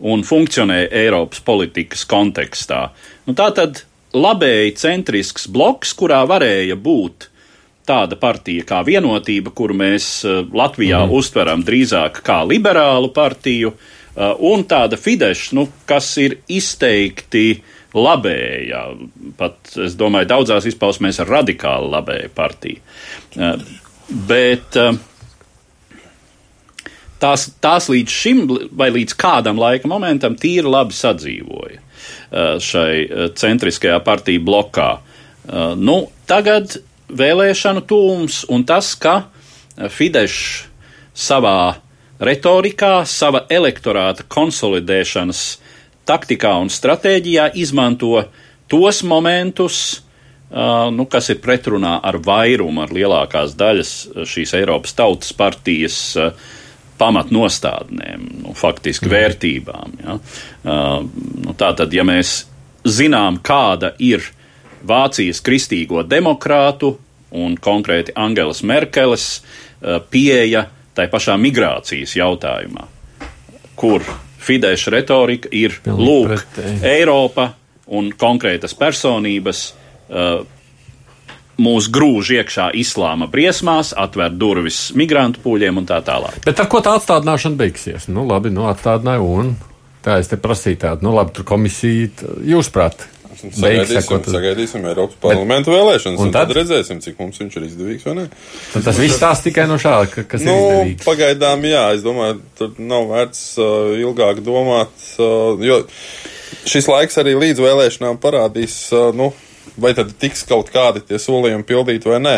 un 0.00 0.24
funkcionēja 0.24 0.88
Eiropas 1.02 1.42
politikas 1.44 2.06
kontekstā. 2.08 2.86
Nu, 3.28 3.36
tā 3.36 3.50
tad 3.56 3.82
labēji 4.16 4.74
centrisks 4.80 5.46
bloks, 5.50 5.92
kurā 5.98 6.22
varēja 6.28 6.76
būt 6.78 7.30
tāda 7.90 8.18
partija 8.20 8.64
kā 8.68 8.82
vienotība, 8.86 9.52
kuru 9.56 9.76
mēs 9.80 10.10
eh, 10.26 10.42
Latvijā 10.54 11.04
mm. 11.06 11.16
uztveram 11.16 11.64
drīzāk 11.66 12.22
kā 12.26 12.40
liberālu 12.46 13.10
partiju, 13.14 13.72
eh, 13.74 14.32
un 14.50 14.64
tāda 14.70 14.98
Fidesz, 15.00 15.50
nu, 15.56 15.66
kas 15.88 16.12
ir 16.22 16.40
izteikti 16.50 17.62
labēja, 17.96 18.84
pat 19.38 19.72
es 19.86 19.96
domāju, 19.98 20.30
daudzās 20.30 20.68
izpausmēs 20.70 21.22
radikāli 21.26 21.90
labēja 21.96 22.32
partija. 22.34 22.82
Eh, 23.36 23.64
bet 24.30 24.78
tās, 27.20 27.50
tās 27.62 27.90
līdz 27.90 28.16
šim, 28.22 28.42
vai 28.76 28.90
līdz 28.94 29.14
kādam 29.18 29.58
laika 29.60 29.90
momentam, 29.90 30.38
tīri 30.38 30.70
labi 30.70 30.96
sadzīvoja. 30.96 31.89
Uh, 32.30 32.60
šai 32.62 33.08
uh, 33.10 33.24
centriskajā 33.34 33.96
partiju 34.06 34.44
blokā. 34.46 34.90
Uh, 35.50 35.72
nu, 35.74 35.96
tagad 36.30 36.76
vēlēšanu 37.10 37.82
tūms 37.90 38.44
un 38.54 38.62
tas, 38.62 38.92
ka 38.94 39.24
Fidesz 39.90 40.68
savā 41.10 41.80
retorikā, 42.22 43.00
sava 43.02 43.40
elektorāta 43.50 44.22
konsolidēšanas 44.30 45.42
taktikā 46.06 46.52
un 46.62 46.70
stratēģijā 46.70 47.48
izmanto 47.58 48.22
tos 48.70 49.02
momentus, 49.02 49.78
nu, 50.50 51.06
kas 51.10 51.30
ir 51.32 51.38
pretrunā 51.40 51.96
ar 52.04 52.18
vairumu, 52.22 52.82
ar 52.84 52.92
lielākās 52.94 53.54
daļas 53.58 53.92
šīs 54.28 54.52
Eiropas 54.58 54.94
Tautas 54.98 55.32
partijas 55.38 55.98
uh, 56.18 56.34
pamatnostādnēm, 57.00 58.26
nu, 58.44 58.54
faktiski 58.56 59.08
mm. 59.08 59.14
vērtībām. 59.14 59.96
Ja? 60.04 60.16
Uh, 60.16 61.06
nu, 61.46 61.56
Tātad, 61.58 61.92
ja 61.96 62.04
mēs 62.06 62.44
zinām, 62.84 63.40
kāda 63.44 63.94
ir 63.98 64.24
Vācijas 64.86 65.42
kristīgo 65.44 66.04
demokrātu 66.08 66.94
un 67.36 67.56
konkrēti 67.60 68.14
Angelas 68.16 68.62
Merkeles 68.66 69.26
uh, 69.40 69.98
pieeja 70.10 70.66
tai 70.96 71.06
pašā 71.12 71.36
migrācijas 71.40 72.16
jautājumā, 72.18 72.86
kur 73.78 74.04
Fidesz 74.40 74.86
retorika 74.88 75.50
ir 75.52 75.74
lūk, 75.84 76.32
Eiropa 76.86 77.50
un 77.92 78.08
konkrētas 78.16 78.72
personības 78.78 79.66
uh, 80.08 80.40
mūs 81.60 81.90
grūž 81.92 82.32
iekšā 82.40 82.70
islāma 82.80 83.28
briesmās, 83.30 83.92
atver 83.96 84.32
durvis 84.32 84.88
migrantu 84.96 85.42
pūļiem 85.44 85.82
un 85.82 85.88
tā 85.88 86.00
tālāk. 86.06 86.40
Bet 86.46 86.62
ar 86.62 86.68
ko 86.72 86.82
tā 86.84 86.96
atstādināšana 86.98 87.60
beigsies? 87.60 88.08
Nu, 88.12 88.24
labi, 88.28 88.52
nu, 88.54 88.66
atstādināja 88.70 89.24
un 89.24 89.54
tā 90.04 90.20
es 90.22 90.30
te 90.30 90.40
prasīju 90.40 90.80
tādu, 90.86 91.08
nu, 91.08 91.14
labi, 91.16 91.34
tur 91.36 91.48
komisija, 91.48 92.10
jūs 92.48 92.72
prāt. 92.72 93.06
Sagaidīsim, 93.40 94.02
sakot, 94.02 94.26
sagaidīsim 94.28 94.82
Eiropas 94.90 95.16
parlamentu 95.22 95.72
vēlēšanas, 95.72 96.18
un, 96.18 96.28
un 96.28 96.32
tad, 96.34 96.50
tad 96.50 96.58
redzēsim, 96.58 96.98
cik 97.00 97.20
mums 97.22 97.38
viņš 97.40 97.56
ir 97.56 97.66
izdevīgs 97.68 98.04
vai 98.08 98.14
nē. 98.18 98.24
Tad 98.74 98.88
tas 98.88 98.98
viss 99.00 99.20
tās 99.22 99.40
tikai 99.44 99.64
no 99.70 99.78
šāda, 99.80 100.24
kas 100.28 100.44
nu, 100.44 100.52
ir 100.52 100.66
izdevīgs. 100.66 101.06
Pagaidām, 101.06 101.64
jā, 101.70 101.84
es 101.96 102.04
domāju, 102.04 102.40
tur 102.58 102.74
nav 102.82 103.06
vērts 103.14 103.44
uh, 103.62 103.94
ilgāk 104.02 104.42
domāt, 104.44 104.92
uh, 105.22 105.62
jo 105.64 105.78
šis 106.68 106.90
laiks 106.90 107.16
arī 107.22 107.36
līdz 107.38 107.64
vēlēšanām 107.64 108.20
parādīs, 108.20 108.76
uh, 108.92 109.08
nu, 109.16 109.30
vai 109.80 109.94
tad 109.96 110.12
tiks 110.20 110.44
kaut 110.48 110.70
kādi 110.74 111.02
tie 111.06 111.18
solījumi 111.20 111.66
pildīti 111.68 112.10
vai 112.10 112.20
nē. 112.22 112.36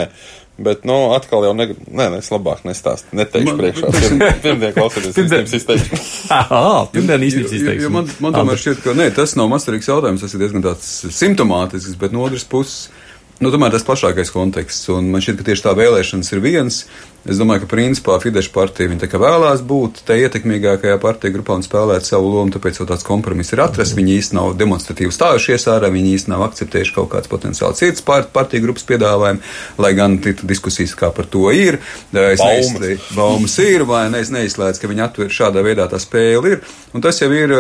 Bet, 0.63 0.83
nu, 0.85 0.95
atkal 1.17 1.47
jau, 1.47 1.55
ne, 1.57 1.71
nē, 1.73 2.11
es 2.19 2.29
labāk 2.31 2.61
nestāstu, 2.69 3.17
neteikšu 3.17 3.55
priekšā. 3.57 3.93
Pirmdien 4.45 4.75
klausieties, 4.77 5.17
īstenības 5.17 5.55
izteikšu. 5.59 6.01
Pirmdien 6.93 7.25
īstenības 7.29 7.55
izteikšu. 7.57 7.89
Man, 7.95 8.11
man 8.23 8.37
tomēr 8.37 8.61
šķiet, 8.61 8.83
ka, 8.85 8.93
nē, 8.99 9.09
tas 9.17 9.33
nav 9.41 9.49
mastarīgs 9.51 9.89
jautājums, 9.89 10.23
tas 10.23 10.37
ir 10.37 10.45
diezgan 10.45 10.67
tāds 10.67 10.91
simptomātisks, 11.17 11.97
bet 11.99 12.13
no 12.13 12.27
otras 12.29 12.45
puses, 12.45 12.93
nu, 13.41 13.49
tomēr 13.49 13.73
tas 13.73 13.89
plašākais 13.89 14.31
konteksts, 14.35 14.93
un 14.93 15.09
man 15.15 15.25
šķiet, 15.25 15.41
ka 15.41 15.49
tieši 15.49 15.67
tā 15.67 15.75
vēlēšanas 15.81 16.35
ir 16.37 16.45
viens, 16.45 16.83
Es 17.23 17.39
domāju, 17.39 17.63
ka 17.63 17.69
principā 17.71 18.17
Fidesz 18.19 18.49
partija 18.51 18.91
viņa 18.91 19.07
vēlās 19.23 19.61
būt 19.67 20.01
tajā 20.09 20.27
ietekmīgākajā 20.27 20.97
partija 21.03 21.35
grupā 21.37 21.55
un 21.55 21.63
spēlēt 21.63 22.09
savu 22.09 22.33
lomu, 22.33 22.51
tāpēc 22.51 22.81
jau 22.81 22.87
tāds 22.89 23.07
kompromiss 23.07 23.55
ir 23.55 23.63
atrasts. 23.63 23.95
Viņi 23.95 24.17
īsti 24.19 24.39
nav 24.39 24.57
demonstratīvi 24.59 25.15
stājušies 25.15 25.69
ārā, 25.71 25.93
viņi 25.95 26.17
īsti 26.17 26.33
nav 26.33 26.43
akceptējuši 26.49 26.97
kaut 26.97 27.13
kāds 27.15 27.31
potenciāls 27.31 27.79
citas 27.79 28.03
partiju 28.03 28.67
grupas 28.67 28.87
piedāvājumu, 28.91 29.43
lai 29.85 29.93
gan 29.99 30.19
diskusijas 30.19 30.97
kā 30.99 31.13
par 31.15 31.31
to 31.31 31.47
ir. 31.55 31.79
Es 32.11 32.43
neizslēdzu, 32.43 33.13
baumas 33.15 33.55
ir, 33.63 33.87
vai 33.87 34.09
ne, 34.11 34.25
es 34.27 34.35
neizslēdzu, 34.35 34.83
ka 34.83 34.91
viņi 34.91 35.07
atver 35.07 35.31
šādā 35.31 35.63
veidā 35.63 35.87
tā 35.93 36.03
spēle 36.03 36.57
ir. 36.57 36.67
Un 36.91 37.07
tas 37.07 37.23
jau 37.23 37.31
ir 37.31 37.55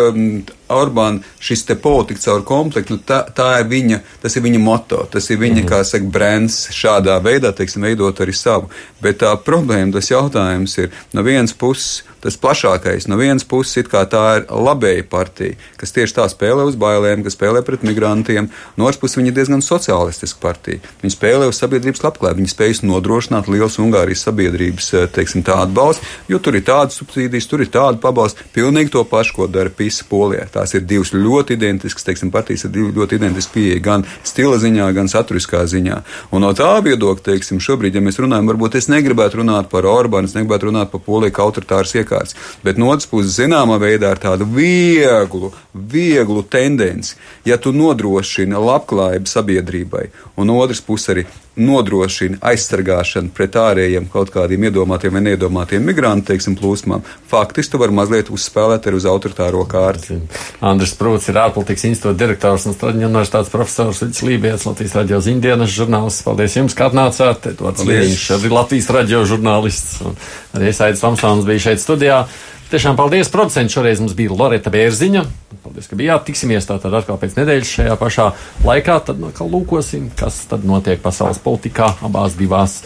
Orbán 0.74 1.20
šis 1.40 1.64
te 1.68 1.76
politika 1.76 2.20
caur 2.20 2.44
komplektu, 2.46 2.96
nu, 2.96 3.02
tā, 3.06 3.22
tā 3.34 3.48
ir 3.60 3.68
viņa, 3.70 4.00
tas 4.22 4.36
ir 4.36 4.46
viņa 4.46 4.62
moto, 4.62 5.06
tas 5.10 5.30
ir 5.30 5.38
viņa, 5.38 5.54
mm 5.54 5.64
-hmm. 5.64 5.70
kā 5.70 5.84
saka, 5.84 6.04
brands 6.04 6.68
šādā 6.70 7.18
veidā, 7.22 7.52
teiksim, 7.52 7.82
veidot 7.82 8.20
arī 8.20 8.32
savu. 8.32 8.70
Bet 9.00 9.22
tā 9.22 9.36
problēma, 9.36 9.92
tas 9.92 10.10
jautājums 10.10 10.78
ir 10.78 10.90
no 11.12 11.22
vienas 11.22 11.52
puses 11.52 12.02
tas 12.22 12.38
plašākais. 12.38 13.08
No 13.10 13.18
vienas 13.18 13.44
puses, 13.44 13.74
tā 13.90 14.22
ir 14.38 14.44
labēja 14.46 15.04
partija, 15.10 15.58
kas 15.80 15.92
tieši 15.94 16.16
tā 16.20 16.26
spēlē 16.30 16.66
uz 16.68 16.78
bailēm, 16.78 17.24
kas 17.26 17.34
spēlē 17.34 17.64
pret 17.66 17.82
migrantiem. 17.86 18.48
No 18.76 18.86
otras 18.86 19.00
puses, 19.02 19.18
viņa 19.18 19.32
ir 19.32 19.36
diezgan 19.40 19.64
sociālistiska 19.64 20.38
partija. 20.42 20.82
Viņa 21.02 21.16
spēlē 21.16 21.48
uz 21.50 21.58
sabiedrības 21.58 22.04
labklājību, 22.06 22.42
viņa 22.42 22.54
spējas 22.54 22.82
nodrošināt 22.86 23.50
liels 23.50 23.80
Ungārijas 23.82 24.22
sabiedrības 24.28 24.92
eh, 24.94 25.08
teiksim, 25.10 25.42
atbalstu, 25.42 26.06
jo 26.30 26.38
tur 26.38 26.56
ir 26.56 26.66
tādas 26.66 27.00
subsīdijas, 27.00 27.48
tur 27.50 27.64
ir 27.64 27.72
tāda 27.74 27.98
pabalsta. 28.02 28.46
Pilnīgi 28.54 28.94
to 28.94 29.02
pašu, 29.08 29.40
ko 29.40 29.50
dara 29.50 29.72
Pisa 29.74 30.06
Polijā. 30.08 30.46
Tās 30.62 30.76
ir 30.78 30.86
divas 30.86 31.12
ļoti 31.12 31.58
identiskas, 31.58 32.06
teiksim, 32.06 32.32
partijas 32.32 32.64
ar 32.68 32.78
ļoti 32.78 33.18
identisku 33.20 33.58
pieeju 33.58 33.82
gan 33.84 34.06
stila 34.22 34.56
ziņā, 34.62 34.88
gan 34.96 35.10
saturiskā 35.10 35.66
ziņā. 35.68 36.00
Un 36.32 36.46
no 36.46 36.54
tā 36.56 36.70
viedokļa, 36.86 37.26
teiksim, 37.32 37.60
šobrīd, 37.62 37.98
ja 37.98 38.04
mēs 38.04 38.22
runājam, 38.22 38.48
varbūt 38.54 38.80
es 38.80 38.88
negribētu 38.92 39.42
runāt 39.42 39.68
par 39.74 39.90
Orbānu, 39.90 40.30
es 40.30 40.38
negribētu 40.38 40.70
runāt 40.70 40.94
par 40.94 41.02
Poliju 41.02 41.34
kā 41.34 41.44
autoritāras 41.44 41.92
iekārtu 41.98 42.12
ārkārtas. 42.12 42.36
Bet 42.62 42.78
no 42.78 42.90
otras 42.92 43.08
puses, 43.08 43.36
zināmā 43.36 43.78
veidā 43.80 44.12
ar 44.12 44.20
tādu 44.20 44.46
vieglu, 44.46 45.52
vieglu 45.72 46.42
tendenci, 46.42 47.16
ja 47.44 47.58
tu 47.58 47.72
nodrošini 47.72 48.54
labklājību 48.54 49.26
sabiedrībai, 49.26 50.10
un 50.36 50.46
no 50.46 50.58
otras 50.60 50.80
puses 50.80 51.08
arī 51.08 51.26
nodrošina 51.56 52.38
aizsargāšanu 52.52 53.32
pret 53.36 53.56
ārējiem 53.60 54.06
kaut 54.12 54.32
kādiem 54.32 54.68
iedomātiem 54.68 55.16
vai 55.16 55.22
neiedomātiem 55.26 55.84
migrantu 55.84 56.30
teiksim, 56.32 56.56
plūsmām, 56.56 57.04
faktiski 57.28 57.74
tu 57.74 57.80
vari 57.82 57.96
mazliet 57.96 58.30
uzspēlēt 58.32 58.88
arī 58.88 59.00
uz 59.00 59.08
autoritāro 59.08 59.64
kārti. 59.68 60.18
Andris 60.64 60.94
Prūts 60.98 61.28
ir 61.32 61.40
ārpolitikas 61.42 61.84
institūta 61.90 62.18
direktors 62.24 62.64
un 62.68 62.76
Straģiņa 62.76 63.10
universitātes 63.10 63.52
profesors 63.52 64.00
Vidis 64.04 64.22
Lībijams, 64.26 64.68
Latvijas 64.70 64.96
radio 65.00 65.20
ziņdienas 65.24 65.74
žurnālists. 65.76 66.24
Paldies 66.26 66.56
jums, 66.56 66.76
ka 66.78 66.88
atnācāt. 66.88 67.50
Edvards 67.52 67.84
Līniņš, 67.88 68.24
arī 68.38 68.52
Latvijas 68.52 68.88
radio 68.96 69.22
žurnālists. 69.28 70.00
Un 70.06 70.16
arī 70.56 70.72
Saidis 70.76 71.04
Tomsons 71.04 71.46
bija 71.48 71.68
šeit 71.68 71.84
studijā. 71.84 72.24
Tiešām 72.72 72.96
paldies, 72.96 73.28
producents. 73.28 73.74
Šoreiz 73.74 74.00
mums 74.00 74.14
bija 74.16 74.32
Loreta 74.32 74.70
Bērziņa. 74.72 75.26
Paldies, 75.60 75.90
ka 75.90 75.96
bijāt. 75.98 76.22
Tiksimies 76.24 76.64
tātad 76.64 76.94
atkal 76.96 77.18
pēc 77.20 77.34
nedēļas 77.36 77.72
šajā 77.76 77.96
pašā 78.00 78.28
laikā. 78.64 78.94
Tad 79.04 79.20
atkal 79.28 79.52
lūkosim, 79.52 80.06
kas 80.16 80.46
tad 80.48 80.64
notiek 80.64 81.02
pasaules 81.04 81.42
politikā 81.44 81.90
abās 82.08 82.38
divās 82.38 82.78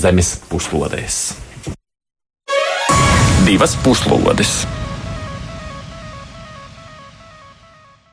zemes 0.00 0.38
puslodēs. 0.48 1.18
Divas 3.44 3.76
puslodes! 3.84 4.62